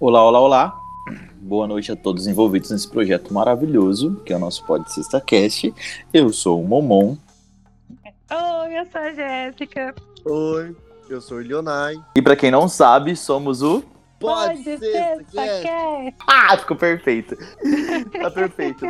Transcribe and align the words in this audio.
Olá, 0.00 0.24
olá, 0.24 0.40
olá. 0.40 0.80
Boa 1.40 1.66
noite 1.66 1.90
a 1.90 1.96
todos 1.96 2.28
envolvidos 2.28 2.70
nesse 2.70 2.88
projeto 2.88 3.34
maravilhoso, 3.34 4.22
que 4.24 4.32
é 4.32 4.36
o 4.36 4.38
nosso 4.38 4.64
Pod 4.64 4.88
Sexta 4.92 5.20
Cast. 5.20 5.74
Eu 6.14 6.32
sou 6.32 6.62
o 6.62 6.64
Momon. 6.64 7.16
Oi, 8.30 8.78
eu 8.78 8.86
sou 8.92 9.00
a 9.00 9.12
Jéssica. 9.12 9.92
Oi, 10.24 10.76
eu 11.10 11.20
sou 11.20 11.38
o 11.38 11.40
Leonai. 11.40 11.96
E 12.14 12.22
pra 12.22 12.36
quem 12.36 12.48
não 12.48 12.68
sabe, 12.68 13.16
somos 13.16 13.60
o. 13.60 13.82
Pode, 14.20 14.62
ser, 14.62 14.78
ser, 14.78 15.26
quer. 15.32 16.14
Ah, 16.28 16.56
ficou 16.56 16.76
perfeito. 16.76 17.36
tá 18.22 18.30
perfeito. 18.30 18.86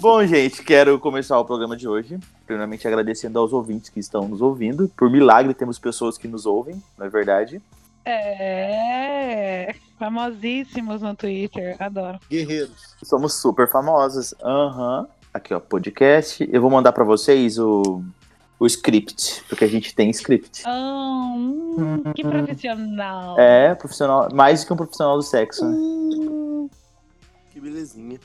Bom, 0.00 0.26
gente, 0.26 0.64
quero 0.64 0.98
começar 0.98 1.38
o 1.38 1.44
programa 1.44 1.76
de 1.76 1.86
hoje. 1.86 2.18
Primeiramente 2.46 2.88
agradecendo 2.88 3.38
aos 3.38 3.52
ouvintes 3.52 3.90
que 3.90 4.00
estão 4.00 4.26
nos 4.26 4.42
ouvindo. 4.42 4.90
Por 4.96 5.08
milagre, 5.08 5.54
temos 5.54 5.78
pessoas 5.78 6.18
que 6.18 6.26
nos 6.26 6.46
ouvem, 6.46 6.82
não 6.98 7.06
é 7.06 7.08
verdade? 7.08 7.62
É, 8.04 9.74
famosíssimos 10.02 11.00
no 11.00 11.14
Twitter, 11.14 11.76
adoro. 11.78 12.18
Guerreiros. 12.28 12.96
Somos 13.04 13.34
super 13.34 13.70
famosos. 13.70 14.34
Aham. 14.42 15.06
Aqui, 15.32 15.54
ó, 15.54 15.60
podcast. 15.60 16.46
Eu 16.52 16.60
vou 16.60 16.68
mandar 16.70 16.90
pra 16.92 17.04
vocês 17.04 17.56
o, 17.56 18.02
o 18.58 18.66
script, 18.66 19.44
porque 19.48 19.64
a 19.64 19.68
gente 19.68 19.94
tem 19.94 20.10
script. 20.10 20.62
Ah, 20.66 21.32
hum, 21.36 22.02
que 22.16 22.22
profissional. 22.24 23.38
É, 23.38 23.74
profissional, 23.76 24.28
mais 24.34 24.60
do 24.62 24.66
que 24.66 24.72
um 24.72 24.76
profissional 24.76 25.16
do 25.16 25.22
sexo, 25.22 25.64
né? 25.64 25.76
Hum, 25.76 26.68
Que 27.52 27.60
belezinha. 27.60 28.18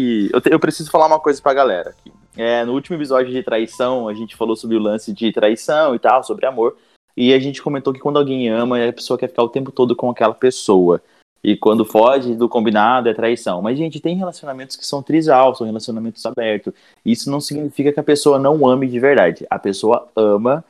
E 0.00 0.28
eu, 0.32 0.40
te- 0.40 0.50
eu 0.52 0.58
preciso 0.58 0.90
falar 0.90 1.06
uma 1.06 1.20
coisa 1.20 1.40
pra 1.40 1.54
galera 1.54 1.90
aqui. 1.90 2.12
É, 2.36 2.64
no 2.64 2.72
último 2.72 2.96
episódio 2.96 3.30
de 3.32 3.40
traição, 3.44 4.08
a 4.08 4.14
gente 4.14 4.34
falou 4.34 4.56
sobre 4.56 4.76
o 4.76 4.80
lance 4.80 5.12
de 5.12 5.30
traição 5.32 5.94
e 5.94 5.98
tal, 6.00 6.24
sobre 6.24 6.44
amor. 6.44 6.76
E 7.16 7.32
a 7.32 7.38
gente 7.38 7.62
comentou 7.62 7.92
que 7.92 8.00
quando 8.00 8.18
alguém 8.18 8.48
ama, 8.48 8.88
a 8.88 8.92
pessoa 8.92 9.18
quer 9.18 9.28
ficar 9.28 9.42
o 9.42 9.48
tempo 9.48 9.70
todo 9.70 9.94
com 9.94 10.10
aquela 10.10 10.34
pessoa. 10.34 11.00
E 11.42 11.56
quando 11.56 11.84
foge 11.84 12.34
do 12.34 12.48
combinado 12.48 13.08
é 13.08 13.14
traição. 13.14 13.60
Mas, 13.60 13.76
gente, 13.76 14.00
tem 14.00 14.16
relacionamentos 14.16 14.76
que 14.76 14.86
são 14.86 15.02
trisal, 15.02 15.54
são 15.54 15.66
relacionamentos 15.66 16.24
abertos. 16.24 16.72
Isso 17.04 17.30
não 17.30 17.40
significa 17.40 17.92
que 17.92 18.00
a 18.00 18.04
pessoa 18.04 18.38
não 18.38 18.66
ame 18.66 18.88
de 18.88 18.98
verdade. 18.98 19.46
A 19.50 19.58
pessoa 19.58 20.08
ama, 20.16 20.64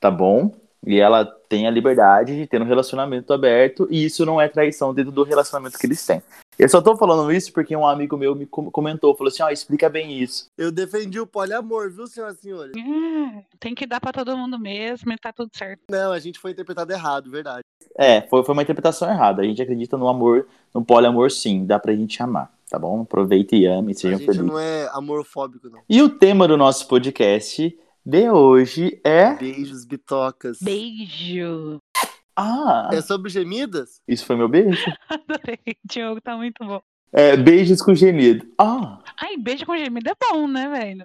tá 0.00 0.10
bom? 0.10 0.50
E 0.86 1.00
ela 1.00 1.24
tem 1.24 1.66
a 1.66 1.70
liberdade 1.70 2.36
de 2.36 2.46
ter 2.46 2.62
um 2.62 2.64
relacionamento 2.66 3.32
aberto. 3.32 3.88
E 3.90 4.04
isso 4.04 4.24
não 4.24 4.40
é 4.40 4.48
traição 4.48 4.94
dentro 4.94 5.10
do 5.10 5.24
relacionamento 5.24 5.76
que 5.78 5.86
eles 5.86 6.04
têm. 6.06 6.22
Eu 6.58 6.68
só 6.68 6.80
tô 6.80 6.96
falando 6.96 7.30
isso 7.32 7.52
porque 7.52 7.76
um 7.76 7.86
amigo 7.86 8.16
meu 8.16 8.34
me 8.34 8.46
com- 8.46 8.70
comentou, 8.70 9.14
falou 9.14 9.28
assim, 9.30 9.42
ó, 9.42 9.50
explica 9.50 9.90
bem 9.90 10.18
isso. 10.22 10.46
Eu 10.56 10.70
defendi 10.72 11.18
o 11.20 11.26
poliamor, 11.26 11.90
viu, 11.90 12.06
senhoras 12.06 12.38
e 12.38 12.42
senhores? 12.42 12.72
hum, 12.76 13.42
tem 13.60 13.74
que 13.74 13.84
dar 13.86 14.00
pra 14.00 14.12
todo 14.12 14.36
mundo 14.36 14.58
mesmo 14.58 15.12
e 15.12 15.18
tá 15.18 15.32
tudo 15.32 15.50
certo. 15.54 15.80
Não, 15.90 16.12
a 16.12 16.18
gente 16.18 16.38
foi 16.38 16.52
interpretado 16.52 16.90
errado, 16.92 17.30
verdade. 17.30 17.62
É, 17.98 18.22
foi, 18.22 18.42
foi 18.44 18.52
uma 18.54 18.62
interpretação 18.62 19.10
errada. 19.10 19.42
A 19.42 19.44
gente 19.44 19.60
acredita 19.60 19.96
no 19.98 20.08
amor, 20.08 20.46
no 20.72 20.84
poliamor 20.84 21.30
sim, 21.30 21.66
dá 21.66 21.78
pra 21.78 21.94
gente 21.94 22.22
amar, 22.22 22.50
tá 22.70 22.78
bom? 22.78 23.02
Aproveita 23.02 23.54
e 23.54 23.66
ame, 23.66 23.92
a 23.92 23.94
sejam 23.94 24.18
gente 24.18 24.26
felizes. 24.26 24.46
não 24.46 24.58
é 24.58 24.88
amorfóbico, 24.94 25.68
não. 25.68 25.80
E 25.88 26.00
o 26.00 26.08
tema 26.08 26.48
do 26.48 26.56
nosso 26.56 26.88
podcast 26.88 27.76
de 28.06 28.30
hoje 28.30 29.00
é... 29.02 29.34
Beijos, 29.34 29.84
bitocas. 29.84 30.58
Beijo. 30.62 31.82
Ah, 32.36 32.88
É 32.92 33.00
sobre 33.00 33.28
gemidas? 33.30 34.00
isso 34.06 34.24
foi 34.24 34.36
meu 34.36 34.48
beijo? 34.48 34.84
Adorei, 35.10 35.76
Diogo, 35.84 36.20
tá 36.20 36.36
muito 36.36 36.64
bom. 36.64 36.80
É, 37.12 37.36
beijos 37.36 37.82
com 37.82 37.94
gemido. 37.96 38.46
Ah, 38.56 39.00
Ai, 39.20 39.36
beijo 39.36 39.66
com 39.66 39.76
gemido 39.76 40.08
é 40.08 40.14
bom, 40.30 40.46
né, 40.46 40.68
velho? 40.68 41.04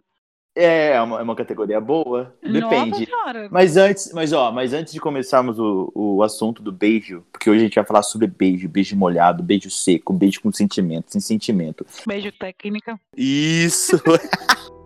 é 0.55 0.91
é 0.91 1.01
uma, 1.01 1.19
é 1.19 1.23
uma 1.23 1.35
categoria 1.35 1.81
boa? 1.81 2.35
Depende. 2.43 3.07
Mas 3.49 3.77
antes, 3.77 4.11
mas 4.13 4.31
ó, 4.31 4.51
mas 4.51 4.71
antes 4.73 4.93
de 4.93 4.99
começarmos 4.99 5.57
o, 5.57 5.91
o 5.95 6.21
assunto 6.21 6.61
do 6.61 6.71
beijo, 6.71 7.25
porque 7.31 7.49
hoje 7.49 7.61
a 7.61 7.63
gente 7.63 7.75
vai 7.75 7.85
falar 7.85 8.03
sobre 8.03 8.27
beijo, 8.27 8.69
beijo 8.69 8.95
molhado, 8.95 9.41
beijo 9.41 9.71
seco, 9.71 10.13
beijo 10.13 10.39
com 10.41 10.51
sentimento, 10.51 11.11
sem 11.11 11.21
sentimento. 11.21 11.83
Beijo 12.05 12.31
técnica. 12.33 12.99
Isso! 13.17 13.99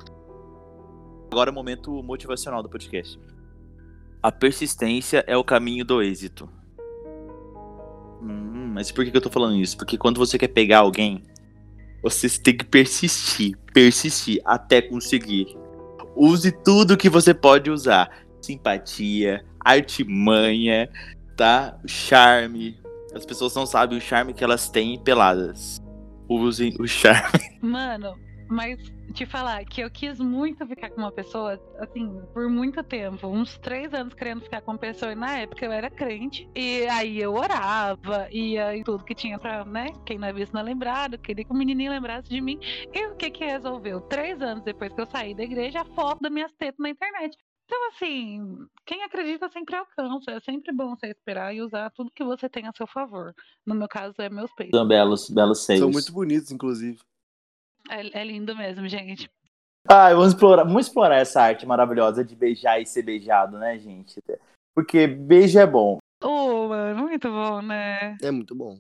Agora 1.31 1.49
é 1.49 1.51
o 1.51 1.55
momento 1.55 1.91
motivacional 2.03 2.63
do 2.63 2.69
podcast. 2.69 3.19
A 4.21 4.31
persistência 4.31 5.23
é 5.27 5.35
o 5.37 5.43
caminho 5.43 5.85
do 5.85 6.01
êxito. 6.01 6.49
Hum, 8.21 8.71
mas 8.73 8.91
por 8.91 9.05
que 9.05 9.15
eu 9.15 9.21
tô 9.21 9.29
falando 9.29 9.55
isso? 9.57 9.77
Porque 9.77 9.97
quando 9.97 10.17
você 10.17 10.37
quer 10.37 10.47
pegar 10.47 10.79
alguém, 10.79 11.23
você 12.01 12.27
tem 12.29 12.55
que 12.57 12.65
persistir, 12.65 13.57
persistir 13.73 14.41
até 14.45 14.81
conseguir. 14.81 15.55
Use 16.15 16.51
tudo 16.51 16.97
que 16.97 17.09
você 17.09 17.33
pode 17.33 17.69
usar: 17.69 18.09
simpatia, 18.41 19.45
artimanha, 19.59 20.89
tá? 21.35 21.77
Charme. 21.85 22.79
As 23.13 23.25
pessoas 23.25 23.55
não 23.55 23.65
sabem 23.65 23.97
o 23.97 24.01
charme 24.01 24.33
que 24.33 24.43
elas 24.43 24.69
têm 24.69 24.99
peladas. 24.99 25.81
Usem 26.27 26.75
o 26.79 26.87
charme. 26.87 27.39
Mano, 27.61 28.15
mas 28.47 28.79
te 29.13 29.25
falar 29.25 29.63
que 29.65 29.81
eu 29.81 29.89
quis 29.89 30.19
muito 30.19 30.65
ficar 30.67 30.89
com 30.89 31.01
uma 31.01 31.11
pessoa, 31.11 31.59
assim, 31.79 32.21
por 32.33 32.49
muito 32.49 32.83
tempo. 32.83 33.27
Uns 33.27 33.57
três 33.57 33.93
anos 33.93 34.13
querendo 34.13 34.41
ficar 34.41 34.61
com 34.61 34.71
uma 34.71 34.77
pessoa. 34.77 35.11
E 35.11 35.15
na 35.15 35.39
época 35.39 35.65
eu 35.65 35.71
era 35.71 35.89
crente. 35.89 36.49
E 36.55 36.85
aí 36.87 37.19
eu 37.19 37.33
orava, 37.33 38.27
ia 38.31 38.75
em 38.75 38.83
tudo 38.83 39.03
que 39.03 39.15
tinha 39.15 39.39
pra, 39.39 39.63
né? 39.65 39.87
Quem 40.05 40.17
não 40.17 40.27
é 40.27 40.33
visto 40.33 40.53
não 40.53 40.61
é 40.61 40.63
lembrado. 40.63 41.17
Queria 41.17 41.45
que 41.45 41.51
o 41.51 41.55
menininho 41.55 41.91
lembrasse 41.91 42.29
de 42.29 42.41
mim. 42.41 42.59
E 42.93 43.07
o 43.07 43.15
que 43.15 43.31
que 43.31 43.45
resolveu? 43.45 44.01
Três 44.01 44.41
anos 44.41 44.63
depois 44.63 44.93
que 44.93 45.01
eu 45.01 45.07
saí 45.07 45.33
da 45.33 45.43
igreja, 45.43 45.81
a 45.81 45.85
foto 45.85 46.21
das 46.21 46.31
minhas 46.31 46.51
tetas 46.53 46.79
na 46.79 46.89
internet. 46.89 47.37
Então, 47.65 47.87
assim, 47.89 48.57
quem 48.85 49.03
acredita 49.03 49.49
sempre 49.49 49.75
alcança. 49.75 50.31
É 50.31 50.39
sempre 50.39 50.71
bom 50.71 50.95
você 50.95 51.07
esperar 51.07 51.53
e 51.53 51.61
usar 51.61 51.89
tudo 51.91 52.11
que 52.11 52.23
você 52.23 52.47
tem 52.47 52.67
a 52.67 52.73
seu 52.75 52.85
favor. 52.85 53.33
No 53.65 53.73
meu 53.73 53.87
caso, 53.87 54.13
é 54.19 54.29
meus 54.29 54.53
peitos. 54.53 54.77
São 54.77 54.87
belos, 54.87 55.29
belos 55.29 55.65
seios. 55.65 55.79
São 55.79 55.89
muito 55.89 56.13
bonitos, 56.13 56.51
inclusive. 56.51 56.99
É, 57.89 58.21
é 58.21 58.23
lindo 58.23 58.55
mesmo, 58.55 58.87
gente. 58.87 59.29
Ah, 59.87 60.09
vamos 60.13 60.29
explorar, 60.33 60.63
vamos 60.63 60.87
explorar 60.87 61.17
essa 61.17 61.41
arte 61.41 61.65
maravilhosa 61.65 62.23
de 62.25 62.35
beijar 62.35 62.81
e 62.81 62.85
ser 62.85 63.03
beijado, 63.03 63.57
né, 63.59 63.77
gente? 63.77 64.19
Porque 64.73 65.05
beijo 65.05 65.59
é 65.59 65.65
bom. 65.67 65.99
Ô, 66.23 66.67
mano, 66.69 67.03
muito 67.03 67.29
bom, 67.29 67.61
né? 67.61 68.17
É 68.21 68.31
muito 68.31 68.55
bom. 68.55 68.79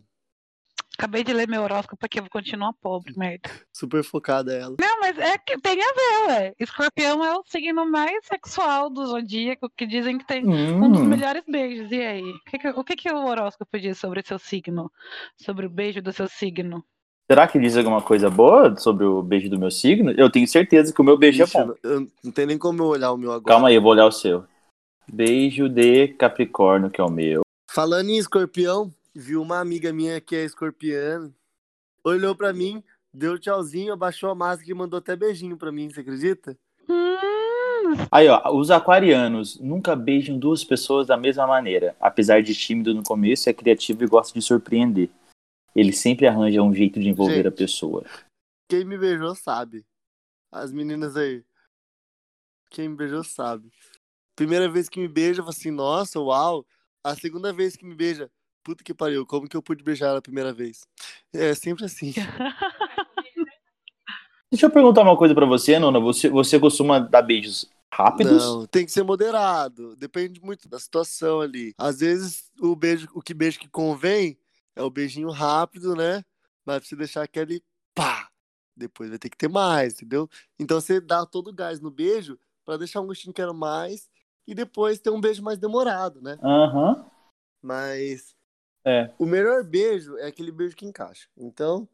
Acabei 0.97 1.23
de 1.25 1.33
ler 1.33 1.47
meu 1.47 1.61
horóscopo 1.61 2.05
aqui, 2.05 2.19
eu 2.19 2.23
vou 2.23 2.29
continuar 2.31 2.73
pobre, 2.81 3.13
merda. 3.19 3.49
Super 3.75 4.03
focada 4.03 4.53
ela. 4.53 4.75
Não, 4.79 4.99
mas 5.01 5.17
é 5.19 5.37
que 5.37 5.59
tem 5.59 5.77
a 5.79 5.93
ver, 5.93 6.27
ué. 6.31 6.53
Escorpião 6.57 7.23
é 7.23 7.37
o 7.37 7.43
signo 7.45 7.85
mais 7.89 8.25
sexual 8.25 8.89
do 8.89 9.05
zodíaco, 9.05 9.69
que 9.69 9.85
dizem 9.85 10.17
que 10.17 10.25
tem 10.25 10.47
um 10.47 10.89
dos 10.89 11.01
Hum, 11.01 11.07
melhores 11.09 11.43
beijos. 11.47 11.91
E 11.91 12.01
aí? 12.01 12.23
O 12.31 12.39
que, 12.45 12.57
que- 12.57 12.69
o 12.69 12.83
que, 12.83 12.95
que 12.95 13.11
o 13.11 13.25
horóscopo 13.25 13.77
diz 13.79 13.99
sobre 13.99 14.21
o 14.21 14.25
seu 14.25 14.39
signo? 14.39 14.91
Sobre 15.37 15.65
o 15.65 15.69
beijo 15.69 16.01
do 16.01 16.11
seu 16.13 16.27
signo? 16.27 16.83
Será 17.29 17.47
que 17.47 17.59
diz 17.59 17.75
alguma 17.77 18.01
coisa 18.01 18.29
boa 18.29 18.75
sobre 18.77 19.05
o 19.05 19.21
beijo 19.21 19.49
do 19.49 19.59
meu 19.59 19.71
signo? 19.71 20.11
Eu 20.11 20.29
tenho 20.29 20.47
certeza 20.47 20.93
que 20.93 21.01
o 21.01 21.03
meu 21.03 21.17
beijo 21.17 21.43
Ixi, 21.43 21.57
é 21.57 21.65
bom. 21.65 21.73
eu 21.83 22.07
não 22.23 22.31
tem 22.31 22.45
nem 22.45 22.57
como 22.57 22.81
eu 22.83 22.87
olhar 22.87 23.11
o 23.11 23.17
meu 23.17 23.31
agora. 23.31 23.53
Calma 23.53 23.69
aí, 23.69 23.75
eu 23.75 23.81
vou 23.81 23.91
olhar 23.91 24.05
o 24.05 24.11
seu. 24.11 24.43
Beijo 25.07 25.69
de 25.69 26.09
Capricórnio, 26.09 26.89
que 26.89 26.99
é 26.99 27.03
o 27.03 27.11
meu. 27.11 27.41
Falando 27.69 28.09
em 28.09 28.17
escorpião, 28.17 28.91
viu 29.13 29.41
uma 29.41 29.59
amiga 29.59 29.91
minha 29.93 30.19
que 30.21 30.35
é 30.35 30.43
escorpiana, 30.45 31.31
olhou 32.03 32.35
pra 32.35 32.53
mim, 32.53 32.83
deu 33.13 33.37
tchauzinho, 33.37 33.93
abaixou 33.93 34.29
a 34.29 34.35
máscara 34.35 34.71
e 34.71 34.73
mandou 34.73 34.97
até 34.97 35.15
beijinho 35.15 35.57
pra 35.57 35.71
mim, 35.71 35.89
você 35.89 35.99
acredita? 36.01 36.57
Hum, 36.89 37.15
Aí, 38.11 38.27
ó, 38.27 38.41
os 38.53 38.71
aquarianos 38.71 39.59
nunca 39.59 39.95
beijam 39.95 40.37
duas 40.39 40.63
pessoas 40.63 41.07
da 41.07 41.17
mesma 41.17 41.45
maneira. 41.45 41.95
Apesar 41.99 42.41
de 42.41 42.55
tímido 42.55 42.93
no 42.93 43.03
começo, 43.03 43.49
é 43.49 43.53
criativo 43.53 44.03
e 44.03 44.07
gosta 44.07 44.37
de 44.37 44.43
surpreender. 44.43 45.09
Ele 45.75 45.91
sempre 45.91 46.25
arranja 46.25 46.61
um 46.61 46.73
jeito 46.73 46.99
de 46.99 47.09
envolver 47.09 47.41
a 47.41 47.49
Gente. 47.49 47.57
pessoa. 47.57 48.05
Quem 48.69 48.85
me 48.85 48.97
beijou 48.97 49.35
sabe. 49.35 49.85
As 50.51 50.71
meninas 50.71 51.17
aí. 51.17 51.43
Quem 52.69 52.89
me 52.89 52.95
beijou 52.95 53.23
sabe. 53.23 53.69
Primeira 54.35 54.69
vez 54.69 54.87
que 54.87 54.99
me 54.99 55.07
beija, 55.07 55.41
eu 55.41 55.43
falo 55.43 55.49
assim, 55.49 55.71
nossa, 55.71 56.19
uau. 56.19 56.65
A 57.03 57.15
segunda 57.15 57.53
vez 57.53 57.75
que 57.75 57.85
me 57.85 57.93
beija, 57.93 58.31
puta 58.63 58.83
que 58.83 58.93
pariu, 58.93 59.25
como 59.25 59.47
que 59.47 59.55
eu 59.55 59.61
pude 59.61 59.83
beijar 59.83 60.07
ela 60.07 60.19
a 60.19 60.21
primeira 60.21 60.53
vez? 60.53 60.87
É 61.33 61.53
sempre 61.53 61.85
assim. 61.85 62.13
Deixa 64.51 64.67
eu 64.67 64.71
perguntar 64.71 65.01
uma 65.01 65.17
coisa 65.17 65.35
pra 65.35 65.45
você, 65.45 65.77
Nona. 65.77 65.99
Você, 65.99 66.29
você 66.29 66.57
costuma 66.59 66.99
dar 66.99 67.21
beijos 67.21 67.69
rápidos? 67.93 68.43
Não, 68.43 68.65
tem 68.65 68.85
que 68.85 68.91
ser 68.91 69.03
moderado. 69.03 69.95
Depende 69.95 70.41
muito 70.41 70.69
da 70.69 70.79
situação 70.79 71.41
ali. 71.41 71.73
Às 71.77 71.99
vezes, 71.99 72.49
o 72.61 72.75
beijo, 72.75 73.07
o 73.13 73.21
que 73.21 73.33
beijo 73.33 73.59
que 73.59 73.67
convém 73.67 74.37
é 74.75 74.81
o 74.83 74.89
beijinho 74.89 75.29
rápido, 75.29 75.95
né? 75.95 76.23
Mas 76.65 76.79
pra 76.79 76.87
você 76.87 76.95
deixar 76.95 77.23
aquele 77.23 77.63
pá. 77.93 78.29
Depois 78.75 79.09
vai 79.09 79.17
ter 79.17 79.29
que 79.29 79.37
ter 79.37 79.47
mais, 79.47 79.93
entendeu? 79.93 80.29
Então 80.59 80.81
você 80.81 80.99
dá 80.99 81.25
todo 81.25 81.47
o 81.49 81.53
gás 81.53 81.79
no 81.79 81.89
beijo 81.89 82.37
pra 82.65 82.75
deixar 82.77 82.99
um 82.99 83.07
gostinho 83.07 83.33
que 83.33 83.41
quero 83.41 83.53
mais 83.53 84.09
e 84.45 84.53
depois 84.53 84.99
ter 84.99 85.09
um 85.11 85.21
beijo 85.21 85.41
mais 85.41 85.57
demorado, 85.57 86.21
né? 86.21 86.37
Aham. 86.43 87.05
Mas 87.61 88.35
É. 88.83 89.11
o 89.17 89.25
melhor 89.25 89.63
beijo 89.63 90.17
é 90.17 90.27
aquele 90.27 90.51
beijo 90.51 90.75
que 90.75 90.85
encaixa. 90.85 91.29
Então 91.37 91.87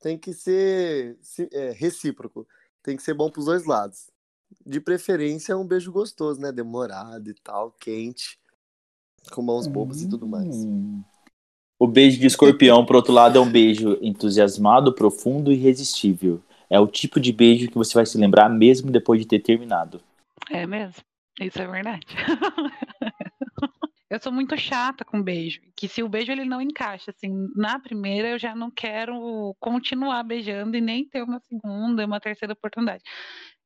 tem 0.00 0.18
que 0.18 0.32
ser 0.34 1.16
se- 1.22 1.48
é, 1.52 1.70
recíproco. 1.70 2.46
Tem 2.82 2.96
que 2.96 3.02
ser 3.02 3.14
bom 3.14 3.30
pros 3.30 3.46
dois 3.46 3.64
lados. 3.64 4.10
De 4.64 4.80
preferência, 4.80 5.56
um 5.56 5.66
beijo 5.66 5.90
gostoso, 5.90 6.40
né? 6.40 6.52
Demorado 6.52 7.30
e 7.30 7.34
tal, 7.34 7.72
quente. 7.72 8.38
Com 9.32 9.42
mãos 9.42 9.66
bobas 9.66 10.02
e 10.02 10.08
tudo 10.08 10.26
mais. 10.28 10.54
O 11.78 11.86
beijo 11.86 12.18
de 12.18 12.26
escorpião, 12.26 12.84
por 12.84 12.96
outro 12.96 13.12
lado, 13.12 13.38
é 13.38 13.40
um 13.40 13.50
beijo 13.50 13.96
entusiasmado, 14.02 14.92
profundo 14.92 15.52
e 15.52 15.54
irresistível. 15.54 16.42
É 16.68 16.78
o 16.80 16.88
tipo 16.88 17.20
de 17.20 17.32
beijo 17.32 17.68
que 17.68 17.78
você 17.78 17.94
vai 17.94 18.04
se 18.04 18.18
lembrar 18.18 18.48
mesmo 18.48 18.90
depois 18.90 19.20
de 19.20 19.26
ter 19.26 19.38
terminado. 19.38 20.00
É 20.50 20.66
mesmo. 20.66 21.02
Isso 21.40 21.62
é 21.62 21.66
verdade. 21.68 22.04
eu 24.10 24.20
sou 24.20 24.32
muito 24.32 24.56
chata 24.56 25.04
com 25.04 25.22
beijo. 25.22 25.60
Que 25.76 25.86
se 25.86 26.02
o 26.02 26.08
beijo 26.08 26.32
ele 26.32 26.44
não 26.44 26.60
encaixa, 26.60 27.12
assim, 27.12 27.48
na 27.54 27.78
primeira 27.78 28.30
eu 28.30 28.38
já 28.38 28.56
não 28.56 28.70
quero 28.70 29.54
continuar 29.60 30.24
beijando 30.24 30.76
e 30.76 30.80
nem 30.80 31.04
ter 31.04 31.22
uma 31.22 31.38
segunda, 31.40 32.04
uma 32.04 32.20
terceira 32.20 32.54
oportunidade. 32.54 33.04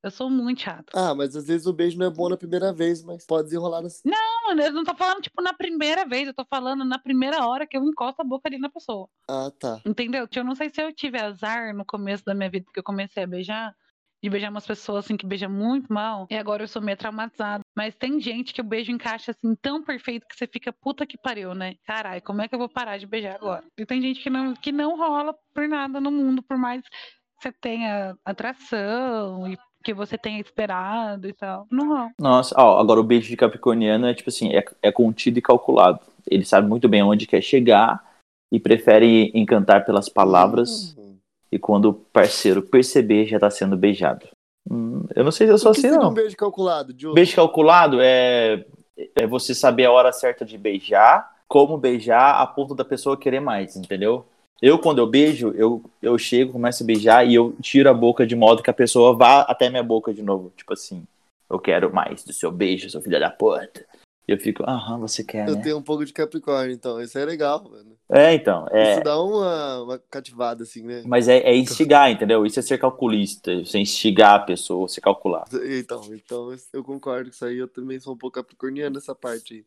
Eu 0.03 0.11
sou 0.11 0.29
muito 0.29 0.63
chata. 0.63 0.93
Ah, 0.95 1.15
mas 1.15 1.37
às 1.37 1.47
vezes 1.47 1.67
o 1.67 1.73
beijo 1.73 1.97
não 1.97 2.07
é 2.07 2.11
bom 2.11 2.29
na 2.29 2.37
primeira 2.37 2.73
vez, 2.73 3.05
mas 3.05 3.25
pode 3.25 3.45
desenrolar 3.45 3.85
assim. 3.85 4.03
Não, 4.05 4.59
eu 4.59 4.73
não 4.73 4.83
tô 4.83 4.95
falando, 4.97 5.23
tipo, 5.23 5.41
na 5.41 5.55
primeira 5.55 6.05
vez, 6.05 6.27
eu 6.27 6.35
tô 6.35 6.45
falando 6.45 6.85
na 6.85 6.99
primeira 6.99 7.47
hora 7.47 7.67
que 7.67 7.77
eu 7.77 7.85
encosto 7.85 8.21
a 8.21 8.25
boca 8.25 8.49
ali 8.49 8.59
na 8.59 8.69
pessoa. 8.69 9.09
Ah, 9.29 9.51
tá. 9.59 9.81
Entendeu? 9.87 10.27
Eu 10.35 10.45
não 10.45 10.57
sei 10.57 10.71
se 10.71 10.83
eu 10.83 10.93
tive 10.93 11.21
azar 11.21 11.73
no 11.75 11.85
começo 11.85 12.25
da 12.25 12.35
minha 12.35 12.51
vida, 12.51 12.65
porque 12.65 12.81
eu 12.81 12.85
comecei 12.85 13.23
a 13.23 13.27
beijar, 13.29 13.73
de 14.21 14.29
beijar 14.29 14.51
umas 14.51 14.67
pessoas 14.67 15.05
assim 15.05 15.17
que 15.17 15.27
beijam 15.27 15.51
muito 15.51 15.93
mal, 15.93 16.27
e 16.29 16.37
agora 16.37 16.65
eu 16.65 16.69
sou 16.69 16.83
meio 16.83 16.97
traumatizada. 16.97 17.63
Mas 17.77 17.95
tem 17.95 18.21
gente 18.21 18.53
que 18.53 18.61
o 18.61 18.65
beijo 18.65 18.91
encaixa 18.91 19.31
assim 19.31 19.55
tão 19.55 19.85
perfeito 19.85 20.27
que 20.27 20.37
você 20.37 20.49
fica 20.49 20.73
puta 20.73 21.07
que 21.07 21.17
pariu, 21.17 21.55
né? 21.55 21.77
Caralho, 21.87 22.23
como 22.23 22.43
é 22.43 22.49
que 22.49 22.55
eu 22.57 22.59
vou 22.59 22.69
parar 22.69 22.99
de 22.99 23.07
beijar 23.07 23.37
agora? 23.37 23.65
E 23.79 23.87
tem 23.87 24.03
gente 24.03 24.21
que 24.21 24.31
não, 24.31 24.53
que 24.55 24.73
não 24.73 24.97
rola 24.97 25.33
por 25.55 25.69
nada 25.69 26.01
no 26.01 26.11
mundo, 26.11 26.43
por 26.43 26.59
mais 26.59 26.83
que 26.83 26.91
você 27.41 27.53
tenha 27.53 28.17
atração 28.25 29.47
e 29.49 29.57
que 29.83 29.93
você 29.93 30.17
tenha 30.17 30.41
esperado 30.41 31.29
e 31.29 31.33
tal. 31.33 31.67
Não. 31.71 32.11
Nossa, 32.19 32.55
ó, 32.59 32.79
agora 32.81 33.01
o 33.01 33.05
beijo 33.05 33.29
de 33.29 33.37
capricorniano 33.37 34.07
é 34.07 34.15
tipo 34.15 34.31
assim, 34.31 34.53
é, 34.55 34.65
é 34.83 34.93
contido 34.93 35.39
e 35.39 35.43
calculado. 35.43 36.01
Ele 36.31 36.45
sabe 36.45 36.69
muito 36.69 36.89
bem 36.89 37.03
onde 37.03 37.27
quer 37.27 37.43
chegar 37.43 38.03
e 38.51 38.61
prefere 38.61 39.31
encantar 39.35 39.85
pelas 39.85 40.09
palavras 40.09 40.95
Uhum. 40.97 41.17
e 41.51 41.59
quando 41.59 41.87
o 41.87 41.95
parceiro 41.95 42.63
perceber 42.63 43.27
já 43.27 43.39
tá 43.39 43.51
sendo 43.51 43.77
beijado. 43.77 44.27
Hum, 44.71 45.05
eu 45.17 45.25
não 45.25 45.33
sei 45.33 45.47
se 45.49 45.53
eu 45.53 45.59
sou 45.59 45.73
O 45.73 45.75
que 45.75 45.87
assim, 45.87 45.97
não. 45.97 46.11
um 46.11 46.15
beijo 46.15 46.37
calculado, 46.37 46.93
Diogo? 46.95 47.15
Beijo 47.15 47.35
calculado 47.35 47.99
é, 48.01 48.65
é 49.17 49.27
você 49.27 49.55
saber 49.55 49.87
a 49.87 49.93
hora 49.93 50.13
certa 50.13 50.45
de 50.45 50.57
beijar, 50.57 51.29
como 51.49 51.77
beijar 51.77 52.41
a 52.41 52.47
ponto 52.47 52.75
da 52.75 52.85
pessoa 52.85 53.17
querer 53.17 53.41
mais, 53.41 53.75
entendeu? 53.77 54.25
Eu, 54.63 54.79
quando 54.79 54.99
eu 54.99 55.09
beijo, 55.09 55.49
eu, 55.57 55.83
eu 56.01 56.17
chego, 56.17 56.53
começo 56.53 56.85
a 56.85 56.87
beijar 56.87 57.27
e 57.27 57.35
eu 57.35 57.53
tiro 57.61 57.91
a 57.91 57.95
boca 57.95 58.25
de 58.25 58.37
modo 58.37 58.63
que 58.63 58.71
a 58.71 58.73
pessoa 58.73 59.13
vá 59.13 59.41
até 59.41 59.69
minha 59.69 59.83
boca 59.83 60.15
de 60.15 60.23
novo. 60.23 60.53
Tipo 60.57 60.75
assim, 60.75 61.05
eu 61.51 61.59
quero 61.59 61.93
mais 61.93 62.23
do 62.23 62.33
seu 62.33 62.53
beijo, 62.53 62.89
seu 62.89 63.03
filho 63.03 63.19
da 63.19 63.29
puta. 63.29 63.85
E 64.29 64.31
eu 64.31 64.39
fico, 64.39 64.63
aham, 64.63 65.01
você 65.01 65.25
quer, 65.25 65.49
Eu 65.49 65.57
né? 65.57 65.63
tenho 65.63 65.79
um 65.79 65.83
pouco 65.83 66.05
de 66.05 66.13
Capricórnio, 66.13 66.73
então. 66.73 67.03
Isso 67.03 67.19
é 67.19 67.25
legal, 67.25 67.65
mano. 67.69 67.97
É, 68.09 68.35
então, 68.35 68.69
é. 68.71 68.93
Isso 68.93 69.03
dá 69.03 69.21
uma, 69.21 69.83
uma 69.83 69.99
cativada, 69.99 70.63
assim, 70.63 70.85
né? 70.85 71.03
Mas 71.05 71.27
é, 71.27 71.39
é 71.39 71.57
instigar, 71.57 72.09
entendeu? 72.09 72.47
Isso 72.47 72.61
é 72.61 72.63
ser 72.63 72.79
calculista, 72.79 73.65
você 73.65 73.81
instigar 73.81 74.37
a 74.37 74.45
pessoa, 74.45 74.87
você 74.87 75.01
calcular. 75.01 75.45
Então, 75.77 76.03
então 76.15 76.57
eu 76.73 76.85
concordo 76.85 77.31
com 77.31 77.35
isso 77.35 77.45
aí. 77.45 77.59
Eu 77.59 77.67
também 77.67 77.99
sou 77.99 78.15
um 78.15 78.17
pouco 78.17 78.37
capricorniano 78.37 78.95
nessa 78.95 79.13
parte 79.13 79.55
aí. 79.55 79.65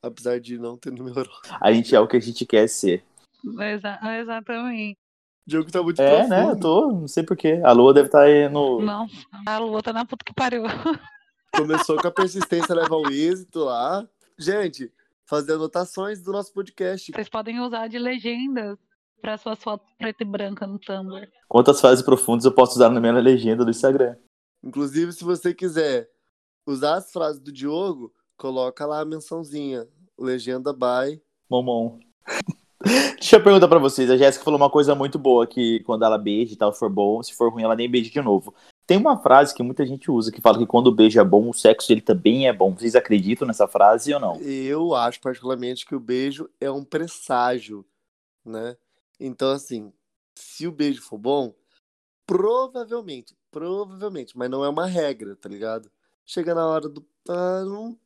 Apesar 0.00 0.38
de 0.38 0.58
não 0.58 0.76
ter 0.76 0.92
numerose. 0.92 1.28
A 1.60 1.72
gente 1.72 1.92
é 1.92 1.98
o 1.98 2.06
que 2.06 2.16
a 2.16 2.20
gente 2.20 2.46
quer 2.46 2.68
ser. 2.68 3.02
Exa- 3.44 4.00
exatamente. 4.20 4.98
O 5.46 5.50
jogo 5.50 5.70
tá 5.70 5.82
muito 5.82 6.00
É, 6.02 6.10
profundo. 6.10 6.28
né? 6.30 6.50
Eu 6.50 6.60
tô, 6.60 6.92
não 6.92 7.08
sei 7.08 7.22
porquê. 7.22 7.60
A 7.64 7.72
lua 7.72 7.94
deve 7.94 8.08
estar 8.08 8.22
aí 8.22 8.48
no. 8.48 8.80
Não, 8.82 9.06
a 9.46 9.58
lua 9.58 9.82
tá 9.82 9.92
na 9.92 10.04
puta 10.04 10.24
que 10.24 10.32
pariu. 10.34 10.62
Começou 11.56 11.96
com 11.96 12.06
a 12.06 12.10
persistência 12.10 12.74
leva 12.74 12.94
ao 12.94 13.10
êxito 13.10 13.60
lá. 13.60 14.06
Gente, 14.38 14.92
fazer 15.26 15.54
anotações 15.54 16.22
do 16.22 16.30
nosso 16.32 16.52
podcast. 16.52 17.10
Vocês 17.10 17.28
podem 17.28 17.58
usar 17.60 17.88
de 17.88 17.98
legendas 17.98 18.78
para 19.22 19.36
suas 19.38 19.58
fotos 19.58 19.88
preta 19.96 20.22
e 20.22 20.26
branca 20.26 20.66
no 20.66 20.78
Tumblr. 20.78 21.26
Quantas 21.48 21.80
frases 21.80 22.04
profundas 22.04 22.44
eu 22.44 22.52
posso 22.52 22.74
usar 22.74 22.90
na 22.90 23.00
minha 23.00 23.14
legenda 23.14 23.64
do 23.64 23.70
Instagram? 23.70 24.16
Inclusive, 24.62 25.12
se 25.12 25.24
você 25.24 25.54
quiser 25.54 26.08
usar 26.66 26.96
as 26.96 27.10
frases 27.10 27.40
do 27.40 27.50
Diogo, 27.50 28.12
coloca 28.36 28.84
lá 28.84 29.00
a 29.00 29.04
mençãozinha. 29.04 29.86
Legenda 30.18 30.72
by. 30.74 31.20
Momon. 31.50 31.98
Deixa 32.88 33.36
eu 33.36 33.42
perguntar 33.42 33.68
pra 33.68 33.78
vocês. 33.78 34.10
A 34.10 34.16
Jéssica 34.16 34.44
falou 34.44 34.58
uma 34.58 34.70
coisa 34.70 34.94
muito 34.94 35.18
boa 35.18 35.46
que 35.46 35.80
quando 35.80 36.04
ela 36.04 36.18
beija 36.18 36.52
e 36.52 36.56
tal, 36.56 36.72
for 36.72 36.88
bom, 36.88 37.22
se 37.22 37.34
for 37.34 37.52
ruim, 37.52 37.62
ela 37.62 37.76
nem 37.76 37.90
beija 37.90 38.10
de 38.10 38.20
novo. 38.22 38.54
Tem 38.86 38.96
uma 38.96 39.20
frase 39.20 39.54
que 39.54 39.62
muita 39.62 39.84
gente 39.84 40.10
usa 40.10 40.32
que 40.32 40.40
fala 40.40 40.58
que 40.58 40.66
quando 40.66 40.86
o 40.86 40.94
beijo 40.94 41.20
é 41.20 41.24
bom, 41.24 41.50
o 41.50 41.54
sexo 41.54 41.88
dele 41.88 42.00
também 42.00 42.48
é 42.48 42.52
bom. 42.52 42.74
Vocês 42.74 42.96
acreditam 42.96 43.46
nessa 43.46 43.68
frase 43.68 44.14
ou 44.14 44.20
não? 44.20 44.40
Eu 44.40 44.94
acho 44.94 45.20
particularmente 45.20 45.84
que 45.84 45.94
o 45.94 46.00
beijo 46.00 46.48
é 46.60 46.70
um 46.70 46.82
presságio, 46.82 47.84
né? 48.44 48.76
Então, 49.20 49.50
assim, 49.50 49.92
se 50.34 50.66
o 50.66 50.72
beijo 50.72 51.02
for 51.02 51.18
bom, 51.18 51.54
provavelmente, 52.26 53.36
provavelmente, 53.50 54.36
mas 54.38 54.48
não 54.48 54.64
é 54.64 54.68
uma 54.68 54.86
regra, 54.86 55.36
tá 55.36 55.48
ligado? 55.48 55.90
Chega 56.24 56.54
na 56.54 56.66
hora 56.66 56.88
do. 56.88 57.04
Ah, 57.28 57.62
não, 57.64 57.98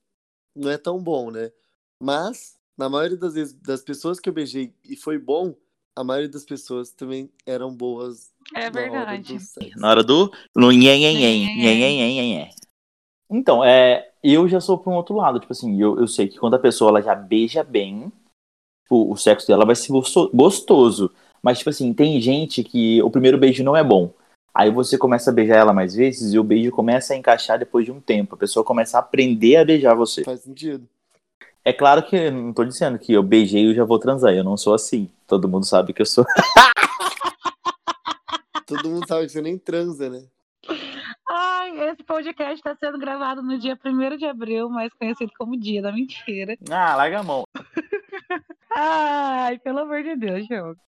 não 0.54 0.70
é 0.70 0.78
tão 0.78 1.02
bom, 1.02 1.30
né? 1.30 1.52
Mas, 2.00 2.58
na 2.76 2.88
maioria 2.88 3.16
das 3.16 3.34
vezes, 3.34 3.54
das 3.54 3.82
pessoas 3.82 4.18
que 4.18 4.28
eu 4.28 4.32
beijei 4.32 4.74
e 4.84 4.96
foi 4.96 5.18
bom, 5.18 5.54
a 5.94 6.02
maioria 6.02 6.28
das 6.28 6.44
pessoas 6.44 6.90
também 6.90 7.30
eram 7.46 7.74
boas 7.74 8.32
É 8.54 8.70
verdade. 8.70 9.36
Na 9.76 9.90
hora 9.90 10.02
do. 10.02 10.30
No 10.56 10.70
nhen, 10.70 11.00
nhen, 11.00 11.16
nhen, 11.16 11.46
nhen, 11.46 11.56
nhen, 11.56 11.78
nhen, 11.78 12.16
nhen, 12.16 12.34
nhen. 12.38 12.50
Então, 13.30 13.64
é, 13.64 14.10
eu 14.22 14.46
já 14.48 14.60
sou 14.60 14.78
para 14.78 14.92
um 14.92 14.96
outro 14.96 15.16
lado. 15.16 15.40
Tipo 15.40 15.52
assim, 15.52 15.80
eu, 15.80 15.98
eu 15.98 16.06
sei 16.06 16.28
que 16.28 16.38
quando 16.38 16.54
a 16.54 16.58
pessoa 16.58 16.90
ela 16.90 17.02
já 17.02 17.14
beija 17.14 17.64
bem, 17.64 18.12
o, 18.90 19.12
o 19.12 19.16
sexo 19.16 19.46
dela 19.46 19.64
vai 19.64 19.74
ser 19.74 19.90
gosto- 19.90 20.30
gostoso. 20.34 21.10
Mas, 21.42 21.58
tipo 21.58 21.70
assim, 21.70 21.92
tem 21.94 22.20
gente 22.20 22.62
que 22.62 23.02
o 23.02 23.10
primeiro 23.10 23.38
beijo 23.38 23.64
não 23.64 23.76
é 23.76 23.82
bom. 23.82 24.12
Aí 24.54 24.70
você 24.70 24.98
começa 24.98 25.30
a 25.30 25.32
beijar 25.32 25.56
ela 25.56 25.72
mais 25.72 25.94
vezes 25.94 26.34
e 26.34 26.38
o 26.38 26.44
beijo 26.44 26.70
começa 26.70 27.14
a 27.14 27.16
encaixar 27.16 27.58
depois 27.58 27.86
de 27.86 27.90
um 27.90 28.00
tempo. 28.00 28.34
A 28.34 28.38
pessoa 28.38 28.64
começa 28.64 28.98
a 28.98 29.00
aprender 29.00 29.56
a 29.56 29.64
beijar 29.64 29.94
você. 29.94 30.22
Faz 30.24 30.40
sentido. 30.40 30.86
É 31.64 31.72
claro 31.72 32.02
que 32.02 32.16
eu 32.16 32.32
não 32.32 32.52
tô 32.52 32.64
dizendo 32.64 32.98
que 32.98 33.12
eu 33.12 33.22
beijei 33.22 33.62
e 33.62 33.68
eu 33.68 33.74
já 33.74 33.84
vou 33.84 33.98
transar. 33.98 34.34
Eu 34.34 34.42
não 34.42 34.56
sou 34.56 34.74
assim. 34.74 35.08
Todo 35.26 35.48
mundo 35.48 35.64
sabe 35.64 35.92
que 35.92 36.02
eu 36.02 36.06
sou. 36.06 36.24
Todo 38.66 38.88
mundo 38.88 39.06
sabe 39.06 39.26
que 39.26 39.32
você 39.32 39.40
nem 39.40 39.56
transa, 39.58 40.10
né? 40.10 40.24
Ai, 41.30 41.90
esse 41.90 42.02
podcast 42.02 42.54
está 42.54 42.74
sendo 42.76 42.98
gravado 42.98 43.42
no 43.42 43.58
dia 43.58 43.78
1 43.84 44.16
de 44.16 44.26
abril, 44.26 44.68
mais 44.68 44.92
conhecido 44.94 45.32
como 45.38 45.58
Dia 45.58 45.80
da 45.80 45.92
Mentira. 45.92 46.56
Ah, 46.70 46.96
larga 46.96 47.20
a 47.20 47.22
mão. 47.22 47.44
Ai, 48.74 49.58
pelo 49.58 49.80
amor 49.80 50.02
de 50.02 50.16
Deus, 50.16 50.46
Diogo. 50.46 50.80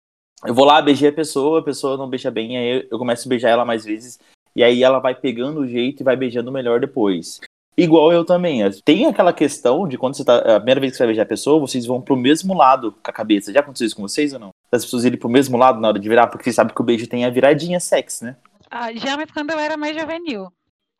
Eu 0.45 0.53
vou 0.53 0.65
lá, 0.65 0.81
beijei 0.81 1.09
a 1.09 1.13
pessoa, 1.13 1.59
a 1.59 1.63
pessoa 1.63 1.95
não 1.95 2.09
beija 2.09 2.29
bem, 2.29 2.57
aí 2.57 2.87
eu 2.89 2.97
começo 2.97 3.27
a 3.27 3.29
beijar 3.29 3.49
ela 3.49 3.63
mais 3.63 3.85
vezes, 3.85 4.19
e 4.53 4.61
aí 4.61 4.83
ela 4.83 4.99
vai 4.99 5.15
pegando 5.15 5.61
o 5.61 5.67
jeito 5.67 6.01
e 6.01 6.03
vai 6.03 6.17
beijando 6.17 6.51
melhor 6.51 6.81
depois. 6.81 7.39
Igual 7.75 8.11
eu 8.11 8.23
também. 8.23 8.61
Tem 8.85 9.05
aquela 9.05 9.33
questão 9.33 9.87
de 9.87 9.97
quando 9.97 10.15
você 10.15 10.23
tá. 10.23 10.37
A 10.55 10.59
primeira 10.59 10.79
vez 10.79 10.91
que 10.91 10.97
você 10.97 11.03
vai 11.03 11.07
beijar 11.07 11.23
a 11.23 11.27
pessoa, 11.27 11.59
vocês 11.59 11.85
vão 11.85 12.01
pro 12.01 12.15
mesmo 12.15 12.53
lado 12.53 12.91
com 12.91 13.09
a 13.09 13.13
cabeça. 13.13 13.51
Já 13.51 13.61
aconteceu 13.61 13.87
isso 13.87 13.95
com 13.95 14.03
vocês 14.03 14.33
ou 14.33 14.39
não? 14.39 14.49
As 14.71 14.83
pessoas 14.83 15.05
irem 15.05 15.19
pro 15.19 15.29
mesmo 15.29 15.57
lado 15.57 15.79
na 15.79 15.87
hora 15.87 15.99
de 15.99 16.07
virar, 16.07 16.27
porque 16.27 16.43
vocês 16.43 16.55
sabem 16.55 16.73
que 16.73 16.81
o 16.81 16.85
beijo 16.85 17.07
tem 17.07 17.25
a 17.25 17.29
viradinha 17.29 17.79
sexy, 17.79 18.25
né? 18.25 18.37
Ah, 18.69 18.93
já, 18.93 19.17
mas 19.17 19.31
quando 19.31 19.51
eu 19.51 19.59
era 19.59 19.75
mais 19.75 19.95
juvenil. 19.99 20.51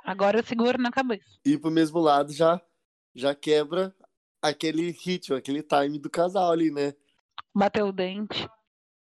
Agora 0.03 0.39
eu 0.39 0.43
seguro 0.43 0.81
na 0.81 0.91
cabeça. 0.91 1.23
ir 1.45 1.59
pro 1.59 1.71
mesmo 1.71 1.99
lado 1.99 2.33
já, 2.33 2.61
já 3.15 3.33
quebra 3.33 3.95
aquele 4.41 4.91
ritmo, 4.91 5.35
aquele 5.35 5.63
time 5.63 5.97
do 5.97 6.09
casal 6.09 6.51
ali, 6.51 6.69
né? 6.69 6.93
Bateu 7.55 7.87
o 7.87 7.91
dente. 7.91 8.47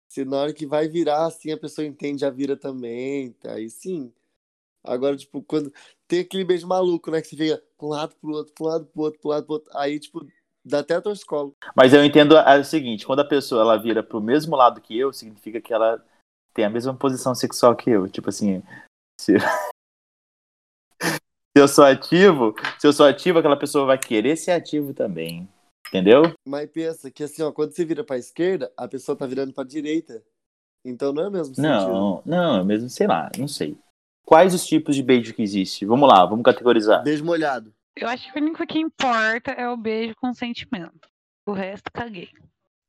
Se 0.09 0.25
na 0.25 0.39
hora 0.39 0.55
que 0.55 0.67
vai 0.67 0.89
virar, 0.89 1.27
assim, 1.27 1.53
a 1.53 1.59
pessoa 1.59 1.87
entende, 1.87 2.23
já 2.23 2.31
vira 2.31 2.57
também, 2.57 3.33
tá? 3.33 3.53
aí 3.53 3.69
sim. 3.69 4.13
Agora, 4.83 5.17
tipo, 5.17 5.43
quando 5.43 5.73
tem 6.09 6.21
aquele 6.21 6.45
beijo 6.45 6.67
maluco, 6.67 7.11
né? 7.11 7.21
Que 7.21 7.29
você 7.29 7.37
fica 7.37 7.63
pra 7.77 7.87
um 7.87 7.91
lado, 7.91 8.15
pro 8.21 8.31
outro, 8.31 8.55
pro 8.55 8.67
lado, 8.67 8.87
pro 8.87 9.03
outro, 9.03 9.21
pro 9.21 9.31
lado, 9.31 9.45
pro 9.45 9.55
outro. 9.55 9.71
Aí, 9.77 9.99
tipo, 9.99 10.27
dá 10.65 10.81
até 10.81 11.01
torcicolo. 11.01 11.55
Mas 11.75 11.93
eu 11.93 12.05
entendo 12.05 12.37
é 12.37 12.59
o 12.59 12.65
seguinte: 12.65 13.07
quando 13.07 13.21
a 13.21 13.29
pessoa 13.29 13.63
ela 13.63 13.77
vira 13.77 14.03
pro 14.03 14.21
mesmo 14.21 14.57
lado 14.57 14.81
que 14.81 14.97
eu, 14.99 15.13
significa 15.13 15.61
que 15.61 15.73
ela 15.73 16.05
tem 16.55 16.65
a 16.65 16.71
mesma 16.71 16.95
posição 16.95 17.35
sexual 17.35 17.77
que 17.77 17.91
eu. 17.91 18.09
Tipo 18.09 18.29
assim, 18.29 18.63
se, 19.21 19.35
se 21.03 21.21
eu 21.57 21.69
sou 21.69 21.85
ativo, 21.85 22.55
se 22.79 22.87
eu 22.87 22.93
sou 22.93 23.07
ativo, 23.07 23.39
aquela 23.39 23.59
pessoa 23.59 23.87
vai 23.87 23.99
querer 23.99 24.37
ser 24.37 24.53
ativo 24.53 24.95
também. 24.95 25.49
Entendeu? 25.89 26.35
Mas 26.45 26.69
pensa 26.71 27.11
que, 27.13 27.23
assim, 27.23 27.43
ó, 27.43 27.53
quando 27.53 27.73
você 27.73 27.85
vira 27.85 28.03
pra 28.03 28.19
esquerda, 28.19 28.73
a 28.77 28.89
pessoa 28.89 29.17
tá 29.17 29.25
virando 29.25 29.53
pra 29.53 29.63
direita. 29.63 30.21
Então 30.85 31.13
não 31.13 31.25
é 31.25 31.29
o 31.29 31.33
mesmo 31.33 31.55
sentido. 31.55 31.63
Não, 31.63 32.23
não, 32.25 32.65
mesmo, 32.65 32.89
sei 32.89 33.07
lá, 33.07 33.31
não 33.39 33.47
sei. 33.47 33.77
Quais 34.27 34.53
os 34.53 34.67
tipos 34.67 34.97
de 34.97 35.03
beijo 35.05 35.33
que 35.33 35.41
existe? 35.43 35.87
Vamos 35.87 36.09
lá, 36.09 36.27
vamos 36.27 36.43
categorizar. 36.45 37.03
Beijo 37.05 37.25
molhado. 37.25 37.73
Eu 37.97 38.09
acho 38.09 38.31
que 38.31 38.39
o 38.39 38.43
único 38.43 38.67
que 38.67 38.79
importa 38.79 39.53
é 39.53 39.69
o 39.69 39.77
beijo 39.77 40.15
com 40.21 40.35
sentimento. 40.35 41.09
O 41.47 41.53
resto, 41.53 41.91
caguei. 41.93 42.29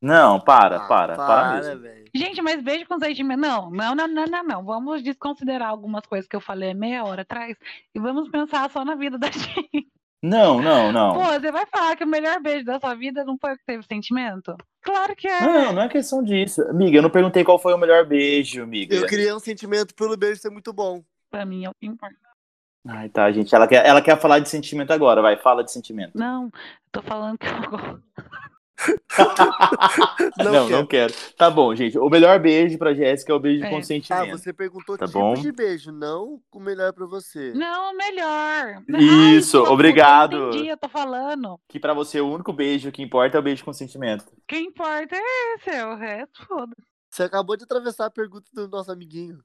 Não, 0.01 0.39
para, 0.39 0.77
Ah, 0.77 0.87
para, 0.87 1.15
para, 1.15 1.53
mesmo. 1.61 1.81
velho. 1.81 2.05
Gente, 2.13 2.41
mas 2.41 2.61
beijo 2.63 2.87
com 2.87 2.99
sentimento. 2.99 3.39
Não, 3.39 3.69
não, 3.69 3.95
não, 3.95 4.07
não, 4.07 4.25
não, 4.25 4.43
não. 4.43 4.65
Vamos 4.65 5.03
desconsiderar 5.03 5.69
algumas 5.69 6.05
coisas 6.07 6.27
que 6.27 6.35
eu 6.35 6.41
falei 6.41 6.73
meia 6.73 7.03
hora 7.05 7.21
atrás 7.21 7.55
e 7.93 7.99
vamos 7.99 8.29
pensar 8.29 8.69
só 8.71 8.83
na 8.83 8.95
vida 8.95 9.17
da 9.19 9.29
gente. 9.31 9.87
Não, 10.23 10.59
não, 10.59 10.91
não. 10.91 11.13
Pô, 11.13 11.23
você 11.39 11.51
vai 11.51 11.67
falar 11.67 11.95
que 11.95 12.03
o 12.03 12.07
melhor 12.07 12.41
beijo 12.41 12.65
da 12.65 12.79
sua 12.79 12.95
vida 12.95 13.23
não 13.23 13.37
foi 13.39 13.53
o 13.53 13.57
que 13.57 13.65
teve 13.65 13.83
sentimento? 13.83 14.55
Claro 14.81 15.15
que 15.15 15.27
é. 15.27 15.41
Não, 15.41 15.73
não 15.73 15.81
é 15.83 15.87
questão 15.87 16.23
disso. 16.23 16.63
Amiga, 16.63 16.97
eu 16.97 17.03
não 17.03 17.11
perguntei 17.11 17.43
qual 17.43 17.59
foi 17.59 17.73
o 17.75 17.77
melhor 17.77 18.05
beijo, 18.07 18.63
amiga. 18.63 18.95
Eu 18.95 19.05
criei 19.05 19.31
um 19.31 19.39
sentimento 19.39 19.93
pelo 19.93 20.17
beijo 20.17 20.41
ser 20.41 20.49
muito 20.49 20.73
bom. 20.73 21.03
Pra 21.29 21.45
mim 21.45 21.65
é 21.65 21.69
o 21.69 21.73
que 21.79 21.85
importa. 21.85 22.15
Ai, 22.87 23.09
tá, 23.09 23.29
gente. 23.31 23.53
Ela 23.53 23.67
quer, 23.67 23.85
ela 23.85 24.01
quer 24.01 24.19
falar 24.19 24.39
de 24.39 24.47
sentimento 24.49 24.91
agora, 24.91 25.21
vai, 25.21 25.35
fala 25.37 25.63
de 25.63 25.71
sentimento. 25.71 26.17
Não, 26.17 26.49
tô 26.91 27.01
falando 27.01 27.37
que 27.37 27.45
eu 27.47 27.69
gosto. 27.69 28.03
Não, 30.37 30.53
não, 30.53 30.67
quero. 30.67 30.69
não 30.77 30.85
quero. 30.85 31.13
Tá 31.35 31.49
bom, 31.49 31.73
gente. 31.73 31.97
O 31.97 32.07
melhor 32.09 32.39
beijo 32.39 32.77
pra 32.77 32.93
Jéssica 32.93 33.31
é 33.33 33.35
o 33.35 33.39
beijo 33.39 33.61
de 33.61 33.65
É. 33.65 33.67
Ah, 33.69 33.71
consentimento. 33.71 34.37
você 34.37 34.53
perguntou 34.53 34.95
Tá 34.95 35.07
tipo 35.07 35.19
bom. 35.19 35.33
de 35.33 35.51
beijo, 35.51 35.91
não 35.91 36.39
o 36.51 36.59
melhor 36.59 36.93
pra 36.93 37.07
você. 37.07 37.53
Não, 37.53 37.95
melhor. 37.97 38.83
Isso, 38.99 39.57
Ai, 39.57 39.63
puta, 39.63 39.73
obrigado. 39.73 40.35
Eu 40.37 40.49
entendi, 40.49 40.67
eu 40.67 40.77
tô 40.77 40.87
falando. 40.87 41.59
Que 41.67 41.79
pra 41.79 41.95
você 41.95 42.21
o 42.21 42.31
único 42.31 42.53
beijo 42.53 42.91
que 42.91 43.01
importa 43.01 43.37
é 43.37 43.39
o 43.39 43.43
beijo 43.43 43.57
de 43.57 43.63
consentimento. 43.65 44.25
Quem 44.47 44.65
importa 44.67 45.15
é 45.15 45.55
esse, 45.55 45.69
é 45.71 45.83
o 45.85 45.95
resto, 45.95 46.45
foda. 46.45 46.75
Você 47.09 47.23
acabou 47.23 47.57
de 47.57 47.63
atravessar 47.63 48.05
a 48.05 48.11
pergunta 48.11 48.45
do 48.53 48.67
nosso 48.67 48.91
amiguinho. 48.91 49.39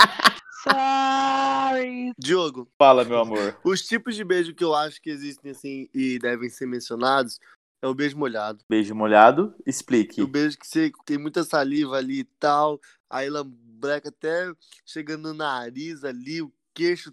Sorry. 0.62 2.12
Diogo, 2.18 2.68
Fala, 2.78 3.04
meu 3.04 3.18
amor. 3.18 3.58
os 3.64 3.82
tipos 3.82 4.14
de 4.14 4.24
beijo 4.24 4.54
que 4.54 4.62
eu 4.64 4.74
acho 4.74 5.00
que 5.00 5.10
existem 5.10 5.50
assim 5.52 5.88
e 5.94 6.18
devem 6.18 6.48
ser 6.48 6.66
mencionados 6.66 7.38
é 7.80 7.86
o 7.88 7.94
beijo 7.94 8.16
molhado. 8.16 8.64
Beijo 8.68 8.94
molhado, 8.94 9.54
explique. 9.66 10.22
O 10.22 10.26
beijo 10.28 10.56
que 10.58 10.66
você 10.66 10.92
tem 11.04 11.18
muita 11.18 11.42
saliva 11.42 11.96
ali 11.96 12.20
e 12.20 12.24
tal, 12.38 12.80
aí 13.10 13.28
lambreca 13.28 14.08
até 14.08 14.52
chegando 14.86 15.28
no 15.28 15.34
nariz 15.34 16.04
ali, 16.04 16.40
o 16.42 16.52
queixo, 16.72 17.12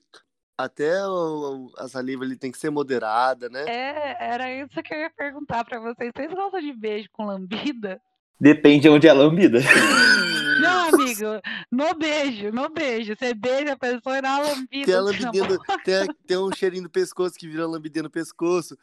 até 0.57 1.03
o- 1.07 1.71
a 1.77 1.87
saliva 1.87 2.23
ali 2.23 2.35
tem 2.35 2.51
que 2.51 2.57
ser 2.59 2.69
moderada, 2.69 3.49
né? 3.49 3.63
É, 3.67 4.31
era 4.33 4.53
isso 4.63 4.81
que 4.83 4.93
eu 4.93 4.99
ia 4.99 5.09
perguntar 5.09 5.65
pra 5.65 5.79
vocês. 5.79 6.11
Vocês 6.15 6.31
gostam 6.31 6.61
de 6.61 6.73
beijo 6.73 7.09
com 7.11 7.25
lambida? 7.25 7.99
Depende 8.39 8.81
de 8.83 8.89
onde 8.89 9.07
é 9.07 9.09
a 9.09 9.13
lambida. 9.13 9.59
Não, 10.59 10.89
amigo. 10.89 11.25
No 11.71 11.93
beijo, 11.95 12.51
no 12.51 12.69
beijo. 12.69 13.15
Você 13.17 13.33
beija 13.33 13.73
a 13.73 13.77
pessoa 13.77 14.17
e 14.17 14.21
dá 14.21 14.35
uma 14.37 14.47
lambida. 14.49 14.85
Tem 14.85 14.95
a 14.95 14.99
tem, 15.83 15.95
a- 15.95 16.07
tem 16.27 16.37
um 16.37 16.51
cheirinho 16.53 16.83
do 16.83 16.89
pescoço 16.89 17.35
que 17.35 17.47
vira 17.47 17.65
lambidinha 17.67 18.03
no 18.03 18.09
pescoço, 18.09 18.77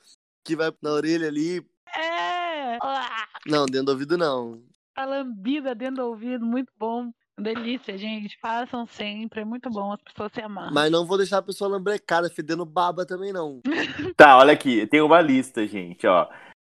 que 0.45 0.57
vai 0.57 0.73
na 0.83 0.91
orelha 0.91 1.29
ali. 1.29 1.65
É. 1.97 2.79
Não, 3.47 3.67
dentro 3.67 3.87
do 3.87 3.93
ouvido 3.93 4.19
não. 4.19 4.61
A 4.95 5.05
lambida 5.05 5.75
dentro 5.75 5.97
do 5.97 6.07
ouvido, 6.09 6.45
muito 6.45 6.73
bom. 6.79 7.11
Delícia, 7.39 7.99
gente. 7.99 8.39
Façam 8.41 8.87
sempre. 8.87 9.43
É 9.43 9.45
muito 9.45 9.69
bom 9.69 9.93
as 9.93 10.01
pessoas 10.01 10.33
se 10.33 10.41
amarram. 10.41 10.73
Mas 10.73 10.91
não 10.91 11.05
vou 11.07 11.19
deixar 11.19 11.39
a 11.39 11.43
pessoa 11.43 11.69
lambrecada, 11.71 12.31
fedendo 12.31 12.65
baba 12.65 13.05
também 13.05 13.33
não. 13.33 13.61
Tá, 14.17 14.39
olha 14.39 14.53
aqui. 14.55 14.87
Tem 14.87 15.03
uma 15.03 15.21
lista, 15.21 15.67
gente, 15.67 16.07
ó. 16.07 16.29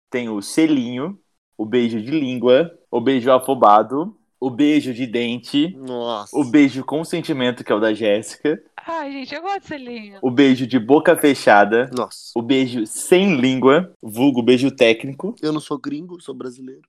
Tem 0.09 0.29
o 0.29 0.41
selinho, 0.41 1.19
o 1.57 1.65
beijo 1.65 1.99
de 2.01 2.11
língua, 2.11 2.71
o 2.89 3.01
beijo 3.01 3.29
afobado, 3.31 4.17
o 4.45 4.49
beijo 4.49 4.93
de 4.93 5.05
dente, 5.07 5.75
Nossa. 5.79 6.35
o 6.37 6.43
beijo 6.43 6.83
com 6.83 7.03
sentimento, 7.03 7.63
que 7.63 7.71
é 7.71 7.75
o 7.75 7.79
da 7.79 7.93
Jéssica, 7.93 8.61
Ai, 8.85 9.11
gente, 9.11 9.33
eu 9.33 9.41
gosto 9.41 9.61
de 9.61 9.67
selinho. 9.67 10.19
o 10.21 10.29
beijo 10.29 10.67
de 10.67 10.77
boca 10.77 11.15
fechada, 11.15 11.89
Nossa. 11.97 12.31
o 12.35 12.41
beijo 12.41 12.85
sem 12.85 13.37
língua, 13.39 13.93
vulgo 14.01 14.41
beijo 14.43 14.69
técnico, 14.69 15.33
Eu 15.41 15.53
não 15.53 15.61
sou 15.61 15.77
gringo, 15.77 16.19
sou 16.21 16.35
brasileiro. 16.35 16.81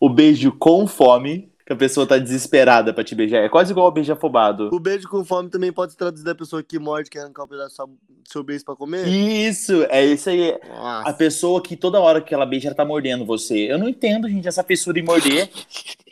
o 0.00 0.08
beijo 0.08 0.52
com 0.52 0.86
fome, 0.86 1.50
que 1.66 1.72
a 1.72 1.76
pessoa 1.76 2.06
tá 2.06 2.18
desesperada 2.18 2.92
pra 2.92 3.02
te 3.02 3.14
beijar. 3.14 3.38
É 3.42 3.48
quase 3.48 3.72
igual 3.72 3.86
ao 3.86 3.92
beijo 3.92 4.12
afobado. 4.12 4.68
O 4.70 4.78
beijo 4.78 5.08
com 5.08 5.24
fome 5.24 5.48
também 5.48 5.72
pode 5.72 5.92
se 5.92 5.98
traduzir 5.98 6.22
da 6.22 6.34
pessoa 6.34 6.62
que 6.62 6.78
morde, 6.78 7.08
quer 7.08 7.20
arrancar 7.20 7.44
um 7.44 7.48
pedaço 7.48 7.86
do 7.86 7.96
seu 8.30 8.42
beijo 8.44 8.66
pra 8.66 8.76
comer? 8.76 9.08
Isso, 9.08 9.82
é 9.88 10.04
isso 10.04 10.28
aí. 10.28 10.52
A 10.62 10.68
Nossa. 11.04 11.12
pessoa 11.14 11.62
que 11.62 11.74
toda 11.74 11.98
hora 12.00 12.20
que 12.20 12.34
ela 12.34 12.44
beija, 12.44 12.68
ela 12.68 12.76
tá 12.76 12.84
mordendo 12.84 13.24
você. 13.24 13.72
Eu 13.72 13.78
não 13.78 13.88
entendo, 13.88 14.28
gente, 14.28 14.46
essa 14.46 14.62
fissura 14.62 14.98
em 14.98 15.02
morder. 15.02 15.48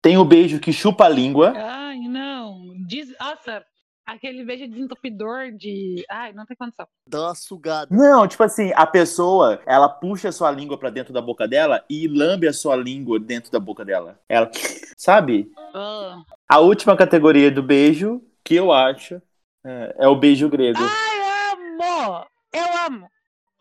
Tem 0.00 0.16
o 0.16 0.24
beijo 0.24 0.60
que 0.60 0.72
chupa 0.72 1.06
a 1.06 1.08
língua. 1.08 1.52
Ai, 1.56 1.98
não. 1.98 2.74
Diz... 2.86 3.14
Nossa, 3.18 3.64
aquele 4.06 4.44
beijo 4.44 4.66
desentupidor 4.66 5.52
de. 5.52 6.04
Ai, 6.08 6.32
não 6.32 6.46
tem 6.46 6.56
condição. 6.56 6.86
Dá 7.06 7.26
uma 7.26 7.34
sugada. 7.34 7.88
Não, 7.94 8.26
tipo 8.26 8.42
assim, 8.42 8.72
a 8.74 8.86
pessoa, 8.86 9.60
ela 9.66 9.88
puxa 9.88 10.28
a 10.28 10.32
sua 10.32 10.50
língua 10.50 10.78
pra 10.78 10.90
dentro 10.90 11.12
da 11.12 11.20
boca 11.20 11.46
dela 11.46 11.84
e 11.90 12.08
lambe 12.08 12.48
a 12.48 12.52
sua 12.52 12.74
língua 12.76 13.18
dentro 13.20 13.52
da 13.52 13.60
boca 13.60 13.84
dela. 13.84 14.18
Ela, 14.28 14.50
sabe? 14.96 15.50
Ah. 15.74 16.22
A 16.48 16.58
última 16.60 16.96
categoria 16.96 17.50
do 17.50 17.62
beijo, 17.62 18.22
que 18.42 18.54
eu 18.54 18.72
acho, 18.72 19.20
é, 19.64 19.96
é 19.98 20.08
o 20.08 20.16
beijo 20.16 20.48
grego. 20.48 20.78
Ai, 20.80 21.52
amo! 21.52 22.26
Eu 22.52 22.86
amo! 22.86 23.10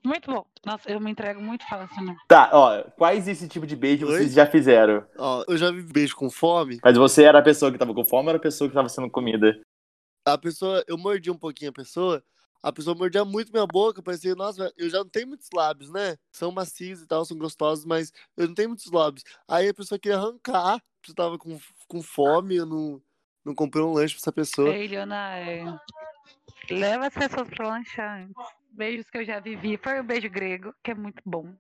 Muito 0.08 0.32
bom. 0.32 0.46
Nossa, 0.66 0.90
eu 0.90 1.02
me 1.02 1.12
entrego 1.12 1.42
muito 1.42 1.68
fácil, 1.68 2.02
né? 2.02 2.16
Tá, 2.30 2.50
ó, 2.54 2.82
quais 2.92 3.28
esse 3.28 3.46
tipo 3.46 3.68
de 3.68 3.76
beijo 3.76 4.08
Oi? 4.08 4.14
vocês 4.14 4.34
já 4.34 4.46
fizeram? 4.46 5.06
Ó, 5.18 5.44
eu 5.50 5.58
já 5.58 5.70
vi 5.70 5.84
beijo 5.84 6.16
com 6.16 6.30
fome. 6.30 6.80
Mas 6.82 6.98
você 6.98 7.24
era 7.24 7.40
a 7.40 7.42
pessoa 7.42 7.70
que 7.74 7.78
tava 7.78 7.94
com 7.94 8.06
fome 8.06 8.24
ou 8.24 8.30
era 8.30 8.38
a 8.38 8.42
pessoa 8.42 8.70
que 8.70 8.74
tava 8.74 8.88
sendo 8.88 9.12
comida? 9.12 9.62
A 10.26 10.38
pessoa, 10.38 10.82
eu 10.88 10.98
mordi 10.98 11.30
um 11.30 11.38
pouquinho 11.38 11.72
a 11.72 11.74
pessoa. 11.74 12.24
A 12.64 12.72
pessoa 12.72 12.96
mordia 12.96 13.26
muito 13.26 13.52
minha 13.52 13.68
boca, 13.68 14.02
parecia, 14.02 14.34
nossa, 14.34 14.72
eu 14.78 14.90
já 14.90 15.00
não 15.00 15.10
tenho 15.10 15.28
muitos 15.28 15.50
lábios, 15.54 15.92
né? 15.92 16.16
São 16.32 16.54
macios 16.54 17.02
e 17.02 17.08
tal, 17.08 17.26
são 17.26 17.38
gostosos, 17.38 17.84
mas 17.84 18.14
eu 18.38 18.48
não 18.48 18.56
tenho 18.56 18.70
muitos 18.70 18.90
lábios. 18.90 19.26
Aí 19.46 19.68
a 19.68 19.74
pessoa 19.74 20.00
queria 20.00 20.18
arrancar, 20.18 20.82
eu 21.08 21.14
tava 21.14 21.38
com, 21.38 21.60
com 21.86 22.02
fome, 22.02 22.56
eu 22.56 22.66
não, 22.66 23.02
não 23.44 23.54
comprei 23.54 23.84
um 23.84 23.92
lanche 23.92 24.16
pra 24.16 24.22
essa 24.22 24.32
pessoa. 24.32 24.70
Ei, 24.70 24.88
Leonai. 24.88 25.66
Leva 26.70 27.08
as 27.08 27.14
pessoas 27.14 27.50
pra 27.50 27.68
lanchar 27.68 28.22
antes. 28.22 28.57
Beijos 28.78 29.10
que 29.10 29.18
eu 29.18 29.26
já 29.26 29.40
vivi. 29.40 29.80
Foi 29.84 30.00
o 30.00 30.04
beijo 30.04 30.30
grego, 30.30 30.72
que 30.84 30.92
é 30.92 30.96
muito 30.96 31.22
bom. 31.26 31.52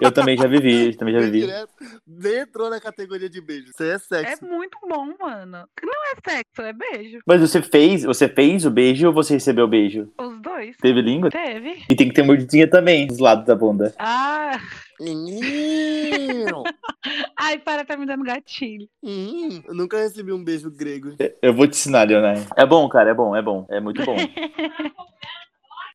Eu 0.00 0.12
também 0.12 0.36
já 0.38 0.46
vivi, 0.46 0.86
eu 0.86 0.96
também 0.96 1.12
já 1.14 1.20
vivi. 1.20 1.40
direto, 1.40 1.72
nem 2.06 2.36
entrou 2.38 2.70
na 2.70 2.80
categoria 2.80 3.28
de 3.28 3.40
beijo. 3.40 3.72
Aí 3.80 3.88
é 3.88 3.94
É 3.94 3.98
sexo. 3.98 4.44
muito 4.46 4.78
bom, 4.88 5.12
mano. 5.20 5.66
Não 5.82 6.04
é 6.12 6.30
sexo, 6.30 6.62
é 6.62 6.72
beijo. 6.72 7.18
Mas 7.26 7.40
você 7.40 7.60
fez, 7.60 8.04
você 8.04 8.28
fez 8.28 8.64
o 8.64 8.70
beijo 8.70 9.08
ou 9.08 9.12
você 9.12 9.34
recebeu 9.34 9.64
o 9.64 9.68
beijo? 9.68 10.12
Os 10.20 10.40
dois. 10.40 10.76
Teve 10.76 11.02
língua? 11.02 11.28
Teve. 11.30 11.82
E 11.90 11.96
tem 11.96 12.08
que 12.08 12.14
ter 12.14 12.22
mordidinha 12.22 12.70
também 12.70 13.08
dos 13.08 13.18
lados 13.18 13.44
da 13.44 13.56
bunda. 13.56 13.92
Ah! 13.98 14.52
Menino! 15.00 16.62
Ai, 17.36 17.58
para, 17.58 17.84
tá 17.84 17.96
me 17.96 18.06
dando 18.06 18.22
gatilho. 18.22 18.88
Hum, 19.02 19.60
eu 19.66 19.74
nunca 19.74 19.98
recebi 19.98 20.32
um 20.32 20.44
beijo 20.44 20.70
grego. 20.70 21.16
Eu 21.42 21.52
vou 21.52 21.66
te 21.66 21.72
ensinar, 21.72 22.04
Leonai. 22.06 22.46
É 22.56 22.64
bom, 22.64 22.88
cara, 22.88 23.10
é 23.10 23.14
bom, 23.14 23.34
é 23.34 23.42
bom. 23.42 23.66
É 23.68 23.80
muito 23.80 24.04
bom. 24.04 24.14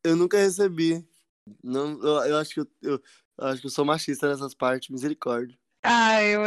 Eu 0.07 0.15
nunca 0.15 0.37
recebi. 0.37 1.05
Não, 1.63 1.99
eu, 2.01 2.25
eu 2.25 2.37
acho 2.37 2.53
que 2.53 2.59
eu, 2.61 2.67
eu- 2.81 3.01
eu 3.39 3.47
acho 3.47 3.61
que 3.61 3.67
eu 3.67 3.71
sou 3.71 3.85
machista 3.85 4.27
nessas 4.27 4.53
partes, 4.53 4.89
misericórdia. 4.89 5.55
Ai, 5.83 6.35
ô 6.37 6.43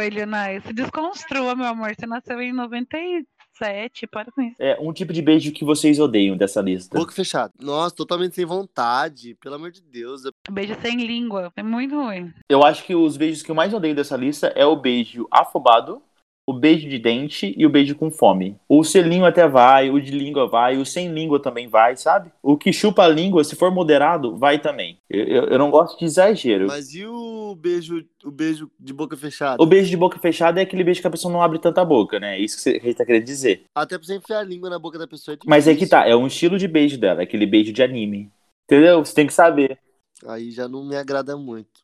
se 0.61 0.73
desconstrua, 0.73 1.55
meu 1.55 1.65
amor. 1.65 1.95
Você 1.95 2.05
nasceu 2.05 2.39
em 2.41 2.53
97, 2.53 4.05
para 4.07 4.31
com 4.31 4.41
isso. 4.41 4.55
É 4.59 4.77
um 4.79 4.91
tipo 4.93 5.13
de 5.13 5.21
beijo 5.21 5.51
que 5.51 5.63
vocês 5.65 5.99
odeiam 5.99 6.37
dessa 6.37 6.61
lista. 6.61 6.97
Boca 6.97 7.11
fechada. 7.13 7.51
Nossa, 7.59 7.95
totalmente 7.95 8.35
sem 8.35 8.45
vontade. 8.45 9.35
Pelo 9.35 9.55
amor 9.55 9.71
de 9.71 9.81
Deus. 9.81 10.23
Beijo 10.51 10.75
sem 10.81 10.97
língua. 10.97 11.51
É 11.55 11.63
muito 11.63 11.95
ruim. 11.95 12.31
Eu 12.49 12.63
acho 12.63 12.83
que 12.85 12.93
os 12.93 13.17
beijos 13.17 13.41
que 13.41 13.49
eu 13.49 13.55
mais 13.55 13.73
odeio 13.73 13.95
dessa 13.95 14.15
lista 14.17 14.47
é 14.55 14.65
o 14.65 14.75
beijo 14.75 15.27
afobado, 15.31 16.03
o 16.45 16.53
beijo 16.53 16.89
de 16.89 16.97
dente 16.99 17.53
e 17.57 17.65
o 17.65 17.69
beijo 17.69 17.95
com 17.95 18.11
fome. 18.11 18.57
O 18.67 18.83
selinho 18.83 19.25
até 19.25 19.47
vai, 19.47 19.89
o 19.89 19.99
de 20.01 20.11
língua 20.11 20.47
vai, 20.47 20.77
o 20.77 20.85
sem 20.85 21.11
língua 21.11 21.41
também 21.41 21.67
vai, 21.67 21.95
sabe? 21.95 22.31
O 22.41 22.57
que 22.57 22.73
chupa 22.73 23.03
a 23.03 23.07
língua, 23.07 23.43
se 23.43 23.55
for 23.55 23.71
moderado, 23.71 24.37
vai 24.37 24.59
também. 24.59 24.97
Eu, 25.09 25.23
eu, 25.25 25.43
eu 25.45 25.59
não 25.59 25.71
gosto 25.71 25.97
de 25.97 26.05
exagero. 26.05 26.67
Mas 26.67 26.93
e 26.93 27.05
o 27.05 27.55
beijo, 27.55 28.03
o 28.23 28.31
beijo 28.31 28.69
de 28.79 28.93
boca 28.93 29.15
fechada? 29.15 29.61
O 29.61 29.65
beijo 29.65 29.89
de 29.89 29.97
boca 29.97 30.19
fechada 30.19 30.59
é 30.59 30.63
aquele 30.63 30.83
beijo 30.83 31.01
que 31.01 31.07
a 31.07 31.11
pessoa 31.11 31.31
não 31.31 31.41
abre 31.41 31.59
tanta 31.59 31.85
boca, 31.85 32.19
né? 32.19 32.35
É 32.37 32.39
isso 32.39 32.61
que 32.61 32.69
a 32.69 32.73
gente 32.73 32.95
tá 32.95 33.05
querendo 33.05 33.25
dizer. 33.25 33.63
Até 33.75 33.97
pra 33.97 34.05
você 34.05 34.15
enfiar 34.15 34.39
a 34.39 34.43
língua 34.43 34.69
na 34.69 34.79
boca 34.79 34.97
da 34.97 35.07
pessoa 35.07 35.35
é. 35.35 35.37
Mas 35.45 35.67
é 35.67 35.75
que 35.75 35.87
tá, 35.87 36.07
é 36.07 36.15
um 36.15 36.27
estilo 36.27 36.57
de 36.57 36.67
beijo 36.67 36.97
dela, 36.97 37.21
é 37.21 37.23
aquele 37.23 37.45
beijo 37.45 37.71
de 37.71 37.83
anime. 37.83 38.31
Entendeu? 38.65 39.03
Você 39.03 39.13
tem 39.13 39.27
que 39.27 39.33
saber. 39.33 39.77
Aí 40.25 40.51
já 40.51 40.67
não 40.67 40.83
me 40.83 40.95
agrada 40.95 41.35
muito. 41.35 41.81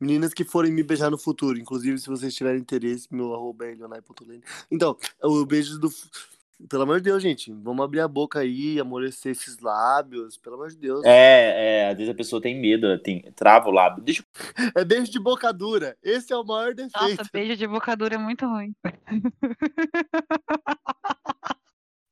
Meninas 0.00 0.32
que 0.32 0.44
forem 0.44 0.72
me 0.72 0.82
beijar 0.82 1.10
no 1.10 1.18
futuro, 1.18 1.58
inclusive 1.58 1.98
se 1.98 2.08
vocês 2.08 2.34
tiverem 2.34 2.60
interesse, 2.60 3.06
meu 3.10 3.34
arroba 3.34 3.66
é 3.66 3.74
leonai.lene. 3.74 4.42
Então, 4.70 4.96
o 5.22 5.44
beijo 5.44 5.78
do. 5.78 5.90
Pelo 6.68 6.82
amor 6.82 6.98
de 6.98 7.04
Deus, 7.04 7.22
gente, 7.22 7.50
vamos 7.52 7.84
abrir 7.84 8.00
a 8.00 8.08
boca 8.08 8.40
aí, 8.40 8.78
amolecer 8.78 9.32
esses 9.32 9.58
lábios, 9.60 10.36
pelo 10.36 10.56
amor 10.56 10.68
de 10.68 10.76
Deus. 10.76 11.02
É, 11.04 11.84
é, 11.84 11.90
às 11.90 11.96
vezes 11.96 12.12
a 12.12 12.16
pessoa 12.16 12.40
tem 12.40 12.58
medo, 12.58 12.98
tem, 12.98 13.22
trava 13.34 13.68
o 13.68 13.72
lábio. 13.72 14.02
Deixa. 14.02 14.24
É 14.76 14.84
beijo 14.84 15.10
de 15.10 15.18
boca 15.18 15.52
dura. 15.52 15.96
Esse 16.02 16.32
é 16.32 16.36
o 16.36 16.44
maior 16.44 16.74
defeito. 16.74 17.18
Nossa, 17.18 17.30
beijo 17.32 17.56
de 17.56 17.66
bocadura 17.66 18.14
é 18.14 18.18
muito 18.18 18.46
ruim. 18.46 18.74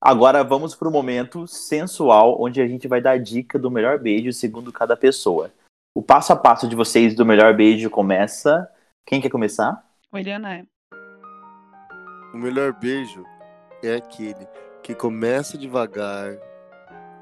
Agora 0.00 0.44
vamos 0.44 0.74
pro 0.74 0.90
momento 0.90 1.46
sensual, 1.46 2.40
onde 2.40 2.60
a 2.60 2.68
gente 2.68 2.86
vai 2.86 3.00
dar 3.00 3.18
dica 3.18 3.58
do 3.58 3.70
melhor 3.70 3.98
beijo 3.98 4.32
segundo 4.32 4.72
cada 4.72 4.96
pessoa. 4.96 5.52
O 5.94 6.02
passo 6.02 6.32
a 6.32 6.36
passo 6.36 6.68
de 6.68 6.76
vocês 6.76 7.14
do 7.14 7.26
melhor 7.26 7.54
beijo 7.56 7.90
começa. 7.90 8.68
Quem 9.04 9.20
quer 9.20 9.30
começar? 9.30 9.84
O 10.12 10.16
Leonai. 10.16 10.64
O 12.32 12.38
melhor 12.38 12.72
beijo 12.72 13.24
é 13.82 13.94
aquele 13.94 14.46
que 14.82 14.94
começa 14.94 15.58
devagar, 15.58 16.36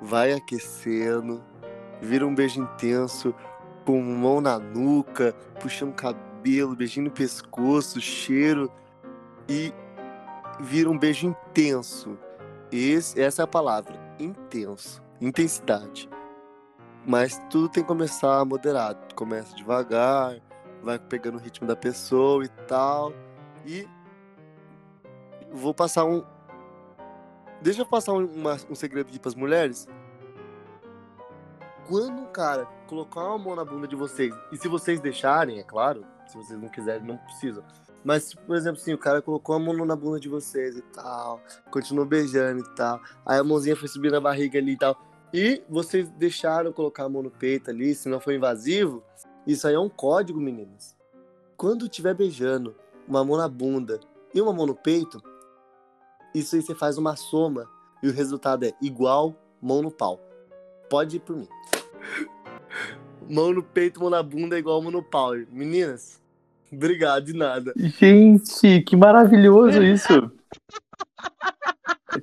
vai 0.01 0.33
aquecendo, 0.33 1.43
vira 2.01 2.27
um 2.27 2.35
beijo 2.35 2.61
intenso, 2.61 3.35
com 3.85 4.01
mão 4.03 4.41
na 4.41 4.59
nuca, 4.59 5.33
puxando 5.61 5.95
cabelo, 5.95 6.27
cabelo, 6.47 6.77
beijinho 6.77 7.07
no 7.07 7.11
pescoço, 7.11 8.01
cheiro 8.01 8.71
e 9.49 9.73
vira 10.61 10.89
um 10.89 10.97
beijo 10.97 11.27
intenso. 11.27 12.17
Esse, 12.71 13.21
essa 13.21 13.43
é 13.43 13.45
a 13.45 13.49
palavra, 13.49 13.99
intenso, 14.19 15.03
intensidade. 15.21 16.09
Mas 17.07 17.41
tudo 17.51 17.69
tem 17.69 17.83
que 17.83 17.89
começar 17.89 18.45
moderado. 18.45 19.15
Começa 19.15 19.55
devagar, 19.55 20.41
vai 20.83 20.99
pegando 20.99 21.37
o 21.37 21.41
ritmo 21.41 21.67
da 21.67 21.77
pessoa 21.77 22.45
e 22.45 22.49
tal. 22.67 23.13
E 23.65 23.89
vou 25.53 25.73
passar 25.73 26.05
um. 26.05 26.25
Deixa 27.63 27.83
eu 27.83 27.87
passar 27.87 28.13
um, 28.13 28.27
uma- 28.27 28.57
um 28.69 28.75
segredo 28.75 29.09
aqui 29.09 29.19
pras 29.19 29.35
mulheres. 29.35 29.87
Quando 31.89 32.21
um 32.21 32.27
cara 32.27 32.67
colocar 32.89 33.23
uma 33.23 33.39
mão 33.39 33.55
na 33.55 33.65
bunda 33.65 33.87
de 33.87 33.95
vocês, 33.95 34.35
e 34.51 34.57
se 34.57 34.67
vocês 34.67 35.01
deixarem, 35.01 35.61
é 35.61 35.63
claro, 35.63 36.05
se 36.27 36.37
vocês 36.37 36.61
não 36.61 36.69
quiserem, 36.69 37.07
não 37.07 37.17
precisam. 37.19 37.63
Mas, 38.05 38.35
por 38.35 38.57
exemplo, 38.57 38.81
assim, 38.81 38.93
o 38.93 38.99
cara 38.99 39.23
colocou 39.23 39.55
a 39.55 39.59
mão 39.59 39.75
na 39.87 39.95
bunda 39.95 40.19
de 40.19 40.29
vocês 40.29 40.77
e 40.77 40.83
tal, 40.83 41.41
continuou 41.71 42.05
beijando 42.05 42.61
e 42.61 42.75
tal, 42.75 43.01
aí 43.25 43.39
a 43.39 43.45
mãozinha 43.45 43.77
foi 43.77 43.87
subir 43.89 44.11
na 44.11 44.21
barriga 44.21 44.59
ali 44.59 44.73
e 44.73 44.77
tal, 44.77 44.97
e 45.37 45.63
vocês 45.69 46.09
deixaram 46.13 46.73
colocar 46.73 47.05
a 47.05 47.09
mão 47.11 47.23
no 47.23 47.31
peito 47.31 47.69
ali, 47.69 47.95
se 47.95 48.09
não 48.09 48.19
for 48.19 48.33
invasivo, 48.33 49.05
isso 49.47 49.69
aí 49.69 49.75
é 49.75 49.79
um 49.79 49.87
código, 49.87 50.41
meninas. 50.41 50.97
Quando 51.59 51.85
estiver 51.85 52.15
beijando 52.15 52.75
uma 53.07 53.23
mão 53.23 53.37
na 53.37 53.47
bunda 53.47 54.01
e 54.33 54.41
uma 54.41 54.55
mão 54.55 54.65
no 54.65 54.75
peito, 54.75 55.23
isso 56.35 56.57
aí 56.57 56.63
você 56.63 56.75
faz 56.75 56.97
uma 56.97 57.17
soma 57.17 57.69
e 58.03 58.09
o 58.09 58.15
resultado 58.15 58.65
é 58.65 58.73
igual 58.81 59.37
mão 59.61 59.83
no 59.83 59.91
pau. 59.91 60.19
Pode 60.89 61.19
ir 61.19 61.21
por 61.21 61.37
mim. 61.37 61.49
Mão 63.29 63.53
no 63.53 63.61
peito, 63.61 63.99
mão 63.99 64.09
na 64.09 64.23
bunda 64.23 64.55
é 64.55 64.61
igual 64.61 64.81
mão 64.81 64.93
no 64.93 65.03
pau. 65.03 65.33
Meninas, 65.51 66.23
obrigado 66.73 67.25
de 67.25 67.33
nada. 67.33 67.75
Gente, 67.77 68.83
que 68.83 68.95
maravilhoso 68.95 69.83
isso. 69.85 70.31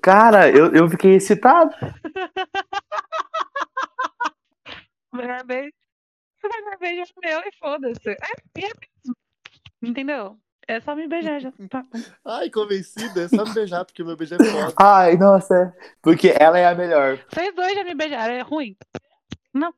Cara, 0.02 0.50
eu, 0.50 0.74
eu 0.74 0.90
fiquei 0.90 1.16
excitado. 1.16 1.76
Melhor 5.14 5.44
beijo. 5.46 5.72
Melhor 6.44 6.78
beijo 6.80 7.02
é 7.02 7.28
meu 7.28 7.40
e 7.40 7.52
foda-se. 7.58 8.10
É, 8.10 8.14
é 8.14 8.62
mesmo. 8.62 9.16
Entendeu? 9.82 10.38
É 10.68 10.80
só 10.80 10.96
me 10.96 11.08
beijar 11.08 11.40
já. 11.42 11.52
Tá. 11.70 11.84
Ai, 12.26 12.50
convencida, 12.50 13.24
é 13.24 13.28
só 13.28 13.44
me 13.46 13.54
beijar, 13.54 13.84
porque 13.86 14.04
meu 14.04 14.16
beijo 14.16 14.36
é 14.36 14.44
foda. 14.44 14.74
Ai, 14.80 15.18
nossa. 15.18 15.56
é. 15.56 15.94
Porque 16.02 16.34
ela 16.40 16.58
é 16.58 16.66
a 16.66 16.76
melhor. 16.76 17.20
Vocês 17.30 17.54
dois 17.56 17.74
já 17.74 17.84
me 17.84 17.94
beijaram, 17.94 18.34
é 18.34 18.42
ruim. 18.42 18.76
Não, 19.54 19.74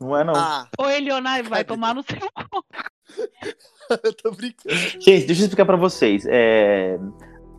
não 0.00 0.16
é 0.16 0.24
não. 0.24 0.34
Ah, 0.34 0.66
Ou 0.78 0.88
Elionai 0.90 1.42
vai 1.42 1.60
Ai, 1.60 1.64
tomar 1.64 1.94
no 1.94 2.02
seu 2.02 2.18
cu. 2.18 2.64
eu 4.04 4.12
tô 4.14 4.30
brincando. 4.30 4.74
Gente, 4.74 5.26
deixa 5.26 5.42
eu 5.42 5.46
explicar 5.46 5.66
pra 5.66 5.76
vocês. 5.76 6.24
É, 6.26 6.98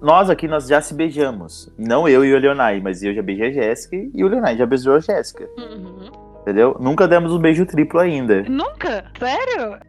Nós 0.01 0.29
aqui, 0.29 0.47
nós 0.47 0.67
já 0.67 0.81
se 0.81 0.93
beijamos. 0.93 1.71
Não 1.77 2.07
eu 2.07 2.25
e 2.25 2.33
o 2.33 2.39
Leonai, 2.39 2.79
mas 2.81 3.03
eu 3.03 3.13
já 3.13 3.21
beijei 3.21 3.49
a 3.49 3.51
Jéssica 3.51 3.95
e 4.13 4.23
o 4.23 4.27
Leonai 4.27 4.57
já 4.57 4.65
beijou 4.65 4.95
a 4.95 4.99
Jéssica. 4.99 5.47
Uhum. 5.57 6.22
Entendeu? 6.43 6.75
Nunca 6.77 7.07
demos 7.07 7.31
um 7.31 7.39
beijo 7.39 7.65
triplo 7.65 8.01
ainda. 8.01 8.43
Nunca? 8.43 9.05
Sério? 9.17 9.79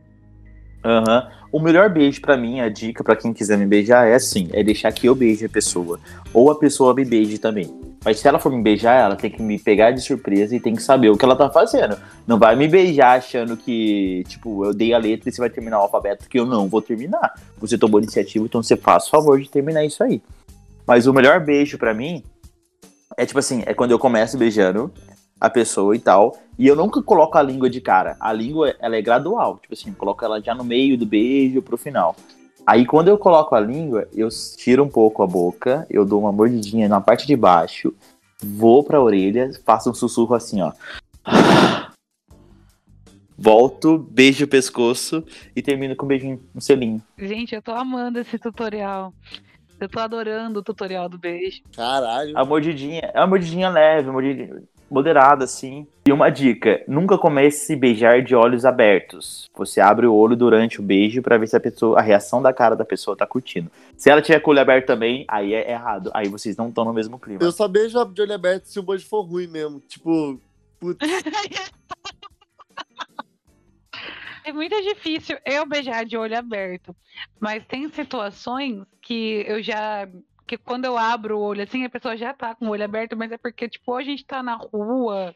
Aham. 0.85 1.29
O 1.51 1.61
melhor 1.61 1.89
beijo 1.89 2.21
pra 2.21 2.37
mim, 2.37 2.61
a 2.61 2.69
dica 2.69 3.03
pra 3.03 3.17
quem 3.17 3.33
quiser 3.33 3.59
me 3.59 3.67
beijar 3.67 4.07
é 4.07 4.15
assim: 4.15 4.49
é 4.53 4.63
deixar 4.63 4.93
que 4.93 5.09
eu 5.09 5.17
beije 5.17 5.47
a 5.47 5.49
pessoa. 5.49 5.99
Ou 6.33 6.53
a 6.53 6.59
pessoa 6.59 6.95
me 6.95 7.05
beije 7.05 7.39
também. 7.39 7.73
Mas 8.05 8.21
se 8.21 8.29
ela 8.29 8.39
for 8.39 8.53
me 8.53 8.63
beijar, 8.63 8.95
ela 8.95 9.17
tem 9.17 9.31
que 9.31 9.43
me 9.43 9.59
pegar 9.59 9.91
de 9.91 10.01
surpresa 10.01 10.55
e 10.55 10.61
tem 10.61 10.77
que 10.77 10.83
saber 10.83 11.11
o 11.11 11.17
que 11.17 11.25
ela 11.25 11.35
tá 11.35 11.51
fazendo. 11.51 11.97
Não 12.25 12.39
vai 12.39 12.55
me 12.55 12.69
beijar 12.69 13.19
achando 13.19 13.57
que, 13.57 14.23
tipo, 14.29 14.65
eu 14.65 14.73
dei 14.73 14.95
a 14.95 14.99
letra 14.99 15.29
e 15.29 15.33
você 15.33 15.41
vai 15.41 15.51
terminar 15.51 15.79
o 15.79 15.83
alfabeto, 15.83 16.29
que 16.29 16.39
eu 16.39 16.47
não 16.47 16.69
vou 16.69 16.83
terminar. 16.83 17.35
Você 17.59 17.77
tomou 17.77 18.01
iniciativa, 18.01 18.45
então 18.45 18.62
você 18.62 18.77
faz 18.77 19.07
o 19.07 19.11
favor 19.11 19.40
de 19.40 19.51
terminar 19.51 19.85
isso 19.85 20.05
aí. 20.05 20.23
Mas 20.87 21.07
o 21.07 21.14
melhor 21.14 21.40
beijo 21.40 21.79
pra 21.79 21.95
mim 21.95 22.23
é 23.17 23.25
tipo 23.25 23.38
assim, 23.38 23.62
é 23.67 23.75
quando 23.75 23.90
eu 23.90 23.99
começo 23.99 24.37
beijando 24.37 24.93
a 25.40 25.51
pessoa 25.51 25.94
e 25.94 25.99
tal, 25.99 26.37
e 26.59 26.66
eu 26.66 26.77
nunca 26.77 27.03
coloco 27.03 27.37
a 27.37 27.42
língua 27.42 27.68
de 27.68 27.81
cara. 27.81 28.16
A 28.20 28.33
língua, 28.33 28.75
ela 28.79 28.97
é 28.97 29.03
gradual, 29.03 29.59
tipo 29.59 29.75
assim, 29.75 29.90
eu 29.90 29.97
coloco 29.97 30.25
ela 30.25 30.40
já 30.40 30.55
no 30.55 30.64
meio 30.64 30.97
do 30.97 31.05
beijo 31.05 31.61
pro 31.61 31.77
final. 31.77 32.16
Aí 32.66 32.87
quando 32.87 33.09
eu 33.09 33.18
coloco 33.18 33.55
a 33.55 33.61
língua, 33.61 34.09
eu 34.14 34.29
tiro 34.57 34.85
um 34.85 34.88
pouco 34.88 35.23
a 35.23 35.27
boca, 35.27 35.87
eu 35.90 36.05
dou 36.05 36.20
uma 36.20 36.33
mordidinha 36.33 36.88
na 36.88 37.01
parte 37.01 37.27
de 37.27 37.37
baixo, 37.37 37.94
vou 38.42 38.83
pra 38.83 39.03
orelha, 39.03 39.51
faço 39.64 39.90
um 39.90 39.94
sussurro 39.94 40.35
assim, 40.35 40.62
ó. 40.62 40.73
Volto, 43.37 43.99
beijo 43.99 44.44
o 44.44 44.49
pescoço 44.49 45.25
e 45.55 45.61
termino 45.61 45.97
com 45.97 46.07
um 46.07 46.09
beijinho, 46.09 46.40
um 46.55 46.61
selinho. 46.61 47.03
Gente, 47.18 47.55
eu 47.55 47.61
tô 47.61 47.73
amando 47.73 48.18
esse 48.18 48.38
tutorial. 48.38 49.12
Eu 49.81 49.88
tô 49.88 49.99
adorando 49.99 50.61
o 50.61 50.62
tutorial 50.62 51.09
do 51.09 51.18
beijo. 51.18 51.61
Caralho. 51.75 52.33
A 52.38 52.44
mordidinha 52.44 53.11
é 53.12 53.20
uma 53.20 53.27
mordidinha 53.27 53.68
leve, 53.68 54.09
uma 54.09 54.14
mordidinha 54.14 54.62
moderada, 54.90 55.44
assim. 55.44 55.87
E 56.07 56.12
uma 56.12 56.31
dica: 56.31 56.83
nunca 56.87 57.16
comece 57.16 57.62
a 57.62 57.66
se 57.66 57.77
beijar 57.77 58.23
de 58.23 58.35
olhos 58.35 58.64
abertos. 58.64 59.49
Você 59.55 59.81
abre 59.81 60.07
o 60.07 60.14
olho 60.14 60.37
durante 60.37 60.81
o 60.81 60.83
beijo 60.83 61.23
pra 61.23 61.38
ver 61.38 61.47
se 61.47 61.57
a 61.57 61.61
pessoa, 61.61 61.99
a 61.99 62.03
reação 62.03 62.42
da 62.42 62.53
cara 62.53 62.77
da 62.77 62.85
pessoa 62.85 63.16
tá 63.16 63.27
curtindo. 63.27 63.70
Se 63.97 64.11
ela 64.11 64.23
tiver 64.23 64.40
com 64.40 64.51
o 64.51 64.53
olho 64.53 64.61
aberto 64.61 64.87
também, 64.87 65.25
aí 65.29 65.55
é 65.55 65.70
errado. 65.70 66.11
Aí 66.14 66.29
vocês 66.29 66.57
não 66.57 66.68
estão 66.68 66.85
no 66.85 66.92
mesmo 66.92 67.18
clima. 67.18 67.42
Eu 67.42 67.53
só 67.53 67.66
beijo 67.68 68.05
de 68.07 68.23
olho 68.23 68.35
aberto 68.35 68.66
se 68.66 68.79
o 68.79 68.83
beijo 68.83 69.07
for 69.07 69.23
ruim 69.23 69.47
mesmo. 69.47 69.81
Tipo, 69.81 70.40
putz, 70.79 70.99
É 74.44 74.53
muito 74.53 74.79
difícil 74.83 75.38
eu 75.47 75.64
beijar 75.64 76.05
de 76.05 76.18
olho 76.18 76.38
aberto. 76.38 76.94
Mas 77.40 77.64
tem 77.64 77.88
situações 77.88 78.85
que 79.01 79.42
eu 79.49 79.62
já. 79.62 80.07
Que 80.46 80.59
quando 80.59 80.85
eu 80.85 80.96
abro 80.98 81.38
o 81.38 81.42
olho 81.42 81.62
assim, 81.62 81.85
a 81.85 81.90
pessoa 81.90 82.16
já 82.16 82.35
tá 82.35 82.54
com 82.54 82.66
o 82.66 82.70
olho 82.70 82.85
aberto, 82.85 83.16
mas 83.16 83.33
é 83.33 83.38
porque, 83.38 83.68
tipo, 83.68 83.92
ou 83.92 83.98
a 83.98 84.02
gente 84.02 84.24
tá 84.24 84.42
na 84.42 84.54
rua, 84.57 85.35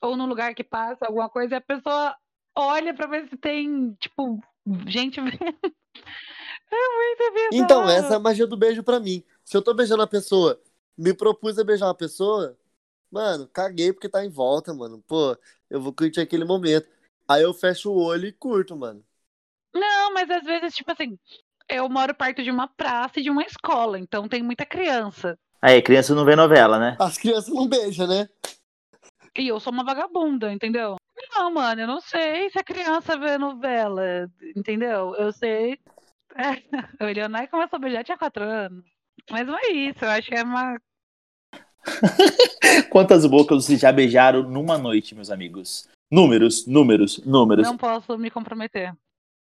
ou 0.00 0.16
num 0.16 0.26
lugar 0.26 0.54
que 0.54 0.64
passa 0.64 1.06
alguma 1.06 1.28
coisa, 1.28 1.54
e 1.54 1.58
a 1.58 1.60
pessoa 1.60 2.14
olha 2.56 2.92
pra 2.94 3.06
ver 3.06 3.28
se 3.28 3.36
tem, 3.36 3.94
tipo, 3.94 4.40
gente 4.86 5.20
vendo. 5.20 5.38
É 6.74 6.96
muito 6.96 7.34
bizarro. 7.34 7.64
Então, 7.64 7.90
essa 7.90 8.14
é 8.14 8.16
a 8.16 8.20
magia 8.20 8.46
do 8.46 8.56
beijo 8.56 8.82
pra 8.82 8.98
mim. 8.98 9.22
Se 9.44 9.54
eu 9.54 9.60
tô 9.60 9.74
beijando 9.74 10.02
a 10.02 10.06
pessoa, 10.06 10.58
me 10.96 11.12
propus 11.12 11.58
a 11.58 11.64
beijar 11.64 11.86
uma 11.86 11.94
pessoa, 11.94 12.56
mano, 13.10 13.46
caguei 13.48 13.92
porque 13.92 14.08
tá 14.08 14.24
em 14.24 14.30
volta, 14.30 14.72
mano. 14.72 15.02
Pô, 15.06 15.36
eu 15.68 15.82
vou 15.82 15.92
curtir 15.92 16.20
aquele 16.20 16.46
momento. 16.46 16.88
Aí 17.28 17.42
eu 17.42 17.52
fecho 17.52 17.90
o 17.90 18.02
olho 18.02 18.26
e 18.26 18.32
curto, 18.32 18.74
mano. 18.74 19.04
Não, 19.74 20.14
mas 20.14 20.30
às 20.30 20.44
vezes, 20.44 20.74
tipo 20.74 20.90
assim, 20.92 21.18
eu 21.72 21.88
moro 21.88 22.14
perto 22.14 22.42
de 22.42 22.50
uma 22.50 22.68
praça 22.68 23.20
e 23.20 23.22
de 23.22 23.30
uma 23.30 23.42
escola, 23.42 23.98
então 23.98 24.28
tem 24.28 24.42
muita 24.42 24.64
criança. 24.64 25.38
Aí, 25.60 25.80
criança 25.80 26.14
não 26.14 26.24
vê 26.24 26.34
novela, 26.34 26.78
né? 26.78 26.96
As 26.98 27.16
crianças 27.16 27.54
não 27.54 27.68
beijam, 27.68 28.06
né? 28.06 28.28
E 29.38 29.48
eu 29.48 29.58
sou 29.60 29.72
uma 29.72 29.84
vagabunda, 29.84 30.52
entendeu? 30.52 30.96
Não, 31.34 31.52
mano, 31.52 31.80
eu 31.80 31.86
não 31.86 32.00
sei 32.00 32.50
se 32.50 32.58
a 32.58 32.64
criança 32.64 33.16
vê 33.16 33.38
novela, 33.38 34.28
entendeu? 34.56 35.14
Eu 35.16 35.32
sei. 35.32 35.78
É, 36.34 37.04
o 37.04 37.12
Leonai 37.12 37.46
começou 37.46 37.76
a 37.76 37.78
beijar 37.78 38.02
tinha 38.04 38.16
quatro 38.16 38.42
anos. 38.42 38.82
Mas 39.30 39.46
não 39.46 39.54
é 39.54 39.70
isso, 39.72 40.02
eu 40.02 40.08
acho 40.08 40.28
que 40.30 40.34
é 40.34 40.42
uma. 40.42 40.80
Quantas 42.90 43.26
bocas 43.26 43.66
vocês 43.66 43.78
já 43.78 43.92
beijaram 43.92 44.42
numa 44.42 44.78
noite, 44.78 45.14
meus 45.14 45.30
amigos? 45.30 45.86
Números, 46.10 46.66
números, 46.66 47.22
números. 47.26 47.66
Não 47.66 47.76
posso 47.76 48.16
me 48.16 48.30
comprometer. 48.30 48.96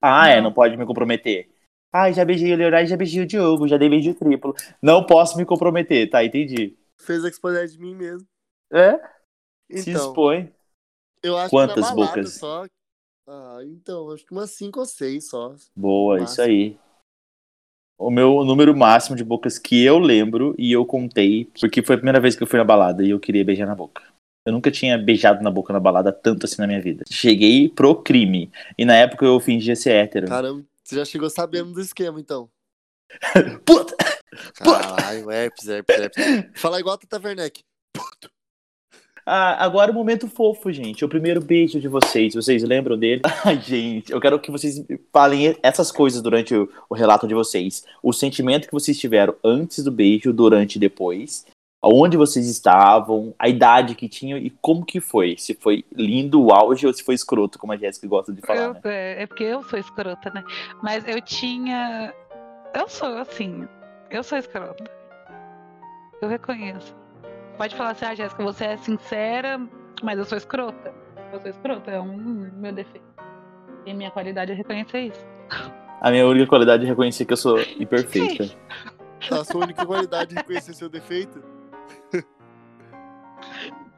Ah, 0.02 0.28
é, 0.28 0.36
Não. 0.36 0.44
não 0.44 0.52
pode 0.52 0.76
me 0.76 0.84
comprometer. 0.84 1.48
Ah, 1.92 2.10
já 2.12 2.24
beijei 2.24 2.52
o 2.52 2.56
Leonardo, 2.56 2.88
já 2.88 2.96
beijei 2.96 3.22
o 3.22 3.26
Diogo, 3.26 3.66
já 3.68 3.76
dei 3.76 3.88
beijo 3.88 4.14
triplo. 4.14 4.54
Não 4.82 5.04
posso 5.06 5.36
me 5.36 5.44
comprometer, 5.44 6.10
tá? 6.10 6.24
Entendi. 6.24 6.76
Fez 6.98 7.24
a 7.24 7.28
exponer 7.28 7.66
de 7.66 7.78
mim 7.78 7.94
mesmo. 7.94 8.26
É? 8.72 8.98
Se 9.72 9.90
Então, 9.90 10.08
expõe. 10.08 10.52
eu 11.22 11.36
acho 11.36 11.50
Quantas 11.50 11.88
que 11.88 11.94
bocas? 11.94 12.34
só. 12.34 12.64
Ah, 13.28 13.58
então, 13.64 14.10
acho 14.10 14.24
que 14.24 14.32
umas 14.32 14.50
cinco 14.50 14.80
ou 14.80 14.86
seis 14.86 15.28
só. 15.28 15.54
Boa, 15.74 16.18
Máximo. 16.18 16.32
isso 16.32 16.42
aí. 16.42 16.78
O 17.98 18.10
meu 18.10 18.44
número 18.44 18.76
máximo 18.76 19.16
de 19.16 19.24
bocas 19.24 19.58
que 19.58 19.82
eu 19.82 19.98
lembro 19.98 20.54
e 20.58 20.70
eu 20.70 20.84
contei, 20.84 21.46
porque 21.58 21.82
foi 21.82 21.94
a 21.94 21.98
primeira 21.98 22.20
vez 22.20 22.36
que 22.36 22.42
eu 22.42 22.46
fui 22.46 22.58
na 22.58 22.64
balada 22.64 23.02
e 23.02 23.08
eu 23.10 23.18
queria 23.18 23.44
beijar 23.44 23.66
na 23.66 23.74
boca. 23.74 24.02
Eu 24.46 24.52
nunca 24.52 24.70
tinha 24.70 24.98
beijado 24.98 25.42
na 25.42 25.50
boca 25.50 25.72
na 25.72 25.80
balada 25.80 26.12
tanto 26.12 26.44
assim 26.44 26.60
na 26.60 26.66
minha 26.66 26.80
vida. 26.80 27.04
Cheguei 27.10 27.68
pro 27.70 28.00
crime. 28.02 28.52
E 28.76 28.84
na 28.84 28.94
época 28.94 29.24
eu 29.24 29.40
fingia 29.40 29.74
ser 29.74 29.92
hétero. 29.92 30.28
Caramba, 30.28 30.64
você 30.86 30.96
já 30.96 31.04
chegou 31.04 31.28
sabendo 31.28 31.72
do 31.72 31.80
esquema, 31.80 32.20
então. 32.20 32.48
Puta! 33.66 33.96
Caralho, 34.54 35.30
herpes, 35.30 35.68
herpes, 35.68 35.98
herpes. 35.98 36.60
Fala 36.60 36.78
igual 36.78 36.94
a 36.94 36.98
Tata 36.98 37.26
Werneck. 37.26 37.64
Ah, 39.28 39.64
agora 39.64 39.90
o 39.90 39.94
momento 39.94 40.28
fofo, 40.28 40.70
gente. 40.70 41.04
O 41.04 41.08
primeiro 41.08 41.40
beijo 41.40 41.80
de 41.80 41.88
vocês. 41.88 42.34
Vocês 42.34 42.62
lembram 42.62 42.96
dele? 42.96 43.22
Ai, 43.44 43.60
gente, 43.60 44.12
eu 44.12 44.20
quero 44.20 44.38
que 44.38 44.52
vocês 44.52 44.80
falem 45.12 45.56
essas 45.60 45.90
coisas 45.90 46.22
durante 46.22 46.54
o, 46.54 46.70
o 46.88 46.94
relato 46.94 47.26
de 47.26 47.34
vocês. 47.34 47.84
O 48.00 48.12
sentimento 48.12 48.68
que 48.68 48.72
vocês 48.72 48.96
tiveram 48.96 49.34
antes 49.42 49.82
do 49.82 49.90
beijo, 49.90 50.32
durante 50.32 50.76
e 50.76 50.78
depois. 50.78 51.44
Onde 51.88 52.16
vocês 52.16 52.48
estavam, 52.48 53.32
a 53.38 53.48
idade 53.48 53.94
que 53.94 54.08
tinham 54.08 54.36
e 54.38 54.50
como 54.60 54.84
que 54.84 55.00
foi? 55.00 55.36
Se 55.38 55.54
foi 55.54 55.84
lindo, 55.94 56.42
o 56.42 56.52
auge 56.52 56.86
ou 56.86 56.92
se 56.92 57.04
foi 57.04 57.14
escroto, 57.14 57.58
como 57.58 57.72
a 57.72 57.76
Jéssica 57.76 58.08
gosta 58.08 58.32
de 58.32 58.40
falar, 58.42 58.58
Eu- 58.60 58.72
né? 58.74 58.80
é, 58.84 59.26
porque 59.26 59.44
eu 59.44 59.62
sou 59.62 59.78
escrota, 59.78 60.30
né? 60.30 60.42
Mas 60.82 61.06
eu 61.06 61.20
tinha. 61.20 62.12
Eu 62.74 62.88
sou 62.88 63.16
assim. 63.18 63.68
Eu 64.10 64.22
sou 64.22 64.36
escrota. 64.38 64.84
Eu 66.20 66.28
reconheço. 66.28 66.94
Pode 67.56 67.74
falar 67.76 67.90
assim, 67.90 68.04
ah, 68.04 68.14
Jéssica, 68.14 68.42
você 68.42 68.64
é 68.64 68.76
sincera, 68.76 69.60
mas 70.02 70.18
eu 70.18 70.24
sou 70.24 70.36
escrota. 70.36 70.92
Eu 71.32 71.40
sou 71.40 71.50
escrota, 71.50 71.90
é 71.90 72.00
um 72.00 72.50
meu 72.56 72.72
defeito. 72.72 73.06
E 73.86 73.94
minha 73.94 74.10
qualidade 74.10 74.52
é 74.52 74.54
reconhecer 74.54 75.00
isso. 75.00 75.26
A 76.00 76.10
minha 76.10 76.26
única 76.26 76.46
qualidade 76.48 76.84
é 76.84 76.88
reconhecer 76.88 77.24
que 77.24 77.32
eu 77.32 77.36
sou 77.36 77.58
imperfeita. 77.78 78.50
A 79.30 79.44
sua 79.44 79.62
única 79.62 79.86
qualidade 79.86 80.34
é 80.34 80.38
reconhecer 80.40 80.74
seu 80.74 80.88
defeito? 80.88 81.42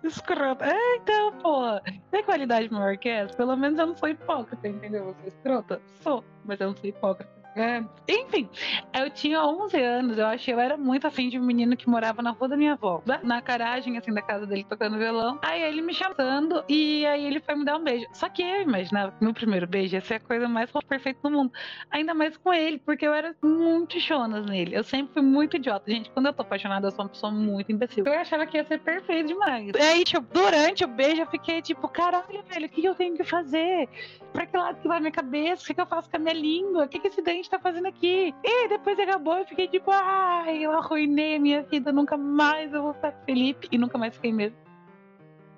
Escrota. 0.03 0.65
É, 0.65 0.97
então, 0.97 1.33
porra. 1.39 1.83
Tem 2.11 2.23
qualidade 2.23 2.73
maior 2.73 2.97
que 2.97 3.09
essa? 3.09 3.35
Pelo 3.37 3.57
menos 3.57 3.79
eu 3.79 3.87
não 3.87 3.97
sou 3.97 4.09
hipócrita, 4.09 4.69
entendeu? 4.69 5.09
Eu 5.09 5.15
sou 5.15 5.27
escrota? 5.29 5.83
Sou, 6.03 6.25
mas 6.45 6.61
eu 6.61 6.69
não 6.69 6.77
sou 6.77 6.89
hipócrita. 6.89 7.38
É. 7.55 7.83
Enfim, 8.09 8.49
eu 8.95 9.11
tinha 9.11 9.43
11 9.43 9.77
anos, 9.83 10.19
eu 10.19 10.27
que 10.39 10.53
eu 10.53 10.61
era 10.61 10.77
muito 10.77 11.07
afim 11.07 11.29
de 11.29 11.39
um 11.39 11.43
menino 11.43 11.77
que 11.77 11.89
morava 11.89 12.23
na 12.23 12.31
rua 12.31 12.49
da 12.49 12.57
minha 12.57 12.73
avó, 12.73 13.03
né? 13.05 13.21
na 13.23 13.41
garagem, 13.41 13.99
assim, 13.99 14.13
da 14.15 14.23
casa 14.23 14.47
dele, 14.47 14.65
tocando 14.65 14.97
violão. 14.97 15.39
Aí 15.43 15.63
ele 15.63 15.83
me 15.83 15.93
chamando 15.93 16.65
e 16.69 17.05
aí 17.05 17.27
ele 17.27 17.41
foi 17.41 17.55
me 17.55 17.65
dar 17.65 17.77
um 17.77 17.85
beijo. 17.85 18.07
Só 18.13 18.29
que 18.29 18.43
eu 18.43 18.63
imaginava 18.63 19.13
que 19.13 19.23
meu 19.23 19.35
primeiro 19.35 19.67
beijo 19.67 19.95
ia 19.95 20.01
ser 20.01 20.15
a 20.15 20.21
coisa 20.21 20.49
mais 20.49 20.71
perfeita 20.89 21.21
do 21.23 21.31
mundo. 21.31 21.53
Ainda 21.91 22.15
mais 22.15 22.37
com 22.37 22.53
ele, 22.53 22.79
porque 22.79 23.07
eu 23.07 23.13
era 23.13 23.35
muito 23.43 24.01
chonas 24.01 24.47
nele. 24.47 24.75
Eu 24.75 24.85
sempre 24.85 25.13
fui 25.13 25.23
muito 25.23 25.57
idiota. 25.57 25.91
Gente, 25.91 26.11
quando 26.11 26.27
eu 26.27 26.33
tô 26.33 26.43
apaixonada, 26.43 26.87
eu 26.87 26.91
sou 26.91 27.05
uma 27.05 27.11
pessoa 27.11 27.31
muito 27.31 27.71
imbecil. 27.71 28.05
Eu 28.07 28.13
achava 28.15 28.47
que 28.47 28.57
ia 28.57 28.65
ser 28.65 28.81
perfeito 28.81 29.29
demais. 29.29 29.73
E 29.75 29.83
aí, 29.83 30.05
tipo, 30.05 30.27
durante 30.33 30.85
o 30.85 30.89
beijo, 30.89 31.23
eu 31.23 31.27
fiquei 31.27 31.61
tipo, 31.61 31.87
caralho, 31.89 32.43
velho, 32.49 32.67
o 32.67 32.69
que 32.69 32.85
eu 32.85 32.95
tenho 32.95 33.17
que 33.17 33.25
fazer? 33.25 33.89
Pra 34.33 34.47
que 34.47 34.57
lado 34.57 34.81
que 34.81 34.89
vai 34.89 35.01
minha 35.01 35.13
cabeça? 35.13 35.63
O 35.63 35.75
que, 35.75 35.81
eu 35.81 35.87
faço 35.87 36.09
com 36.09 36.17
a 36.17 36.21
minha 36.21 36.35
língua? 36.35 36.85
O 36.85 36.89
que, 36.89 36.99
que 36.99 37.09
esse 37.09 37.23
tá 37.47 37.59
fazendo 37.59 37.87
aqui? 37.87 38.35
E 38.43 38.69
depois 38.69 38.99
acabou, 38.99 39.39
eu 39.39 39.47
fiquei 39.47 39.69
tipo, 39.69 39.91
ai, 39.91 40.65
eu 40.65 40.73
arruinei 40.73 41.37
a 41.37 41.41
minha 41.41 41.63
vida, 41.63 41.93
nunca 41.93 42.17
mais 42.17 42.73
eu 42.73 42.83
vou 42.83 42.95
ficar 42.95 43.13
Felipe. 43.25 43.69
E 43.71 43.79
nunca 43.79 43.99
mais 43.99 44.15
fiquei 44.15 44.33
mesmo. 44.33 44.57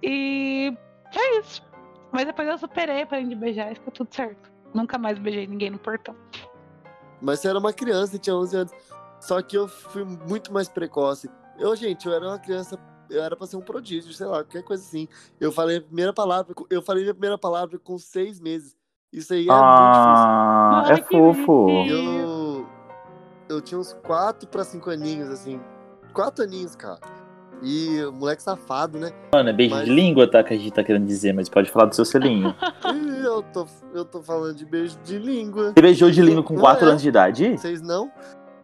E 0.03 0.77
é 1.15 1.39
isso. 1.39 1.63
Mas 2.13 2.27
depois 2.27 2.49
eu 2.49 2.59
superei, 2.59 3.07
parei 3.07 3.27
de 3.27 3.35
beijar 3.35 3.71
e 3.71 3.75
ficou 3.77 3.93
tudo 3.93 4.13
certo. 4.15 4.51
Nunca 4.75 4.99
mais 4.99 5.19
beijei 5.19 5.47
ninguém 5.47 5.71
no 5.71 5.79
portão. 5.79 6.17
Mas 7.21 7.41
você 7.41 7.49
era 7.49 7.59
uma 7.59 7.73
criança, 7.73 8.19
tinha 8.19 8.35
11 8.35 8.57
anos. 8.57 8.73
Só 9.21 9.41
que 9.43 9.57
eu 9.57 9.69
fui 9.69 10.05
muito 10.05 10.53
mais 10.53 10.69
precoce. 10.69 11.31
Eu, 11.59 11.77
gente, 11.77 12.07
eu 12.07 12.15
era 12.15 12.27
uma 12.27 12.39
criança, 12.39 12.79
eu 13.11 13.23
era 13.23 13.37
pra 13.37 13.47
ser 13.47 13.57
um 13.57 13.61
prodígio, 13.61 14.13
sei 14.13 14.27
lá, 14.27 14.43
qualquer 14.43 14.63
coisa 14.63 14.83
assim. 14.83 15.07
Eu 15.39 15.53
falei 15.53 15.77
a 15.77 15.83
primeira 15.83 16.13
palavra, 16.13 16.55
eu 16.71 16.81
falei 16.81 17.09
a 17.09 17.13
primeira 17.13 17.37
palavra 17.37 17.79
com 17.79 17.99
seis 17.99 18.41
meses. 18.41 18.77
Isso 19.13 19.33
aí 19.35 19.47
é 19.49 19.51
Ah, 19.51 20.85
Ai, 20.87 20.93
é 20.93 21.03
fofo. 21.03 21.67
muito 21.69 21.89
difícil. 21.89 22.21
Eu, 22.21 22.67
eu 23.49 23.61
tinha 23.61 23.79
uns 23.79 23.93
quatro 24.05 24.49
pra 24.49 24.63
cinco 24.65 24.91
aninhos, 24.91 25.29
assim. 25.29 25.61
Quatro 26.13 26.45
aninhos, 26.45 26.77
cara. 26.77 27.01
E 27.63 28.03
o 28.05 28.13
moleque 28.13 28.43
safado, 28.43 28.99
né? 28.99 29.11
Mano, 29.35 29.51
é 29.51 29.53
beijo 29.53 29.75
Mas- 29.75 29.85
de 29.85 29.91
língua, 29.93 30.31
tá? 30.31 30.43
Que 30.43 30.55
a 30.55 30.57
gente 30.57 30.71
tá 30.73 30.83
querendo 30.83 31.07
dizer, 31.07 31.35
mas 31.35 31.49
pode 31.49 31.71
falar 31.71 31.87
do 31.87 31.95
seu 31.95 32.05
selinho. 32.05 32.55
Eu 33.23 33.43
tô, 33.43 33.67
eu 33.95 34.05
tô 34.05 34.23
falando 34.23 34.57
de 34.57 34.65
beijo 34.65 34.97
de 35.05 35.19
língua. 35.19 35.73
Você 35.75 35.83
beijou 35.83 36.11
de 36.11 36.23
língua 36.23 36.43
com 36.43 36.55
Não 36.55 36.61
4 36.63 36.87
é. 36.87 36.89
anos 36.89 37.03
de 37.03 37.09
idade? 37.09 37.51
Vocês 37.59 37.83
não? 37.83 38.11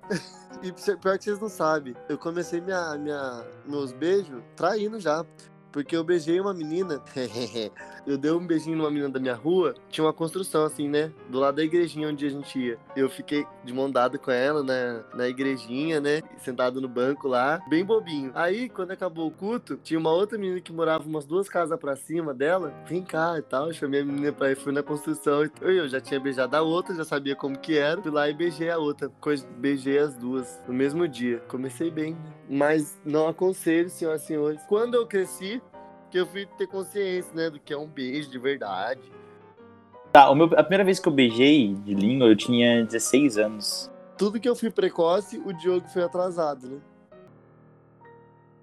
E 0.62 0.72
pior 0.72 1.18
que 1.18 1.24
vocês 1.24 1.38
não 1.38 1.50
sabem, 1.50 1.94
eu 2.08 2.16
comecei 2.16 2.62
minha, 2.62 2.96
minha, 2.96 3.44
meus 3.66 3.92
beijos 3.92 4.42
traindo 4.56 4.98
já. 4.98 5.22
Porque 5.72 5.96
eu 5.96 6.02
beijei 6.02 6.40
uma 6.40 6.54
menina. 6.54 7.02
eu 8.06 8.16
dei 8.16 8.30
um 8.30 8.46
beijinho 8.46 8.76
numa 8.76 8.90
menina 8.90 9.10
da 9.10 9.20
minha 9.20 9.34
rua. 9.34 9.74
Tinha 9.88 10.04
uma 10.04 10.12
construção 10.12 10.64
assim, 10.64 10.88
né? 10.88 11.12
Do 11.28 11.38
lado 11.38 11.56
da 11.56 11.64
igrejinha 11.64 12.08
onde 12.08 12.26
a 12.26 12.30
gente 12.30 12.58
ia. 12.58 12.78
Eu 12.94 13.08
fiquei 13.08 13.46
de 13.64 13.72
mão 13.72 13.90
dada 13.90 14.18
com 14.18 14.30
ela 14.30 14.62
na, 14.62 15.04
na 15.14 15.28
igrejinha, 15.28 16.00
né? 16.00 16.22
Sentado 16.38 16.80
no 16.80 16.88
banco 16.88 17.28
lá, 17.28 17.60
bem 17.68 17.84
bobinho. 17.84 18.30
Aí, 18.34 18.68
quando 18.68 18.92
acabou 18.92 19.26
o 19.26 19.30
culto, 19.30 19.76
tinha 19.82 19.98
uma 19.98 20.10
outra 20.10 20.38
menina 20.38 20.60
que 20.60 20.72
morava 20.72 21.04
umas 21.04 21.24
duas 21.24 21.48
casas 21.48 21.78
pra 21.78 21.96
cima 21.96 22.32
dela. 22.32 22.72
Vem 22.86 23.02
cá 23.02 23.38
e 23.38 23.42
tal. 23.42 23.68
Eu 23.68 23.74
chamei 23.74 24.00
a 24.00 24.04
menina 24.04 24.32
pra 24.32 24.50
ir, 24.50 24.56
fui 24.56 24.72
na 24.72 24.82
construção. 24.82 25.42
Eu, 25.60 25.70
eu 25.70 25.88
já 25.88 26.00
tinha 26.00 26.18
beijado 26.18 26.56
a 26.56 26.62
outra, 26.62 26.94
já 26.94 27.04
sabia 27.04 27.36
como 27.36 27.58
que 27.58 27.76
era. 27.76 28.00
Fui 28.00 28.10
lá 28.10 28.28
e 28.28 28.34
beijei 28.34 28.70
a 28.70 28.78
outra. 28.78 29.10
Beijei 29.58 29.98
as 29.98 30.16
duas 30.16 30.60
no 30.66 30.74
mesmo 30.74 31.06
dia. 31.06 31.38
Comecei 31.48 31.90
bem, 31.90 32.14
né? 32.14 32.36
Mas 32.48 32.98
não 33.04 33.28
aconselho, 33.28 33.90
senhoras 33.90 34.22
e 34.22 34.26
senhores. 34.26 34.62
Quando 34.68 34.94
eu 34.94 35.06
cresci, 35.06 35.60
que 36.10 36.18
eu 36.18 36.26
fui 36.26 36.46
ter 36.58 36.66
consciência, 36.66 37.32
né? 37.34 37.50
Do 37.50 37.58
que 37.58 37.72
é 37.72 37.78
um 37.78 37.86
beijo 37.86 38.30
de 38.30 38.38
verdade. 38.38 39.00
Tá, 40.12 40.30
o 40.30 40.34
meu, 40.34 40.46
a 40.56 40.62
primeira 40.62 40.84
vez 40.84 40.98
que 40.98 41.08
eu 41.08 41.12
beijei 41.12 41.74
de 41.74 41.94
língua, 41.94 42.28
eu 42.28 42.36
tinha 42.36 42.84
16 42.84 43.38
anos. 43.38 43.90
Tudo 44.16 44.40
que 44.40 44.48
eu 44.48 44.56
fui 44.56 44.70
precoce, 44.70 45.40
o 45.44 45.52
Diogo 45.52 45.86
foi 45.88 46.02
atrasado, 46.02 46.68
né? 46.68 46.78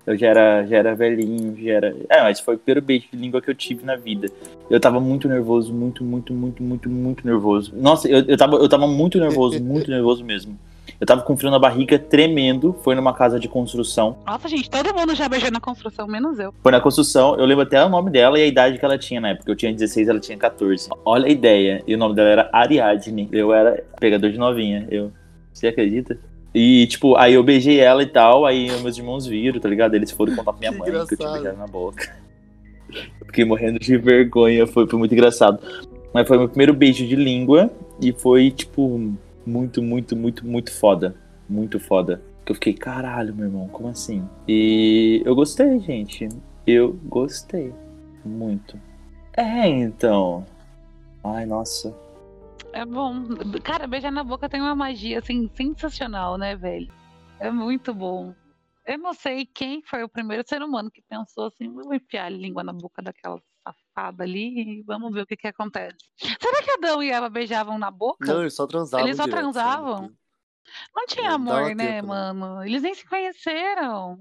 Eu 0.06 0.18
já 0.18 0.28
era, 0.28 0.66
já 0.66 0.78
era 0.78 0.96
velhinho, 0.96 1.56
já 1.58 1.72
era. 1.74 1.96
É, 2.10 2.22
mas 2.24 2.40
foi 2.40 2.56
o 2.56 2.58
primeiro 2.58 2.86
beijo 2.86 3.08
de 3.12 3.18
língua 3.18 3.42
que 3.42 3.50
eu 3.50 3.56
tive 3.56 3.86
na 3.86 3.96
vida. 3.96 4.28
Eu 4.70 4.80
tava 4.80 5.00
muito 5.00 5.30
nervoso, 5.30 5.74
muito, 5.74 6.04
muito, 6.04 6.34
muito, 6.34 6.62
muito, 6.62 6.90
muito 6.90 7.26
nervoso. 7.26 7.74
Nossa, 7.76 8.10
eu, 8.10 8.20
eu, 8.28 8.36
tava, 8.36 8.58
eu 8.58 8.68
tava 8.68 8.86
muito 8.86 9.18
nervoso, 9.18 9.64
muito 9.64 9.90
nervoso 9.92 10.26
mesmo. 10.26 10.60
Eu 11.04 11.06
tava 11.06 11.22
com 11.22 11.36
frio 11.36 11.52
na 11.52 11.60
barriga, 11.60 12.00
tremendo. 12.00 12.74
Foi 12.82 12.96
numa 12.96 13.13
casa 13.13 13.38
de 13.38 13.50
construção. 13.50 14.16
Nossa, 14.26 14.48
gente, 14.48 14.70
todo 14.70 14.94
mundo 14.98 15.13
já 15.13 15.28
beijou 15.28 15.52
na 15.52 15.60
construção, 15.60 16.08
menos 16.08 16.39
eu. 16.39 16.54
Foi 16.63 16.72
na 16.72 16.80
construção, 16.80 17.36
eu 17.36 17.44
lembro 17.44 17.63
até 17.66 17.84
o 17.84 17.89
nome 17.89 18.10
dela 18.10 18.39
e 18.39 18.44
a 18.44 18.48
idade 18.48 18.78
que 18.78 18.86
ela 18.86 18.98
tinha 18.98 19.20
na 19.20 19.32
época. 19.32 19.52
Eu 19.52 19.56
tinha 19.58 19.74
16, 19.74 20.08
ela 20.08 20.20
tinha 20.22 20.38
14. 20.38 20.88
Olha 21.04 21.26
a 21.26 21.30
ideia. 21.30 21.84
E 21.86 21.94
o 21.94 21.98
nome 21.98 22.16
dela 22.16 22.30
era 22.30 22.50
Ariadne. 22.54 23.28
Eu 23.34 23.54
era 23.54 23.84
pegador 24.00 24.32
de 24.32 24.38
novinha. 24.38 24.88
Eu. 24.89 25.12
Você 25.52 25.68
acredita? 25.68 26.18
E, 26.56 26.88
tipo, 26.88 27.18
aí 27.18 27.34
eu 27.34 27.44
beijei 27.44 27.82
ela 27.82 28.02
e 28.02 28.06
tal, 28.06 28.46
aí 28.46 28.72
meus 28.82 28.98
irmãos 28.98 29.28
viram, 29.28 29.60
tá 29.60 29.68
ligado? 29.68 29.96
Eles 29.96 30.10
foram 30.10 30.34
contar 30.34 30.54
pra 30.54 30.60
minha 30.60 30.72
Que 30.72 30.78
mãe 30.78 30.89
que 30.89 30.96
eu 30.96 31.06
tinha 31.06 31.16
engraçado. 31.18 31.34
beijado 31.34 31.58
na 31.58 31.68
boca. 31.68 32.16
Eu 33.20 33.26
Fiquei 33.26 33.44
morrendo 33.44 33.78
de 33.78 33.98
vergonha, 33.98 34.66
foi, 34.66 34.88
foi 34.88 34.98
muito 34.98 35.13
engraçado. 35.13 35.60
Mas 36.13 36.26
foi 36.26 36.38
meu 36.38 36.48
primeiro 36.48 36.74
beijo 36.74 37.06
de 37.06 37.16
língua 37.18 37.70
e 38.00 38.13
foi, 38.13 38.52
tipo, 38.52 39.12
muito, 39.46 39.82
muito, 39.82 40.16
muito, 40.16 40.46
muito 40.46 40.72
foda. 40.72 41.16
Muito 41.48 41.80
foda. 41.80 42.22
Que 42.46 42.52
eu 42.52 42.56
fiquei, 42.56 42.74
caralho, 42.74 43.34
meu 43.34 43.46
irmão, 43.46 43.68
como 43.70 43.88
assim? 43.88 44.28
E 44.48 45.22
eu 45.26 45.36
gostei, 45.36 45.80
gente. 45.80 46.28
Eu 46.66 46.94
gostei. 47.06 47.74
Muito. 48.26 48.80
É, 49.36 49.68
então. 49.68 50.46
Ai, 51.24 51.46
nossa. 51.46 51.96
É 52.74 52.86
bom. 52.86 53.24
Cara, 53.64 53.88
beijar 53.88 54.12
na 54.12 54.24
boca 54.24 54.50
tem 54.50 54.62
uma 54.62 54.76
magia, 54.76 55.20
assim, 55.20 55.50
sensacional, 55.56 56.38
né, 56.38 56.56
velho? 56.56 56.92
É 57.40 57.52
muito 57.52 57.94
bom. 57.94 58.34
Eu 58.86 58.98
não 58.98 59.14
sei 59.14 59.46
quem 59.46 59.82
foi 59.82 60.04
o 60.04 60.10
primeiro 60.10 60.44
ser 60.48 60.62
humano 60.62 60.92
que 60.92 61.02
pensou 61.02 61.46
assim, 61.46 61.72
vou 61.72 61.94
enfiar 61.94 62.26
a 62.26 62.30
língua 62.30 62.64
na 62.64 62.74
boca 62.74 63.02
daquela 63.02 63.42
safada 63.67 64.23
ali 64.23 64.80
e 64.80 64.84
vamos 64.84 65.13
ver 65.13 65.21
o 65.21 65.26
que 65.26 65.38
que 65.38 65.47
acontece. 65.47 65.97
Será 66.17 66.62
que 66.63 66.71
Adão 66.71 67.02
e 67.02 67.10
Eva 67.12 67.30
beijavam 67.30 67.78
na 67.78 67.89
boca? 67.89 68.34
Não, 68.34 68.41
eles 68.41 68.56
só 68.56 68.67
transavam. 68.67 69.08
Eles 69.08 69.17
só 69.17 69.23
direto, 69.23 69.41
transavam? 69.41 69.97
sabe? 69.97 70.13
Não 70.95 71.06
tinha 71.08 71.30
Não 71.30 71.36
amor, 71.36 71.76
né, 71.76 71.95
tempo, 71.95 72.08
né? 72.08 72.34
mano? 72.34 72.63
Eles 72.63 72.82
nem 72.82 72.93
se 72.93 73.06
conheceram. 73.06 74.19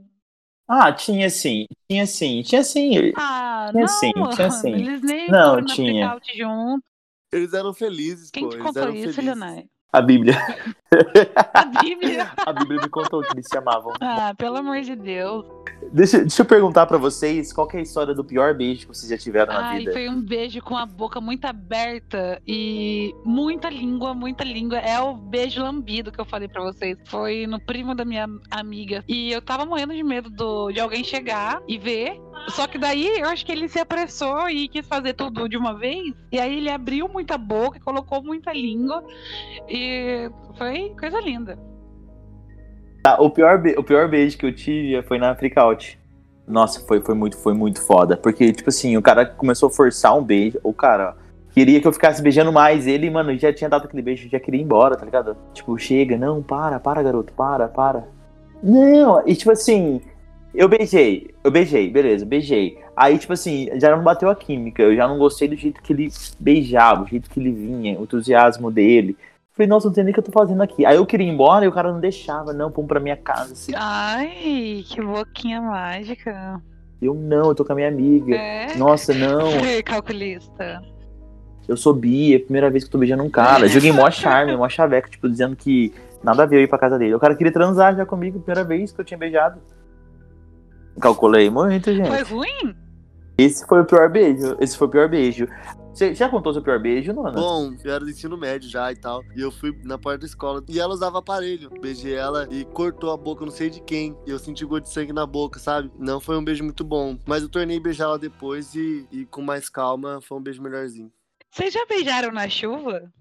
Ah, 0.69 0.93
tinha 0.93 1.29
sim. 1.29 1.67
Tinha 1.89 2.07
sim. 2.07 2.43
Tinha 2.43 2.63
sim. 2.63 3.13
Ah, 3.17 3.69
Tinha 3.71 3.83
não, 3.83 3.89
sim, 3.89 4.13
tinha 4.35 4.51
sim. 4.51 4.75
Eles 4.75 5.03
nem 5.03 5.31
Não, 5.31 5.65
tinha. 5.65 6.19
junto. 6.35 6.85
Eles 7.33 7.53
eram 7.55 7.73
felizes, 7.73 8.31
Quem 8.31 8.45
pô. 8.45 8.51
te 8.51 8.57
Eles 8.59 8.77
eram 8.77 8.93
isso, 8.95 9.15
felizes. 9.15 9.25
Leonardo? 9.25 9.71
A 9.93 10.03
Bíblia. 10.03 10.35
A 11.55 11.65
Bíblia. 11.65 12.31
A 12.37 12.53
Bíblia 12.53 12.81
me 12.83 12.89
contou 12.89 13.23
que 13.23 13.33
eles 13.33 13.47
se 13.47 13.57
amavam. 13.57 13.93
Ah, 14.01 14.35
pelo 14.37 14.57
amor 14.57 14.81
de 14.81 14.95
Deus. 14.95 15.45
Deixa, 15.93 16.19
deixa 16.19 16.43
eu 16.43 16.47
perguntar 16.47 16.87
pra 16.87 16.99
vocês 16.99 17.53
qual 17.53 17.67
que 17.67 17.77
é 17.77 17.81
a 17.81 17.83
história 17.83 18.15
do 18.15 18.25
pior 18.25 18.55
beijo 18.55 18.83
que 18.83 18.89
vocês 18.89 19.11
já 19.11 19.19
tiveram 19.19 19.53
na 19.53 19.71
Ai, 19.71 19.79
vida. 19.81 19.93
foi 19.93 20.09
um 20.09 20.21
beijo 20.21 20.61
com 20.63 20.77
a 20.77 20.87
boca 20.87 21.21
muito 21.21 21.45
aberta 21.45 22.41
e 22.47 23.15
muita 23.25 23.69
língua, 23.69 24.15
muita 24.15 24.45
língua. 24.45 24.79
É 24.79 25.01
o 25.01 25.15
beijo 25.15 25.63
lambido 25.63 26.13
que 26.13 26.21
eu 26.21 26.25
falei 26.25 26.49
pra 26.49 26.63
vocês. 26.63 26.97
Foi 27.07 27.47
no 27.47 27.61
primo 27.61 27.95
da 27.95 28.05
minha 28.05 28.29
amiga. 28.51 29.05
E 29.09 29.33
eu 29.33 29.43
tava 29.43 29.67
morrendo 29.67 29.95
de 29.95 30.03
medo 30.03 30.31
do, 30.31 30.71
de 30.71 30.81
alguém 30.81 31.03
chegar 31.05 31.63
e 31.67 31.79
ver. 31.79 32.21
Só 32.49 32.67
que 32.67 32.79
daí 32.79 33.07
eu 33.19 33.29
acho 33.29 33.45
que 33.47 33.53
ele 33.53 33.69
se 33.69 33.79
apressou 33.79 34.49
e 34.49 34.69
quis 34.69 34.87
fazer 34.87 35.15
tudo 35.15 35.49
de 35.49 35.57
uma 35.57 35.75
vez. 35.75 36.15
E 36.31 36.39
aí 36.41 36.57
ele 36.57 36.71
abriu 36.71 37.09
muita 37.09 37.39
boca, 37.39 37.79
colocou 37.81 38.23
muita 38.23 38.53
língua. 38.53 39.05
E 39.69 40.31
foi 40.57 40.82
coisa 40.91 41.21
linda. 41.21 41.59
Tá, 43.03 43.21
o, 43.21 43.31
pior 43.31 43.63
o 43.77 43.83
pior 43.83 44.09
beijo 44.09 44.39
que 44.39 44.47
eu 44.47 44.55
tive 44.55 45.03
foi 45.03 45.19
na 45.19 45.35
Freak 45.35 45.59
Out. 45.59 45.99
Nossa, 46.47 46.81
foi, 46.87 47.01
foi, 47.01 47.15
muito, 47.15 47.37
foi 47.37 47.55
muito 47.55 47.81
foda. 47.85 48.17
Porque, 48.17 48.53
tipo 48.53 48.69
assim, 48.69 48.97
o 48.97 49.03
cara 49.03 49.27
começou 49.27 49.69
a 49.69 49.73
forçar 49.73 50.17
um 50.17 50.23
beijo. 50.23 50.59
O 50.63 50.73
cara 50.73 51.17
queria 51.51 51.81
que 51.81 51.87
eu 51.87 51.93
ficasse 51.93 52.23
beijando 52.23 52.53
mais. 52.53 52.87
Ele, 52.87 53.11
mano, 53.11 53.37
já 53.39 53.53
tinha 53.53 53.71
dado 53.71 53.87
aquele 53.87 54.03
beijo, 54.03 54.29
já 54.29 54.39
queria 54.39 54.61
ir 54.61 54.65
embora, 54.65 54.97
tá 54.97 55.05
ligado? 55.05 55.37
Tipo, 55.53 55.77
chega, 55.79 56.17
não, 56.17 56.43
para, 56.43 56.79
para, 56.79 57.03
garoto, 57.03 57.33
para, 57.33 57.69
para. 57.69 58.05
Não, 58.63 59.27
e 59.27 59.35
tipo 59.35 59.51
assim, 59.51 60.01
Eu 60.55 60.69
beijei, 60.69 61.31
eu 61.43 61.51
beijei, 61.51 61.91
beleza, 61.91 62.27
beijei. 62.27 62.79
Aí, 62.95 63.19
tipo 63.19 63.33
assim, 63.33 63.71
já 63.81 63.97
não 63.97 64.05
bateu 64.05 64.29
a 64.29 64.37
química, 64.37 64.83
eu 64.83 64.95
já 64.95 65.09
não 65.09 65.19
gostei 65.19 65.49
do 65.49 65.57
jeito 65.57 65.83
que 65.83 65.93
ele 65.95 66.09
beijava, 66.39 67.05
o 67.05 67.09
jeito 67.09 67.31
que 67.31 67.41
ele 67.41 67.51
vinha, 67.51 67.99
o 67.99 68.03
entusiasmo 68.03 68.71
dele. 68.71 69.17
Falei, 69.55 69.69
nossa, 69.69 69.89
não 69.89 69.95
sei 69.95 70.03
nem 70.05 70.13
o 70.13 70.15
que 70.15 70.21
eu 70.21 70.25
tô 70.25 70.33
fazendo 70.33 70.63
aqui. 70.63 70.87
Aí 70.87 70.97
eu 70.97 71.05
queria 71.05 71.27
ir 71.27 71.31
embora 71.31 71.65
e 71.65 71.69
o 71.69 71.73
cara 71.73 71.93
não 71.93 72.01
deixava, 72.01 72.53
não, 72.55 72.71
vamos 72.71 72.89
pra 72.89 72.99
minha 72.99 73.17
casa, 73.17 73.53
assim. 73.53 73.73
Ai, 73.77 74.83
que 74.87 75.01
boquinha 75.03 75.61
mágica. 75.61 76.61
Eu 77.01 77.15
não, 77.15 77.49
eu 77.49 77.55
tô 77.55 77.65
com 77.65 77.73
a 77.73 77.77
minha 77.77 77.89
amiga. 77.89 78.35
É? 78.35 78.75
Nossa, 78.77 79.13
não, 79.13 79.51
Calculista. 79.85 80.81
eu 81.69 81.77
sou 81.77 81.93
bi, 81.93 82.33
é 82.33 82.37
a 82.37 82.41
primeira 82.41 82.71
vez 82.71 82.85
que 82.85 82.89
eu 82.89 82.93
tô 82.93 82.99
beijando 82.99 83.23
um 83.23 83.29
cara. 83.29 83.69
Joguei 83.69 83.93
mó 83.93 84.11
charme, 84.11 84.57
mó 84.57 84.69
chaveco, 84.69 85.11
tipo, 85.11 85.29
dizendo 85.29 85.55
que 85.55 85.93
nada 86.23 86.45
a 86.45 86.47
ver 86.47 86.57
eu 86.57 86.63
ir 86.63 86.69
pra 86.69 86.79
casa 86.79 86.99
dele. 86.99 87.15
O 87.15 87.21
cara 87.21 87.35
queria 87.35 87.53
transar 87.53 87.95
já 87.95 88.07
comigo, 88.07 88.41
primeira 88.41 88.65
vez 88.67 88.91
que 88.91 89.01
eu 89.01 89.05
tinha 89.05 89.19
beijado. 89.19 89.61
Calculei 90.99 91.51
muito, 91.51 91.93
gente. 91.93 92.09
Foi 92.09 92.23
ruim? 92.23 92.75
Esse 93.37 93.67
foi 93.67 93.81
o 93.81 93.85
pior 93.85 94.09
beijo. 94.09 94.57
Esse 94.61 94.79
foi 94.79 94.87
o 94.87 94.91
pior 94.91 95.09
beijo. 95.09 95.47
Você 95.93 96.15
já 96.15 96.27
contou 96.27 96.55
seu 96.55 96.63
pior 96.63 96.81
beijo, 96.81 97.13
Nona? 97.13 97.33
Bom, 97.33 97.77
eu 97.85 97.93
era 97.93 98.03
do 98.03 98.11
ensino 98.11 98.37
médio 98.37 98.69
já 98.69 98.91
e 98.91 98.97
tal. 98.97 99.23
E 99.37 99.43
eu 99.43 99.53
fui 99.53 99.79
na 99.85 99.99
porta 99.99 100.21
da 100.21 100.27
escola. 100.27 100.65
E 100.67 100.81
ela 100.81 100.95
usava 100.95 101.19
aparelho. 101.19 101.69
Beijei 101.81 102.15
ela 102.15 102.49
e 102.51 102.65
cortou 102.65 103.13
a 103.13 103.17
boca, 103.17 103.45
não 103.45 103.53
sei 103.53 103.69
de 103.69 103.83
quem. 103.83 104.17
E 104.27 104.31
eu 104.31 104.39
senti 104.39 104.65
gosto 104.65 104.85
de 104.85 104.89
sangue 104.91 105.13
na 105.13 105.27
boca, 105.27 105.61
sabe? 105.61 105.93
Não 105.99 106.19
foi 106.19 106.39
um 106.39 106.45
beijo 106.45 106.65
muito 106.65 106.83
bom. 106.83 107.19
Mas 107.27 107.43
eu 107.43 107.49
tornei 107.51 107.79
beijar 107.79 108.05
ela 108.05 108.19
depois 108.19 108.75
e, 108.75 109.07
e 109.13 109.27
com 109.27 109.43
mais 109.43 109.69
calma 109.69 110.21
foi 110.23 110.39
um 110.39 110.43
beijo 110.43 110.63
melhorzinho. 110.63 111.13
Vocês 111.51 111.75
já 111.75 111.85
beijaram 111.85 112.33
na 112.33 112.49
chuva? 112.49 113.13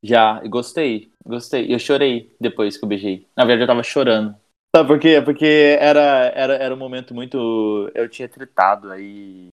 Já, 0.00 0.40
e 0.44 0.48
gostei. 0.48 1.10
Gostei. 1.26 1.74
Eu 1.74 1.78
chorei 1.80 2.36
depois 2.40 2.76
que 2.76 2.84
eu 2.84 2.88
beijei. 2.88 3.26
Na 3.36 3.44
verdade, 3.44 3.64
eu 3.64 3.66
tava 3.66 3.82
chorando. 3.82 4.36
Sabe 4.74 4.88
por 4.88 5.00
quê? 5.00 5.20
Porque 5.24 5.76
era, 5.80 6.32
era, 6.34 6.54
era 6.54 6.74
um 6.74 6.78
momento 6.78 7.14
muito. 7.14 7.90
Eu 7.94 8.08
tinha 8.08 8.28
tretado, 8.28 8.92
aí. 8.92 9.48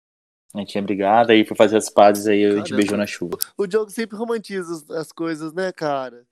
A 0.53 0.59
gente 0.59 0.69
tinha 0.71 0.81
brigado, 0.81 1.31
aí 1.31 1.45
fui 1.45 1.55
fazer 1.55 1.77
as 1.77 1.89
pazes, 1.89 2.25
aí 2.27 2.43
a 2.43 2.55
gente 2.57 2.73
beijou 2.75 2.97
na 2.97 3.05
chuva. 3.05 3.37
O 3.57 3.67
Diogo 3.67 3.91
sempre 3.91 4.17
romantiza 4.17 4.73
as- 4.73 4.89
as 4.89 5.11
coisas, 5.11 5.53
né, 5.53 5.71
cara? 5.71 6.25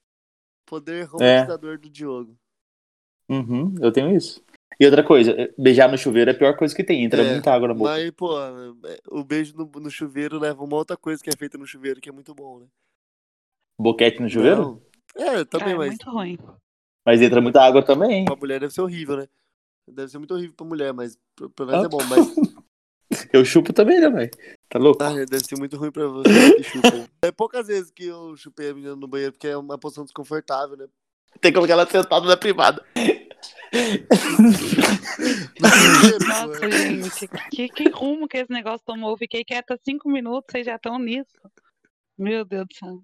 Poder 0.65 1.01
É. 1.01 1.03
romantizador 1.03 1.77
do 1.77 1.89
Diogo. 1.89 2.35
Uhum, 3.29 3.75
eu 3.79 3.91
tenho 3.91 4.15
isso. 4.15 4.41
E 4.79 4.85
outra 4.85 5.03
coisa, 5.03 5.35
beijar 5.57 5.89
no 5.89 5.97
chuveiro 5.97 6.29
é 6.31 6.33
a 6.33 6.37
pior 6.37 6.55
coisa 6.55 6.75
que 6.75 6.83
tem. 6.83 7.03
Entra 7.03 7.21
É, 7.23 7.31
muita 7.31 7.51
água 7.53 7.67
na 7.69 7.73
boca. 7.73 7.91
Mas, 7.91 8.11
pô, 8.11 8.29
o 9.09 9.23
beijo 9.23 9.55
no, 9.57 9.65
no 9.81 9.89
chuveiro 9.89 10.39
leva 10.39 10.63
uma 10.63 10.75
outra 10.75 10.95
coisa 10.97 11.23
que 11.23 11.29
é 11.29 11.33
feita 11.37 11.57
no 11.57 11.65
chuveiro 11.65 11.99
que 12.01 12.09
é 12.09 12.11
muito 12.11 12.33
bom, 12.33 12.59
né? 12.59 12.67
Boquete 13.79 14.19
no 14.21 14.29
chuveiro? 14.29 14.61
Não. 15.15 15.25
É, 15.25 15.43
também, 15.45 15.69
Ah, 15.69 15.71
é 15.71 15.77
mas 15.77 15.87
muito 15.89 16.09
ruim. 16.09 16.37
Mas 17.05 17.21
entra 17.21 17.41
muita 17.41 17.61
água 17.61 17.83
também. 17.83 18.25
pra 18.25 18.35
mulher 18.35 18.59
deve 18.59 18.73
ser 18.73 18.81
horrível, 18.81 19.17
né? 19.17 19.27
Deve 19.87 20.11
ser 20.11 20.17
muito 20.17 20.33
horrível 20.33 20.53
pra 20.55 20.65
mulher, 20.65 20.93
mas 20.93 21.17
pra 21.35 21.49
pra 21.49 21.65
Ah. 21.65 21.71
nós 21.71 21.85
é 21.85 21.89
bom. 21.89 21.97
Mas 22.09 22.35
Eu 23.31 23.43
chupo 23.45 23.73
também, 23.73 23.99
né, 23.99 24.09
velho? 24.09 24.31
Tá 24.69 24.79
louco? 24.79 25.03
ah, 25.03 25.13
deve 25.13 25.39
ser 25.39 25.57
muito 25.57 25.77
ruim 25.77 25.91
pra 25.91 26.07
você 26.07 26.53
que 26.55 26.63
chupa. 26.63 27.09
É 27.21 27.31
poucas 27.31 27.67
vezes 27.67 27.91
que 27.91 28.05
eu 28.05 28.35
chupei 28.35 28.69
a 28.69 28.73
menina 28.73 28.95
no 28.95 29.07
banheiro, 29.07 29.33
porque 29.33 29.47
é 29.47 29.57
uma 29.57 29.77
posição 29.77 30.03
desconfortável, 30.03 30.77
né? 30.77 30.87
Tem 31.41 31.51
que 31.51 31.55
colocar 31.55 31.73
ela 31.73 31.85
sentada 31.87 32.25
na 32.25 32.37
privada. 32.37 32.83
Nossa, 35.59 36.71
gente, 36.71 37.27
que, 37.51 37.69
que 37.69 37.89
rumo 37.89 38.27
que 38.27 38.37
esse 38.37 38.51
negócio 38.51 38.85
tomou? 38.85 39.11
Eu 39.11 39.17
fiquei 39.17 39.43
quieta 39.43 39.77
cinco 39.83 40.09
minutos, 40.09 40.51
vocês 40.51 40.65
já 40.65 40.75
estão 40.75 40.97
nisso. 40.97 41.37
Meu 42.17 42.43
Deus 42.43 42.65
do 42.67 42.75
céu. 42.75 43.03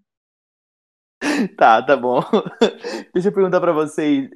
Tá, 1.57 1.81
tá 1.81 1.95
bom. 1.95 2.21
Deixa 3.13 3.29
eu 3.29 3.33
perguntar 3.33 3.61
pra 3.61 3.71
vocês. 3.71 4.29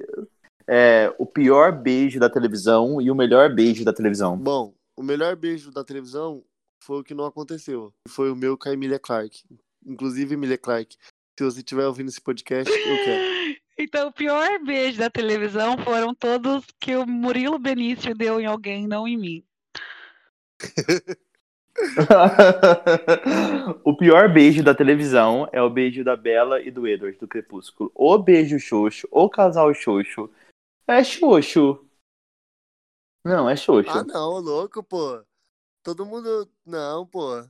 é, 0.66 1.12
o 1.18 1.26
pior 1.26 1.72
beijo 1.72 2.20
da 2.20 2.30
televisão 2.30 3.00
e 3.00 3.10
o 3.10 3.14
melhor 3.14 3.52
beijo 3.54 3.84
da 3.84 3.92
televisão. 3.92 4.36
Bom, 4.36 4.72
o 4.98 5.02
melhor 5.02 5.36
beijo 5.36 5.70
da 5.70 5.84
televisão 5.84 6.44
foi 6.80 6.98
o 6.98 7.04
que 7.04 7.14
não 7.14 7.24
aconteceu. 7.24 7.94
Foi 8.08 8.32
o 8.32 8.36
meu 8.36 8.58
com 8.58 8.68
a 8.68 8.72
Emilia 8.72 8.98
Clarke. 8.98 9.44
Inclusive, 9.86 10.34
Emilia 10.34 10.58
Clarke, 10.58 10.96
se 11.38 11.44
você 11.44 11.60
estiver 11.60 11.86
ouvindo 11.86 12.08
esse 12.08 12.20
podcast, 12.20 12.68
eu 12.68 13.04
quero. 13.04 13.28
Então, 13.80 14.08
o 14.08 14.12
pior 14.12 14.58
beijo 14.64 14.98
da 14.98 15.08
televisão 15.08 15.78
foram 15.78 16.12
todos 16.12 16.64
que 16.80 16.96
o 16.96 17.06
Murilo 17.06 17.60
Benício 17.60 18.12
deu 18.12 18.40
em 18.40 18.44
alguém, 18.44 18.88
não 18.88 19.06
em 19.06 19.16
mim. 19.16 19.44
o 23.84 23.96
pior 23.96 24.32
beijo 24.32 24.64
da 24.64 24.74
televisão 24.74 25.48
é 25.52 25.62
o 25.62 25.70
beijo 25.70 26.02
da 26.02 26.16
Bela 26.16 26.60
e 26.60 26.72
do 26.72 26.88
Edward 26.88 27.16
do 27.20 27.28
Crepúsculo. 27.28 27.92
O 27.94 28.18
beijo 28.18 28.58
xoxo, 28.58 29.06
o 29.12 29.30
casal 29.30 29.72
xoxo. 29.72 30.28
É 30.88 31.04
xoxo. 31.04 31.87
Não, 33.28 33.48
é 33.48 33.54
xoxo. 33.54 33.90
Ah, 33.90 34.02
não, 34.04 34.38
louco, 34.38 34.82
pô. 34.82 35.20
Todo 35.82 36.06
mundo. 36.06 36.48
Não, 36.64 37.06
pô. 37.06 37.44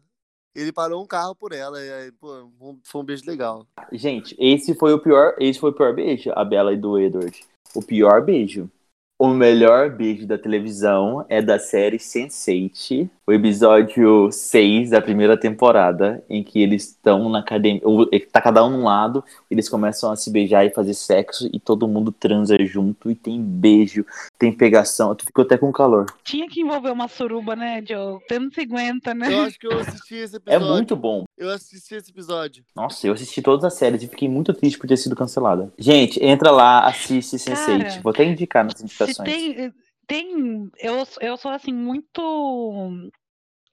Ele 0.53 0.73
parou 0.73 1.01
um 1.01 1.07
carro 1.07 1.37
por 1.37 1.53
ela. 1.53 1.81
E 1.81 1.93
aí, 1.93 2.13
pô, 2.13 2.51
foi 2.83 3.01
um 3.01 3.05
beijo 3.05 3.25
legal. 3.25 3.65
Gente, 3.93 4.35
esse 4.41 4.75
foi 4.75 4.93
o 4.93 4.99
pior, 4.99 5.37
esse 5.39 5.61
foi 5.61 5.71
o 5.71 5.73
pior 5.73 5.95
beijo, 5.95 6.33
a 6.35 6.45
Bela 6.45 6.73
e 6.73 6.77
do 6.77 6.99
Edward. 6.99 7.47
O 7.77 7.81
pior 7.81 8.25
beijo. 8.25 8.69
O 9.17 9.29
melhor 9.29 9.91
beijo 9.91 10.27
da 10.27 10.37
televisão 10.37 11.25
é 11.29 11.41
da 11.41 11.61
série 11.61 11.99
Sense8, 11.99 13.09
o 13.29 13.33
episódio 13.33 14.33
6 14.33 14.89
da 14.89 15.03
primeira 15.03 15.37
temporada, 15.37 16.25
em 16.31 16.43
que 16.43 16.63
eles 16.63 16.85
estão 16.89 17.29
na 17.29 17.41
academia, 17.41 17.83
ou- 17.85 18.09
tá 18.33 18.41
cada 18.41 18.65
um 18.65 18.71
num 18.71 18.85
lado, 18.85 19.23
eles 19.51 19.69
começam 19.69 20.11
a 20.11 20.17
se 20.17 20.31
beijar 20.31 20.65
e 20.65 20.71
fazer 20.71 20.95
sexo 20.95 21.47
e 21.53 21.61
todo 21.61 21.87
mundo 21.87 22.11
transa 22.11 22.57
junto 22.65 23.11
e 23.11 23.15
tem 23.15 23.43
beijo, 23.43 24.07
tem 24.39 24.51
pegação, 24.51 25.15
tu 25.15 25.27
ficou 25.27 25.45
até 25.45 25.59
com 25.59 25.71
calor. 25.71 26.07
Tinha 26.25 26.49
que 26.49 26.63
envolver 26.63 26.91
uma 26.91 27.07
suruba, 27.07 27.55
né, 27.55 27.83
Joe? 27.87 28.19
Você 28.27 28.39
não 28.39 28.51
se 28.51 28.63
aguenta, 28.63 29.13
né? 29.13 29.31
Eu 29.31 29.41
acho 29.43 29.59
que 29.59 29.67
eu 29.67 29.79
assisti 29.79 30.15
esse 30.15 30.37
É 30.37 30.39
episódio. 30.39 30.67
muito 30.75 30.97
bom. 30.97 31.25
Eu 31.37 31.51
assisti 31.51 31.97
esse 31.97 32.11
episódio. 32.11 32.65
Nossa, 32.75 33.07
eu 33.07 33.13
assisti 33.13 33.43
todas 33.43 33.63
as 33.67 33.75
séries 33.75 34.03
e 34.03 34.09
fiquei 34.09 34.29
muito 34.29 34.55
triste 34.55 34.79
por 34.79 34.87
ter 34.87 34.97
sido 34.97 35.15
cancelada. 35.15 35.71
Gente, 35.79 36.19
entra 36.25 36.51
lá, 36.51 36.87
assiste 36.87 37.37
Sense8. 37.37 37.79
Cara, 37.89 38.01
Vou 38.03 38.11
até 38.11 38.25
indicar 38.25 38.65
nas 38.65 38.75
Se 38.79 38.85
indicações. 38.85 39.29
tem, 39.29 39.71
tem 40.09 40.71
eu, 40.79 41.05
eu 41.21 41.37
sou 41.37 41.53
assim 41.53 41.73
muito 41.73 43.11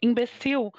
imbecil. 0.01 0.71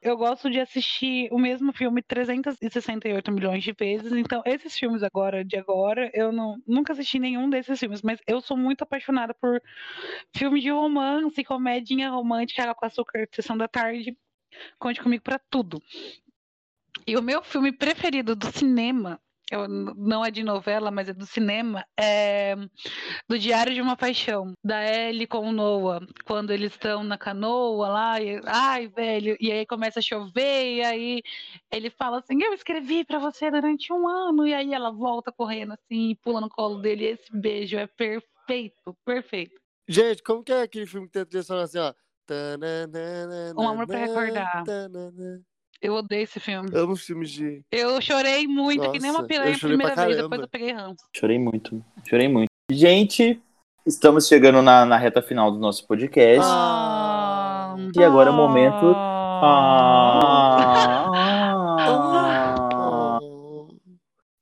Eu 0.00 0.16
gosto 0.16 0.50
de 0.50 0.58
assistir 0.58 1.28
o 1.30 1.38
mesmo 1.38 1.72
filme 1.72 2.02
368 2.02 3.30
milhões 3.30 3.62
de 3.62 3.72
vezes. 3.72 4.12
Então, 4.12 4.42
esses 4.44 4.76
filmes 4.76 5.02
agora 5.04 5.44
de 5.44 5.56
agora, 5.56 6.10
eu 6.12 6.32
não, 6.32 6.60
nunca 6.66 6.92
assisti 6.92 7.20
nenhum 7.20 7.48
desses 7.48 7.78
filmes, 7.78 8.02
mas 8.02 8.18
eu 8.26 8.40
sou 8.40 8.56
muito 8.56 8.82
apaixonada 8.82 9.32
por 9.34 9.62
filme 10.36 10.60
de 10.60 10.70
romance, 10.70 11.44
comedinha 11.44 12.10
romântica, 12.10 12.62
água 12.62 12.74
com 12.74 12.86
açúcar, 12.86 13.28
sessão 13.32 13.56
da 13.56 13.68
tarde. 13.68 14.16
Conte 14.78 15.00
comigo 15.00 15.22
pra 15.22 15.38
tudo. 15.38 15.80
E 17.06 17.16
o 17.16 17.22
meu 17.22 17.42
filme 17.42 17.70
preferido 17.72 18.34
do 18.34 18.50
cinema, 18.50 19.20
eu, 19.54 19.64
n- 19.68 19.92
não 19.96 20.24
é 20.24 20.30
de 20.30 20.42
novela, 20.42 20.90
mas 20.90 21.08
é 21.08 21.12
do 21.12 21.26
cinema, 21.26 21.84
é 21.98 22.54
do 23.28 23.38
Diário 23.38 23.74
de 23.74 23.80
uma 23.80 23.96
Paixão, 23.96 24.52
da 24.64 24.82
Ellie 24.84 25.26
com 25.26 25.40
o 25.48 25.52
Noah, 25.52 26.00
quando 26.24 26.50
eles 26.50 26.72
estão 26.72 27.02
na 27.02 27.18
canoa 27.18 27.88
lá, 27.88 28.20
e, 28.20 28.40
ai, 28.46 28.88
velho, 28.88 29.36
e 29.40 29.50
aí 29.52 29.66
começa 29.66 29.98
a 29.98 30.02
chover, 30.02 30.76
e 30.76 30.82
aí 30.84 31.22
ele 31.72 31.90
fala 31.90 32.18
assim, 32.18 32.42
eu 32.42 32.52
escrevi 32.54 33.04
pra 33.04 33.18
você 33.18 33.50
durante 33.50 33.92
um 33.92 34.08
ano, 34.08 34.46
e 34.46 34.54
aí 34.54 34.72
ela 34.72 34.90
volta 34.90 35.32
correndo 35.32 35.72
assim, 35.72 36.10
e 36.10 36.16
pula 36.16 36.40
no 36.40 36.48
colo 36.48 36.78
dele, 36.80 37.04
e 37.04 37.08
esse 37.08 37.30
beijo 37.36 37.76
é 37.76 37.86
perfeito, 37.86 38.96
perfeito. 39.04 39.60
Gente, 39.88 40.22
como 40.22 40.42
que 40.44 40.52
é 40.52 40.62
aquele 40.62 40.86
filme 40.86 41.06
que 41.06 41.12
tem 41.12 41.22
a 41.22 41.26
trilha 41.26 41.62
assim, 41.62 41.78
ó? 41.78 41.92
Um 43.56 43.68
Amor 43.68 43.86
pra 43.86 43.98
Recordar. 43.98 44.64
Eu 45.82 45.94
odeio 45.94 46.22
esse 46.22 46.38
filme. 46.38 46.70
Amo 46.72 46.94
filmes 46.94 47.28
de. 47.30 47.64
Eu 47.70 48.00
chorei 48.00 48.46
muito, 48.46 48.88
que 48.92 49.00
nem 49.00 49.10
uma 49.10 49.18
Nossa, 49.18 49.28
piranha 49.28 49.50
eu 49.50 49.56
a 49.56 49.58
primeira 49.58 49.94
vez, 49.96 50.16
depois 50.16 50.40
eu 50.40 50.48
peguei 50.48 50.72
ranço. 50.72 51.04
Chorei 51.14 51.38
muito, 51.40 51.84
chorei 52.08 52.28
muito. 52.28 52.48
Gente, 52.70 53.42
estamos 53.84 54.28
chegando 54.28 54.62
na, 54.62 54.86
na 54.86 54.96
reta 54.96 55.20
final 55.20 55.50
do 55.50 55.58
nosso 55.58 55.84
podcast. 55.88 56.48
Ah, 56.48 57.74
E 57.98 58.02
agora 58.04 58.28
é 58.30 58.32
o 58.32 58.36
momento- 58.36 58.94
ah. 58.96 60.20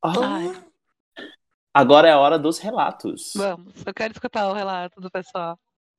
Ah. 0.02 0.16
Ai. 0.22 0.52
Agora 1.72 2.08
é 2.08 2.12
a 2.12 2.18
hora 2.18 2.38
dos 2.38 2.58
relatos. 2.58 3.32
Vamos, 3.34 3.72
eu 3.86 3.94
quero 3.94 4.12
escutar 4.12 4.48
o 4.48 4.52
relato 4.52 5.00
do 5.00 5.10
pessoal. 5.10 5.58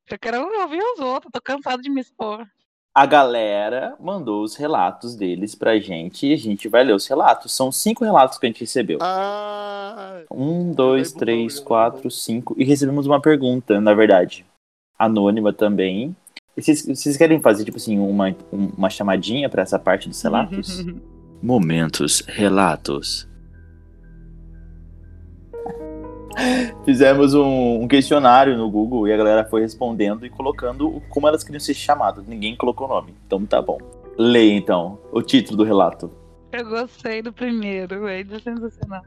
Eu 0.09 0.19
quero 0.19 0.41
ouvir 0.61 0.81
os 0.83 0.99
outros, 0.99 1.31
tô 1.31 1.41
cansado 1.41 1.81
de 1.81 1.89
me 1.89 2.01
expor. 2.01 2.45
A 2.93 3.05
galera 3.05 3.95
mandou 4.01 4.43
os 4.43 4.55
relatos 4.57 5.15
deles 5.15 5.55
pra 5.55 5.79
gente 5.79 6.27
e 6.27 6.33
a 6.33 6.37
gente 6.37 6.67
vai 6.67 6.83
ler 6.83 6.93
os 6.93 7.07
relatos. 7.07 7.53
São 7.53 7.71
cinco 7.71 8.03
relatos 8.03 8.37
que 8.37 8.45
a 8.45 8.49
gente 8.49 8.59
recebeu. 8.59 8.99
Ah, 9.01 10.21
Um, 10.29 10.73
dois, 10.73 11.13
três, 11.13 11.57
quatro, 11.59 12.03
bom. 12.03 12.09
cinco. 12.09 12.53
E 12.57 12.65
recebemos 12.65 13.07
uma 13.07 13.21
pergunta, 13.21 13.79
na 13.79 13.93
verdade. 13.93 14.45
Anônima 14.99 15.53
também. 15.53 16.13
E 16.57 16.61
Vocês, 16.61 16.85
vocês 16.85 17.15
querem 17.15 17.39
fazer, 17.39 17.63
tipo 17.63 17.77
assim, 17.77 17.97
uma, 17.97 18.35
uma 18.51 18.89
chamadinha 18.89 19.47
pra 19.49 19.61
essa 19.61 19.79
parte 19.79 20.09
dos 20.09 20.21
relatos? 20.21 20.83
Momentos, 21.41 22.21
relatos. 22.27 23.25
Fizemos 26.85 27.33
um, 27.33 27.81
um 27.81 27.87
questionário 27.87 28.57
no 28.57 28.69
Google 28.69 29.07
e 29.07 29.13
a 29.13 29.17
galera 29.17 29.45
foi 29.45 29.61
respondendo 29.61 30.25
e 30.25 30.29
colocando 30.29 31.01
como 31.09 31.27
elas 31.27 31.43
queriam 31.43 31.59
ser 31.59 31.73
chamadas. 31.73 32.25
Ninguém 32.27 32.55
colocou 32.55 32.87
nome, 32.87 33.15
então 33.25 33.45
tá 33.45 33.61
bom. 33.61 33.77
Leia 34.17 34.53
então 34.53 34.99
o 35.11 35.21
título 35.21 35.57
do 35.57 35.63
relato. 35.63 36.11
Eu 36.51 36.67
gostei 36.67 37.21
do 37.21 37.31
primeiro, 37.31 38.07
é 38.07 38.23
sensacional. 38.25 39.03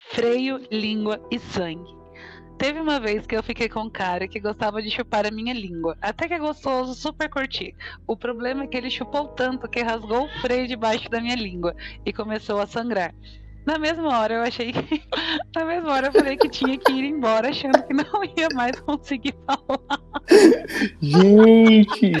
Freio, 0.00 0.60
língua 0.70 1.20
e 1.30 1.38
sangue. 1.38 1.96
Teve 2.58 2.80
uma 2.80 2.98
vez 2.98 3.26
que 3.26 3.36
eu 3.36 3.42
fiquei 3.42 3.68
com 3.68 3.80
um 3.80 3.90
cara 3.90 4.26
que 4.26 4.40
gostava 4.40 4.80
de 4.80 4.90
chupar 4.90 5.26
a 5.26 5.30
minha 5.30 5.52
língua. 5.52 5.96
Até 6.00 6.26
que 6.26 6.34
é 6.34 6.38
gostoso, 6.38 6.94
super 6.94 7.28
curti. 7.28 7.74
O 8.06 8.16
problema 8.16 8.64
é 8.64 8.66
que 8.66 8.76
ele 8.76 8.90
chupou 8.90 9.28
tanto 9.28 9.68
que 9.68 9.82
rasgou 9.82 10.24
o 10.24 10.40
freio 10.40 10.66
debaixo 10.66 11.10
da 11.10 11.20
minha 11.20 11.34
língua 11.34 11.74
e 12.04 12.12
começou 12.14 12.58
a 12.58 12.66
sangrar. 12.66 13.14
Na 13.66 13.78
mesma 13.78 14.20
hora 14.20 14.34
eu 14.34 14.42
achei 14.42 14.72
que. 14.72 15.02
Na 15.54 15.64
mesma 15.64 15.92
hora 15.92 16.06
eu 16.06 16.12
falei 16.12 16.36
que 16.36 16.48
tinha 16.48 16.78
que 16.78 16.92
ir 16.92 17.04
embora, 17.04 17.50
achando 17.50 17.82
que 17.82 17.92
não 17.92 18.22
ia 18.24 18.48
mais 18.54 18.78
conseguir 18.80 19.34
falar. 19.44 20.00
Gente! 21.02 22.12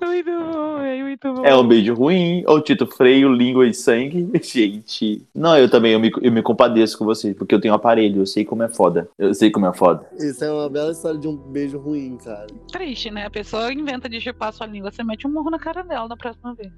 muito 0.00 0.30
bom, 0.30 0.78
é 0.78 1.02
muito 1.02 1.34
bom. 1.34 1.44
É 1.44 1.54
um 1.54 1.66
beijo 1.66 1.92
ruim, 1.92 2.42
ou 2.46 2.60
Tito 2.62 2.86
freio, 2.86 3.30
língua 3.30 3.66
e 3.66 3.74
sangue. 3.74 4.30
Gente. 4.42 5.26
Não, 5.34 5.58
eu 5.58 5.68
também, 5.68 5.92
eu 5.92 6.00
me, 6.00 6.10
eu 6.22 6.32
me 6.32 6.42
compadeço 6.42 6.96
com 6.96 7.04
você, 7.04 7.34
porque 7.34 7.54
eu 7.54 7.60
tenho 7.60 7.74
um 7.74 7.76
aparelho, 7.76 8.22
eu 8.22 8.26
sei 8.26 8.44
como 8.44 8.62
é 8.62 8.68
foda. 8.68 9.10
Eu 9.18 9.34
sei 9.34 9.50
como 9.50 9.66
é 9.66 9.74
foda. 9.74 10.06
Isso 10.18 10.42
é 10.42 10.50
uma 10.50 10.70
bela 10.70 10.92
história 10.92 11.18
de 11.18 11.28
um 11.28 11.36
beijo 11.36 11.78
ruim, 11.78 12.16
cara. 12.16 12.46
Triste, 12.72 13.10
né? 13.10 13.26
A 13.26 13.30
pessoa 13.30 13.70
inventa 13.72 14.08
de 14.08 14.20
chupar 14.20 14.52
sua 14.54 14.66
língua, 14.66 14.90
você 14.90 15.04
mete 15.04 15.26
um 15.26 15.32
morro 15.32 15.50
na 15.50 15.58
cara 15.58 15.82
dela 15.82 16.08
da 16.08 16.16
próxima 16.16 16.54
vez. 16.54 16.72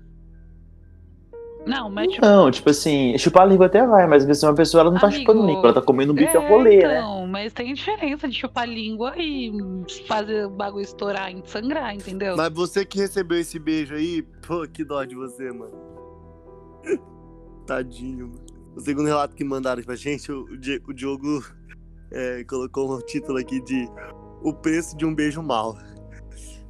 Não, 1.68 1.90
mete 1.90 2.20
Não, 2.20 2.50
tipo 2.50 2.70
assim, 2.70 3.16
chupar 3.18 3.42
a 3.42 3.46
língua 3.46 3.66
até 3.66 3.86
vai, 3.86 4.06
mas 4.06 4.24
vezes 4.24 4.42
uma 4.42 4.54
pessoa 4.54 4.80
ela 4.80 4.90
não 4.90 4.98
tá 4.98 5.06
Amigo, 5.08 5.20
chupando 5.20 5.46
língua, 5.46 5.64
ela 5.64 5.74
tá 5.74 5.82
comendo 5.82 6.12
um 6.12 6.16
bife 6.16 6.36
é, 6.36 6.44
a 6.44 6.48
rolê, 6.48 6.78
né? 6.78 6.98
então, 6.98 7.26
mas 7.26 7.52
tem 7.52 7.74
diferença 7.74 8.28
de 8.28 8.34
chupar 8.34 8.66
língua 8.68 9.12
e 9.16 9.52
fazer 10.06 10.46
o 10.46 10.50
bagulho 10.50 10.82
estourar 10.82 11.30
e 11.30 11.42
sangrar, 11.44 11.94
entendeu? 11.94 12.36
Mas 12.36 12.52
você 12.52 12.84
que 12.84 12.98
recebeu 12.98 13.38
esse 13.38 13.58
beijo 13.58 13.94
aí, 13.94 14.22
pô, 14.46 14.66
que 14.66 14.84
dó 14.84 15.04
de 15.04 15.14
você, 15.14 15.52
mano. 15.52 15.72
Tadinho, 17.66 18.28
mano. 18.28 18.40
O 18.76 18.80
segundo 18.80 19.06
relato 19.06 19.34
que 19.34 19.44
mandaram 19.44 19.82
pra 19.82 19.96
gente, 19.96 20.30
o, 20.30 20.56
Di- 20.56 20.80
o 20.86 20.92
Diogo 20.92 21.44
é, 22.12 22.44
colocou 22.44 22.94
um 22.96 23.00
título 23.00 23.38
aqui 23.38 23.60
de 23.62 23.88
O 24.42 24.52
preço 24.54 24.96
de 24.96 25.04
um 25.04 25.14
beijo 25.14 25.42
mal. 25.42 25.76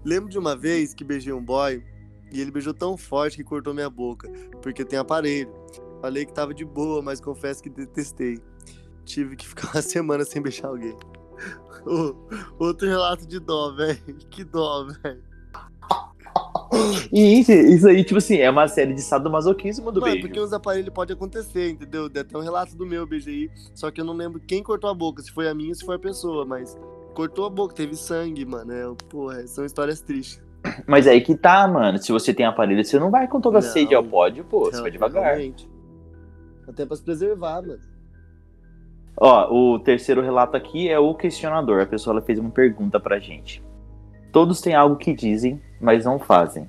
Lembro 0.05 0.31
de 0.31 0.39
uma 0.39 0.57
vez 0.57 0.95
que 0.95 1.05
beijei 1.05 1.33
um 1.33 1.45
boy 1.45 1.83
e 2.33 2.41
ele 2.41 2.51
beijou 2.51 2.75
tão 2.75 2.97
forte 2.97 3.37
que 3.37 3.45
cortou 3.45 3.73
minha 3.75 3.91
boca, 3.91 4.31
porque 4.63 4.85
tenho 4.85 5.03
aparelho. 5.03 5.53
Falei 6.01 6.25
que 6.25 6.33
tava 6.33 6.55
de 6.55 6.65
boa, 6.65 7.03
mas 7.03 7.21
confesso 7.21 7.63
que 7.63 7.69
detestei. 7.71 8.39
Tive 9.05 9.37
que 9.37 9.49
ficar 9.49 9.71
uma 9.75 9.83
semana 9.83 10.25
sem 10.25 10.41
beijar 10.41 10.69
alguém. 10.69 10.97
Ô, 11.87 12.15
outro 12.59 12.87
relato 12.87 13.27
de 13.27 13.39
dó, 13.39 13.73
velho. 13.75 13.99
Que 14.31 14.45
dó, 14.45 14.85
velho. 15.03 15.23
E 17.13 17.41
isso, 17.41 17.53
isso 17.53 17.89
aí, 17.89 18.05
tipo 18.05 18.19
assim, 18.19 18.37
é 18.37 18.51
uma 18.51 18.69
série 18.69 18.93
de 18.93 19.01
sadomasoquismo 19.01 19.91
do 19.91 20.01
Mano, 20.01 20.13
beijo. 20.13 20.27
porque 20.29 20.39
os 20.39 20.53
aparelhos 20.53 20.93
pode 20.93 21.13
acontecer, 21.13 21.71
entendeu? 21.71 22.11
Tem 22.11 22.23
até 22.23 22.37
um 22.37 22.43
relato 22.43 22.77
do 22.77 22.85
meu 22.85 23.07
beijo 23.07 23.31
aí, 23.31 23.51
só 23.75 23.91
que 23.91 24.01
eu 24.01 24.05
não 24.05 24.15
lembro 24.15 24.41
quem 24.41 24.63
cortou 24.63 24.91
a 24.91 24.95
boca, 24.95 25.23
se 25.23 25.33
foi 25.33 25.49
a 25.49 25.55
minha 25.55 25.71
ou 25.71 25.75
se 25.75 25.85
foi 25.85 25.97
a 25.97 25.99
pessoa, 25.99 26.45
mas 26.45 26.77
cortou 27.15 27.47
a 27.47 27.51
boca, 27.51 27.75
teve 27.75 27.97
sangue, 27.97 28.45
mano. 28.45 28.73
É, 28.73 28.85
porra, 29.09 29.47
são 29.47 29.65
histórias 29.65 30.01
tristes. 30.01 30.43
Mas 30.87 31.07
aí 31.07 31.21
que 31.21 31.35
tá, 31.37 31.67
mano. 31.69 31.99
Se 31.99 32.13
você 32.13 32.35
tem 32.35 32.45
aparelho, 32.47 32.85
você 32.85 32.99
não 32.99 33.11
vai 33.11 33.27
com 33.29 33.41
toda 33.41 33.59
a 33.59 33.61
Não. 33.63 33.69
sede 33.69 33.95
ao 33.95 34.03
pódio, 34.05 34.45
pô. 34.45 34.67
Você 34.67 34.81
vai 34.83 34.91
devagar. 34.91 35.25
Realmente. 35.25 35.69
Até 36.67 36.85
pra 36.85 36.97
se 36.97 37.03
preservar, 37.03 37.63
mano. 37.63 37.79
Ó, 39.21 39.53
o 39.53 39.79
terceiro 39.81 40.23
relato 40.23 40.57
aqui 40.57 40.89
é 40.89 40.99
o 40.99 41.15
questionador. 41.15 41.83
A 41.83 41.87
pessoa 41.87 42.15
ela 42.15 42.23
fez 42.23 42.39
uma 42.39 42.51
pergunta 42.51 43.01
pra 43.01 43.19
gente. 43.19 43.63
Todos 44.33 44.61
têm 44.61 44.75
algo 44.75 44.97
que 44.97 45.15
dizem, 45.15 45.61
mas 45.81 46.05
não 46.05 46.19
fazem. 46.19 46.69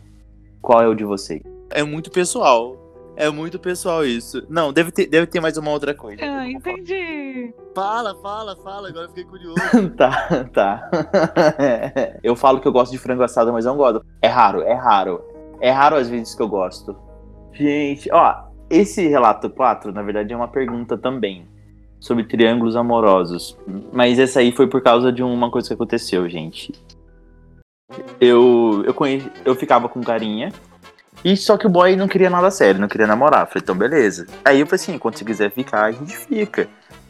Qual 0.61 0.81
é 0.81 0.87
o 0.87 0.95
de 0.95 1.03
vocês? 1.03 1.43
É 1.69 1.83
muito 1.83 2.09
pessoal. 2.09 2.75
É 3.19 3.29
muito 3.29 3.59
pessoal 3.59 4.05
isso. 4.05 4.41
Não, 4.47 4.71
deve 4.71 4.93
ter, 4.93 5.05
deve 5.05 5.27
ter 5.27 5.41
mais 5.41 5.57
uma 5.57 5.71
outra 5.71 5.93
coisa. 5.93 6.21
Ah, 6.23 6.49
entendi. 6.49 7.53
Fala, 7.75 8.15
fala, 8.21 8.55
fala, 8.55 8.87
agora 8.87 9.07
eu 9.07 9.09
fiquei 9.09 9.25
curioso. 9.25 9.59
tá, 9.97 10.45
tá. 10.53 10.89
eu 12.23 12.33
falo 12.33 12.61
que 12.61 12.67
eu 12.69 12.71
gosto 12.71 12.93
de 12.93 12.97
frango 12.97 13.21
assado, 13.21 13.51
mas 13.51 13.65
não 13.65 13.75
gosto. 13.75 14.05
É 14.21 14.29
raro, 14.29 14.61
é 14.61 14.73
raro. 14.73 15.21
É 15.59 15.69
raro 15.69 15.97
às 15.97 16.07
vezes 16.07 16.33
que 16.33 16.41
eu 16.41 16.47
gosto. 16.47 16.95
Gente, 17.51 18.09
ó, 18.09 18.43
esse 18.69 19.05
relato 19.09 19.49
4, 19.49 19.91
na 19.91 20.01
verdade, 20.01 20.31
é 20.31 20.35
uma 20.37 20.47
pergunta 20.47 20.97
também. 20.97 21.45
Sobre 21.99 22.23
triângulos 22.23 22.77
amorosos. 22.77 23.57
Mas 23.91 24.17
essa 24.17 24.39
aí 24.39 24.53
foi 24.53 24.67
por 24.67 24.81
causa 24.81 25.11
de 25.11 25.21
uma 25.21 25.51
coisa 25.51 25.67
que 25.67 25.73
aconteceu, 25.73 26.29
gente. 26.29 26.71
Eu, 28.21 28.81
eu, 28.85 28.93
conheci, 28.93 29.29
eu 29.43 29.55
ficava 29.55 29.89
com 29.89 29.99
carinha. 29.99 30.53
E 31.23 31.35
só 31.35 31.57
que 31.57 31.67
o 31.67 31.69
boy 31.69 31.95
não 31.95 32.07
queria 32.07 32.29
nada 32.29 32.49
sério, 32.49 32.79
não 32.79 32.87
queria 32.87 33.07
namorar. 33.07 33.47
Falei, 33.47 33.61
então 33.61 33.75
beleza. 33.75 34.25
Aí 34.43 34.59
eu 34.59 34.65
falei 34.65 34.81
assim, 34.81 34.97
quando 34.97 35.17
você 35.17 35.25
quiser 35.25 35.51
ficar, 35.51 35.85
a 35.85 35.91
gente 35.91 36.15
fica. 36.15 36.67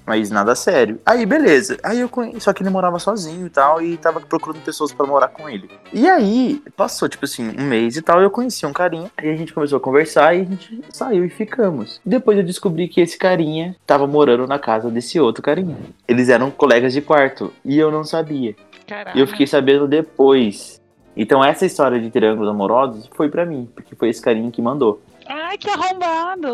Mas 0.09 0.31
nada 0.31 0.55
sério. 0.55 0.99
Aí, 1.05 1.23
beleza. 1.23 1.77
Aí 1.83 1.99
eu 1.99 2.09
conheci, 2.09 2.39
só 2.39 2.51
que 2.51 2.63
ele 2.63 2.71
morava 2.71 2.97
sozinho 2.97 3.45
e 3.45 3.49
tal, 3.51 3.79
e 3.79 3.95
tava 3.95 4.19
procurando 4.19 4.59
pessoas 4.63 4.91
pra 4.91 5.05
morar 5.05 5.27
com 5.27 5.47
ele. 5.47 5.69
E 5.93 6.09
aí, 6.09 6.63
passou, 6.75 7.07
tipo 7.07 7.25
assim, 7.25 7.53
um 7.55 7.63
mês 7.63 7.95
e 7.95 8.01
tal, 8.01 8.19
eu 8.19 8.31
conheci 8.31 8.65
um 8.65 8.73
carinha, 8.73 9.11
aí 9.15 9.29
a 9.29 9.35
gente 9.35 9.53
começou 9.53 9.77
a 9.77 9.79
conversar 9.79 10.35
e 10.35 10.41
a 10.41 10.45
gente 10.45 10.81
saiu 10.89 11.23
e 11.23 11.29
ficamos. 11.29 12.01
Depois 12.03 12.39
eu 12.39 12.43
descobri 12.43 12.87
que 12.87 13.01
esse 13.01 13.19
carinha 13.19 13.75
tava 13.85 14.07
morando 14.07 14.47
na 14.47 14.57
casa 14.57 14.89
desse 14.89 15.19
outro 15.19 15.43
carinha. 15.43 15.77
Eles 16.07 16.27
eram 16.27 16.49
colegas 16.49 16.91
de 16.91 17.01
quarto, 17.01 17.53
e 17.63 17.77
eu 17.77 17.91
não 17.91 18.03
sabia. 18.03 18.55
Caralho. 18.87 19.15
E 19.15 19.21
eu 19.21 19.27
fiquei 19.27 19.45
sabendo 19.45 19.87
depois. 19.87 20.78
Então 21.15 21.43
essa 21.43 21.65
história 21.65 21.99
de 21.99 22.09
triângulos 22.09 22.49
amorosos 22.49 23.09
foi 23.13 23.29
pra 23.29 23.45
mim, 23.45 23.67
porque 23.75 23.95
foi 23.95 24.09
esse 24.09 24.21
carinha 24.21 24.49
que 24.51 24.61
mandou. 24.61 25.01
Ai, 25.31 25.57
que 25.59 25.69
arrombado. 25.69 26.53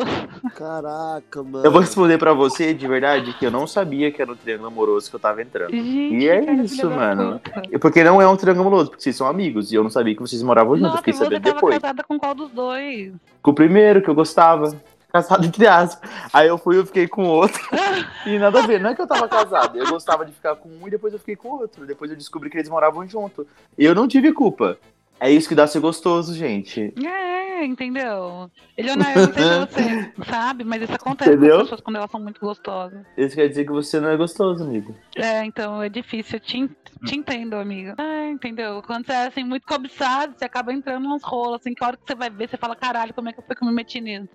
Caraca, 0.54 1.42
mano. 1.44 1.66
Eu 1.66 1.72
vou 1.72 1.80
responder 1.80 2.18
pra 2.18 2.34
você 2.34 2.74
de 2.74 2.86
verdade 2.88 3.32
que 3.40 3.46
eu 3.46 3.52
não 3.52 3.66
sabia 3.66 4.12
que 4.12 4.22
era 4.22 4.30
um 4.32 4.36
triângulo 4.36 4.68
amoroso 4.68 5.10
que 5.10 5.16
eu 5.16 5.20
tava 5.20 5.42
entrando. 5.42 5.72
Gente, 5.72 6.16
E 6.16 6.28
é 6.28 6.42
cara, 6.42 6.64
isso, 6.64 6.90
mano. 6.90 7.40
Porque 7.80 8.04
não 8.04 8.22
é 8.22 8.28
um 8.28 8.36
triângulo 8.36 8.68
amoroso, 8.68 8.90
porque 8.90 9.04
vocês 9.04 9.16
são 9.16 9.28
amigos. 9.28 9.72
E 9.72 9.76
eu 9.76 9.84
não 9.84 9.90
sabia 9.90 10.14
que 10.14 10.20
vocês 10.22 10.44
moravam 10.44 10.76
juntos, 10.76 10.90
Nossa, 10.92 10.98
fiquei 10.98 11.14
e 11.14 11.18
você 11.18 11.24
sabendo 11.24 11.44
tava 11.44 11.56
depois. 11.56 11.78
casada 11.80 12.04
com 12.04 12.20
qual 12.20 12.36
dos 12.36 12.50
dois? 12.52 13.14
Com 13.42 13.52
o 13.52 13.56
primeiro, 13.56 14.02
que 14.02 14.10
eu 14.10 14.16
gostava. 14.16 14.76
Casado 15.16 15.46
entre 15.46 15.66
aspas. 15.66 16.10
Aí 16.34 16.50
eu 16.50 16.58
fui 16.58 16.76
e 16.76 16.80
eu 16.80 16.86
fiquei 16.86 17.08
com 17.08 17.24
o 17.24 17.30
outro. 17.30 17.62
E 18.26 18.40
nada 18.40 18.64
a 18.64 18.66
ver, 18.66 18.80
não 18.80 18.90
é 18.90 18.96
que 18.96 19.02
eu 19.02 19.08
tava 19.08 19.30
casado. 19.30 19.78
Eu 19.78 19.88
gostava 19.88 20.26
de 20.26 20.32
ficar 20.32 20.56
com 20.56 20.68
um 20.68 20.88
e 20.88 20.90
depois 20.90 21.14
eu 21.14 21.20
fiquei 21.20 21.36
com 21.36 21.50
o 21.50 21.60
outro. 21.60 21.86
Depois 21.86 22.10
eu 22.10 22.18
descobri 22.18 22.50
que 22.50 22.58
eles 22.58 22.68
moravam 22.68 23.08
junto. 23.08 23.48
E 23.78 23.86
eu 23.86 23.94
não 23.94 24.08
tive 24.08 24.34
culpa. 24.34 24.80
É 25.20 25.30
isso 25.32 25.48
que 25.48 25.56
dá 25.56 25.68
ser 25.68 25.80
gostoso, 25.80 26.34
gente. 26.34 26.92
É, 27.06 27.64
entendeu? 27.64 28.50
Eu 28.76 28.98
não 28.98 29.06
se 29.06 29.28
você 29.32 30.12
sabe, 30.28 30.64
mas 30.64 30.82
isso 30.82 30.94
acontece 30.94 31.30
Entendeu? 31.30 31.50
com 31.50 31.56
as 31.56 31.64
pessoas 31.64 31.82
quando 31.82 31.96
elas 31.98 32.12
são 32.12 32.20
muito 32.20 32.42
gostosas. 32.42 33.06
Isso 33.16 33.36
quer 33.36 33.48
dizer 33.48 33.64
que 33.64 33.72
você 33.72 34.00
não 34.00 34.10
é 34.10 34.18
gostoso, 34.18 34.64
amigo. 34.64 34.96
É, 35.16 35.46
então 35.46 35.82
é 35.82 35.88
difícil. 35.88 36.38
Eu 36.38 36.40
te, 36.42 36.70
te 37.06 37.16
entendo, 37.16 37.56
amiga. 37.56 37.96
É, 37.98 38.30
entendeu? 38.30 38.82
Quando 38.82 39.06
você 39.06 39.14
é 39.14 39.28
assim, 39.28 39.44
muito 39.44 39.66
cobiçado, 39.68 40.34
você 40.36 40.46
acaba 40.46 40.74
entrando 40.74 41.08
nos 41.08 41.24
rolos, 41.24 41.62
assim, 41.62 41.74
que 41.74 41.84
a 41.84 41.88
hora 41.88 41.98
que 41.98 42.04
você 42.06 42.16
vai 42.16 42.30
ver, 42.30 42.50
você 42.50 42.58
fala, 42.58 42.76
caralho, 42.76 43.14
como 43.14 43.30
é 43.30 43.34
que 43.34 43.42
foi 43.42 43.56
que 43.56 43.64
eu 43.64 43.68
me 43.68 43.74
meti 43.74 44.02
nisso? 44.02 44.30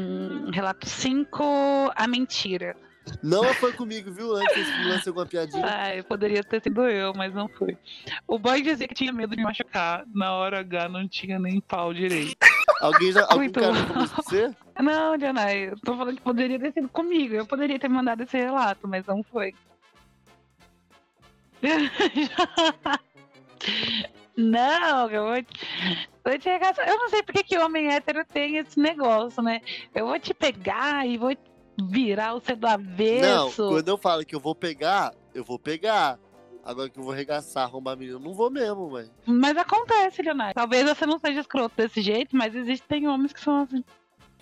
Hum, 0.00 0.50
relato 0.50 0.88
5, 0.88 1.92
a 1.94 2.06
mentira. 2.08 2.74
Não 3.22 3.44
foi 3.54 3.72
comigo, 3.72 4.10
viu? 4.10 4.34
Antes 4.34 4.70
que 4.70 4.84
lancei 4.84 5.10
alguma 5.10 5.26
piadinha. 5.26 5.66
Ai, 5.66 6.02
poderia 6.02 6.42
ter 6.42 6.62
sido 6.62 6.86
eu, 6.86 7.12
mas 7.14 7.34
não 7.34 7.48
foi. 7.48 7.76
O 8.26 8.38
boy 8.38 8.62
dizia 8.62 8.88
que 8.88 8.94
tinha 8.94 9.12
medo 9.12 9.36
de 9.36 9.42
machucar. 9.42 10.04
Na 10.14 10.32
hora 10.34 10.60
H 10.60 10.88
não 10.88 11.06
tinha 11.08 11.38
nem 11.38 11.60
pau 11.60 11.92
direito. 11.92 12.34
Alguém 12.80 13.12
já. 13.12 13.22
Algum 13.22 13.38
Muito 13.38 13.60
cara 13.60 13.72
bom. 13.72 13.78
já 13.78 13.86
falou 13.86 14.04
isso 14.04 14.14
pra 14.14 14.22
você? 14.22 14.50
Não, 14.80 15.18
Janai, 15.18 15.68
eu 15.70 15.76
tô 15.80 15.96
falando 15.96 16.16
que 16.16 16.22
poderia 16.22 16.58
ter 16.58 16.72
sido 16.72 16.88
comigo. 16.88 17.34
Eu 17.34 17.44
poderia 17.46 17.78
ter 17.78 17.88
mandado 17.88 18.22
esse 18.22 18.36
relato, 18.38 18.88
mas 18.88 19.04
não 19.06 19.22
foi. 19.22 19.54
Não, 24.36 25.10
eu 25.10 25.24
vou 25.26 25.44
te, 26.22 26.28
vou 26.28 26.38
te 26.38 26.48
arregaçar. 26.48 26.88
Eu 26.88 26.98
não 26.98 27.08
sei 27.08 27.22
porque 27.22 27.42
que 27.42 27.58
homem 27.58 27.92
hétero 27.92 28.24
tem 28.24 28.56
esse 28.56 28.78
negócio, 28.78 29.42
né? 29.42 29.60
Eu 29.94 30.06
vou 30.06 30.18
te 30.18 30.34
pegar 30.34 31.06
e 31.06 31.16
vou 31.16 31.34
virar 31.88 32.34
você 32.34 32.54
do 32.54 32.66
Não, 32.66 32.74
avesso. 32.74 33.68
quando 33.68 33.88
eu 33.88 33.98
falo 33.98 34.24
que 34.24 34.34
eu 34.34 34.40
vou 34.40 34.54
pegar, 34.54 35.12
eu 35.34 35.44
vou 35.44 35.58
pegar. 35.58 36.18
Agora 36.64 36.90
que 36.90 36.98
eu 36.98 37.02
vou 37.02 37.12
arregaçar, 37.12 37.64
arrombar 37.64 37.96
menino, 37.96 38.18
eu 38.18 38.22
não 38.22 38.34
vou 38.34 38.50
mesmo, 38.50 38.90
velho. 38.90 39.10
Mas 39.24 39.56
acontece, 39.56 40.22
Leonardo. 40.22 40.54
Talvez 40.54 40.86
você 40.86 41.06
não 41.06 41.18
seja 41.18 41.40
escroto 41.40 41.74
desse 41.76 42.02
jeito, 42.02 42.36
mas 42.36 42.54
existem 42.54 43.08
homens 43.08 43.32
que 43.32 43.40
são 43.40 43.62
assim. 43.62 43.82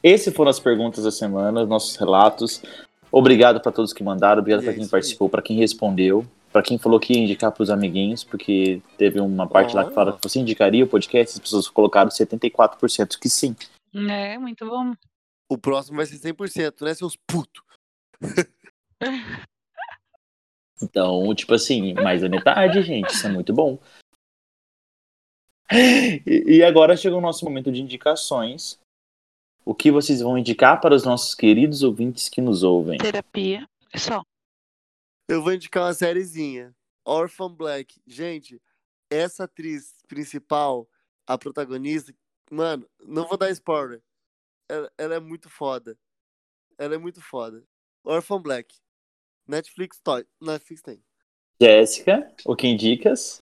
Essas 0.02 0.34
foram 0.34 0.50
as 0.50 0.58
perguntas 0.58 1.04
da 1.04 1.12
semana, 1.12 1.62
os 1.62 1.68
nossos 1.68 1.96
relatos. 1.96 2.62
Obrigado 3.10 3.60
pra 3.60 3.72
todos 3.72 3.92
que 3.92 4.02
mandaram, 4.02 4.40
obrigado 4.40 4.62
pra 4.62 4.72
é 4.72 4.74
quem 4.74 4.84
aí. 4.84 4.90
participou, 4.90 5.28
pra 5.28 5.40
quem 5.40 5.56
respondeu, 5.58 6.24
pra 6.52 6.62
quem 6.62 6.78
falou 6.78 6.98
que 6.98 7.12
ia 7.12 7.20
indicar 7.22 7.52
pros 7.52 7.70
amiguinhos, 7.70 8.24
porque 8.24 8.80
teve 8.96 9.20
uma 9.20 9.46
parte 9.48 9.74
lá 9.74 9.84
que 9.84 9.90
Oh. 9.90 9.94
fala 9.94 10.12
que 10.16 10.22
você 10.22 10.38
indicaria 10.40 10.84
o 10.84 10.88
podcast, 10.88 11.34
as 11.34 11.40
pessoas 11.40 11.68
colocaram 11.68 12.10
74% 12.10 13.18
que 13.18 13.28
sim. 13.28 13.54
É, 13.94 14.36
muito 14.38 14.66
bom. 14.66 14.92
O 15.50 15.56
próximo 15.58 15.96
vai 15.96 16.06
ser 16.06 16.18
100%, 16.18 16.82
né, 16.84 16.94
seus 16.94 17.16
putos? 17.16 17.62
Então, 20.80 21.34
tipo 21.34 21.54
assim, 21.54 21.92
mais 21.94 22.20
da 22.22 22.28
metade, 22.28 22.80
gente. 22.82 23.10
Isso 23.10 23.26
é 23.26 23.32
muito 23.32 23.52
bom. 23.52 23.80
E, 25.72 26.22
e 26.58 26.62
agora 26.62 26.96
chegou 26.96 27.18
o 27.18 27.22
nosso 27.22 27.44
momento 27.44 27.72
de 27.72 27.82
indicações. 27.82 28.78
O 29.64 29.74
que 29.74 29.90
vocês 29.90 30.20
vão 30.20 30.38
indicar 30.38 30.80
para 30.80 30.94
os 30.94 31.04
nossos 31.04 31.34
queridos 31.34 31.82
ouvintes 31.82 32.28
que 32.28 32.40
nos 32.40 32.62
ouvem? 32.62 32.96
Terapia. 32.98 33.68
É 33.92 33.98
só. 33.98 34.22
Eu 35.28 35.42
vou 35.42 35.52
indicar 35.52 35.84
uma 35.84 35.92
sériezinha. 35.92 36.74
Orphan 37.04 37.54
Black. 37.54 38.00
Gente, 38.06 38.60
essa 39.10 39.44
atriz 39.44 39.94
principal, 40.08 40.88
a 41.26 41.36
protagonista, 41.36 42.14
mano, 42.50 42.88
não 43.00 43.28
vou 43.28 43.36
dar 43.36 43.50
spoiler. 43.50 44.02
Ela, 44.68 44.92
ela 44.96 45.14
é 45.16 45.20
muito 45.20 45.50
foda. 45.50 45.98
Ela 46.78 46.94
é 46.94 46.98
muito 46.98 47.20
foda. 47.20 47.62
Orphan 48.02 48.40
Black. 48.40 48.74
Netflix, 49.46 50.00
toy. 50.00 50.26
Netflix 50.40 50.82
tem. 50.82 51.02
Jéssica, 51.60 52.32
o 52.44 52.56
que 52.56 52.66
indicas? 52.66 53.42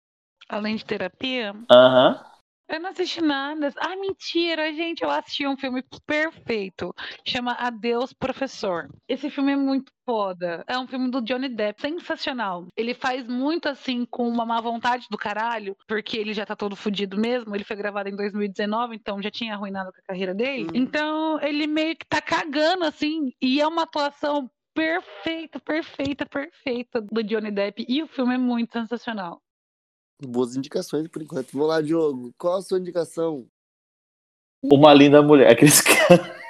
Além 0.48 0.76
de 0.76 0.84
terapia, 0.84 1.52
Aham. 1.70 2.35
Eu 2.68 2.80
não 2.80 2.90
assisti 2.90 3.20
nada. 3.20 3.72
Ah, 3.78 3.96
mentira, 3.96 4.72
gente. 4.72 5.02
Eu 5.02 5.10
assisti 5.10 5.46
um 5.46 5.56
filme 5.56 5.84
perfeito. 6.04 6.94
Chama 7.24 7.52
Adeus, 7.52 8.12
Professor. 8.12 8.88
Esse 9.08 9.30
filme 9.30 9.52
é 9.52 9.56
muito 9.56 9.92
foda. 10.04 10.64
É 10.66 10.76
um 10.78 10.86
filme 10.86 11.10
do 11.10 11.22
Johnny 11.22 11.48
Depp. 11.48 11.80
Sensacional. 11.80 12.66
Ele 12.76 12.92
faz 12.92 13.26
muito 13.26 13.68
assim 13.68 14.04
com 14.04 14.28
uma 14.28 14.44
má 14.44 14.60
vontade 14.60 15.06
do 15.10 15.16
caralho, 15.16 15.76
porque 15.86 16.16
ele 16.16 16.34
já 16.34 16.44
tá 16.44 16.56
todo 16.56 16.74
fudido 16.74 17.16
mesmo. 17.16 17.54
Ele 17.54 17.64
foi 17.64 17.76
gravado 17.76 18.08
em 18.08 18.16
2019, 18.16 18.96
então 18.96 19.22
já 19.22 19.30
tinha 19.30 19.54
arruinado 19.54 19.90
a 19.90 20.06
carreira 20.06 20.34
dele. 20.34 20.64
Hum. 20.64 20.74
Então 20.74 21.40
ele 21.40 21.66
meio 21.66 21.96
que 21.96 22.06
tá 22.06 22.20
cagando 22.20 22.84
assim. 22.84 23.32
E 23.40 23.60
é 23.60 23.66
uma 23.66 23.82
atuação 23.82 24.50
perfeita, 24.74 25.58
perfeita, 25.60 26.26
perfeita 26.26 27.00
do 27.00 27.22
Johnny 27.22 27.50
Depp. 27.50 27.86
E 27.88 28.02
o 28.02 28.08
filme 28.08 28.34
é 28.34 28.38
muito 28.38 28.72
sensacional. 28.72 29.40
Boas 30.22 30.56
indicações 30.56 31.08
por 31.08 31.22
enquanto. 31.22 31.52
Vamos 31.52 31.68
lá, 31.68 31.80
Diogo. 31.82 32.32
Qual 32.38 32.56
a 32.56 32.62
sua 32.62 32.78
indicação? 32.78 33.46
Uma 34.62 34.94
linda 34.94 35.22
mulher. 35.22 35.50
Aqueles. 35.50 35.82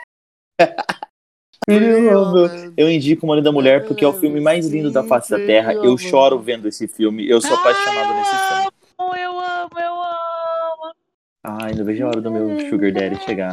Eu 2.77 2.89
indico 2.89 3.27
Uma 3.27 3.35
Linda 3.35 3.51
Mulher 3.51 3.87
porque 3.87 4.05
é 4.05 4.09
o 4.09 4.13
filme 4.13 4.41
mais 4.41 4.69
lindo 4.69 4.91
da 4.93 5.03
face 5.03 5.31
da 5.31 5.37
Terra. 5.37 5.75
Eu 5.75 5.99
choro 5.99 6.39
vendo 6.39 6.69
esse 6.69 6.87
filme. 6.87 7.29
Eu 7.29 7.41
sou 7.41 7.55
apaixonado 7.57 8.15
nesse 8.15 8.31
filme. 8.31 8.71
amo, 9.01 9.17
eu 9.17 9.41
amo, 9.41 9.81
eu 9.81 9.93
amo. 9.93 10.95
Ai, 11.43 11.75
não 11.75 11.85
vejo 11.85 12.05
a 12.05 12.09
hora 12.09 12.21
do 12.21 12.31
meu 12.31 12.71
Sugar 12.71 12.93
Daddy 12.93 13.17
chegar. 13.25 13.53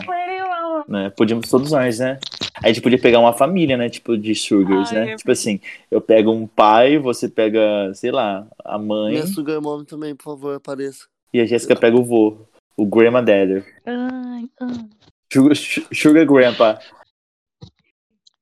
Né? 0.87 1.09
Podíamos 1.09 1.49
todos 1.49 1.71
nós, 1.71 1.97
né? 1.97 2.19
A 2.61 2.67
gente 2.67 2.81
podia 2.81 2.99
pegar 2.99 3.19
uma 3.19 3.33
família, 3.33 3.75
né? 3.75 3.89
Tipo, 3.89 4.17
de 4.17 4.35
sugars, 4.35 4.91
Ai, 4.91 5.05
né? 5.05 5.13
eu 5.13 5.17
Tipo 5.17 5.31
assim, 5.31 5.59
eu 5.89 5.99
pego 6.01 6.31
um 6.31 6.45
pai, 6.45 6.97
você 6.99 7.27
pega, 7.27 7.91
sei 7.95 8.11
lá, 8.11 8.45
a 8.63 8.77
mãe, 8.77 9.13
Minha 9.13 9.27
Sugar 9.27 9.61
Mom 9.61 9.83
também, 9.83 10.15
por 10.15 10.23
favor, 10.25 10.55
apareça. 10.55 11.05
e 11.33 11.39
a 11.39 11.45
Jéssica 11.45 11.75
pega 11.75 11.97
o 11.97 12.03
vô, 12.03 12.37
o 12.77 12.85
Grandma 12.85 13.21
Daddy. 13.21 13.63
Ai, 13.85 14.45
ai. 14.61 14.85
Sugar, 15.31 15.55
sugar 15.91 16.25
Grandpa. 16.25 16.79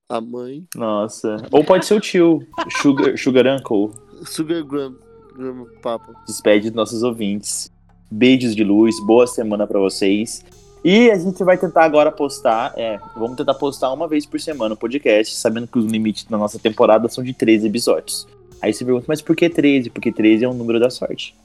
A 0.09 0.19
mãe. 0.19 0.65
Nossa. 0.75 1.37
Ou 1.51 1.63
pode 1.63 1.85
ser 1.85 1.93
o 1.93 1.99
tio, 2.01 2.45
Sugar, 2.81 3.17
sugar 3.17 3.47
Uncle. 3.47 3.91
Sugar. 4.25 4.61
Gram 4.63 5.65
Papa. 5.81 6.13
Despede 6.27 6.67
dos 6.69 6.75
nossos 6.75 7.01
ouvintes. 7.01 7.71
Beijos 8.11 8.53
de 8.53 8.63
luz, 8.65 8.93
boa 9.05 9.25
semana 9.25 9.65
pra 9.65 9.79
vocês. 9.79 10.43
E 10.83 11.11
a 11.11 11.17
gente 11.17 11.43
vai 11.43 11.57
tentar 11.57 11.83
agora 11.83 12.11
postar, 12.11 12.73
é, 12.75 12.99
vamos 13.15 13.37
tentar 13.37 13.53
postar 13.53 13.91
uma 13.93 14.07
vez 14.07 14.25
por 14.25 14.39
semana 14.39 14.73
o 14.73 14.77
podcast, 14.77 15.35
sabendo 15.35 15.67
que 15.67 15.77
os 15.77 15.85
limites 15.85 16.23
da 16.25 16.37
nossa 16.37 16.57
temporada 16.57 17.07
são 17.07 17.23
de 17.23 17.33
13 17.33 17.67
episódios. 17.67 18.27
Aí 18.61 18.73
você 18.73 18.83
pergunta, 18.83 19.05
mas 19.07 19.21
por 19.21 19.35
que 19.35 19.47
13? 19.49 19.89
Porque 19.91 20.11
13 20.11 20.45
é 20.45 20.49
um 20.49 20.53
número 20.53 20.79
da 20.79 20.89
sorte, 20.89 21.35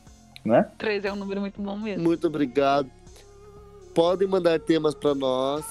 né? 0.45 0.69
Três 0.79 1.05
é 1.05 1.13
um 1.13 1.17
número 1.17 1.41
muito 1.41 1.61
bom 1.61 1.77
mesmo. 1.77 2.03
Muito 2.03 2.27
obrigado. 2.27 2.91
Podem 3.95 4.27
mandar 4.27 4.59
temas 4.59 4.95
pra 4.95 5.15
nós. 5.15 5.65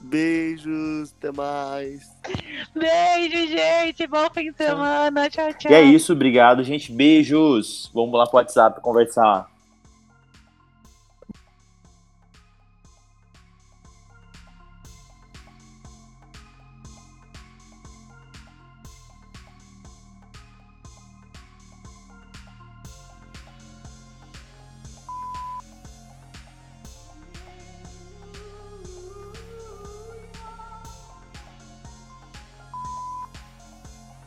Beijos, 0.00 1.14
até 1.18 1.32
mais. 1.32 2.02
Beijo, 2.74 3.48
gente. 3.48 4.06
Bom 4.06 4.28
fim 4.34 4.50
de 4.50 4.56
semana. 4.56 5.30
Tchau, 5.30 5.52
tchau. 5.54 5.72
E 5.72 5.74
é 5.74 5.82
isso, 5.82 6.12
obrigado, 6.12 6.62
gente. 6.62 6.92
Beijos. 6.92 7.90
Vamos 7.94 8.12
lá 8.16 8.26
pro 8.26 8.36
WhatsApp 8.36 8.80
conversar. 8.80 9.53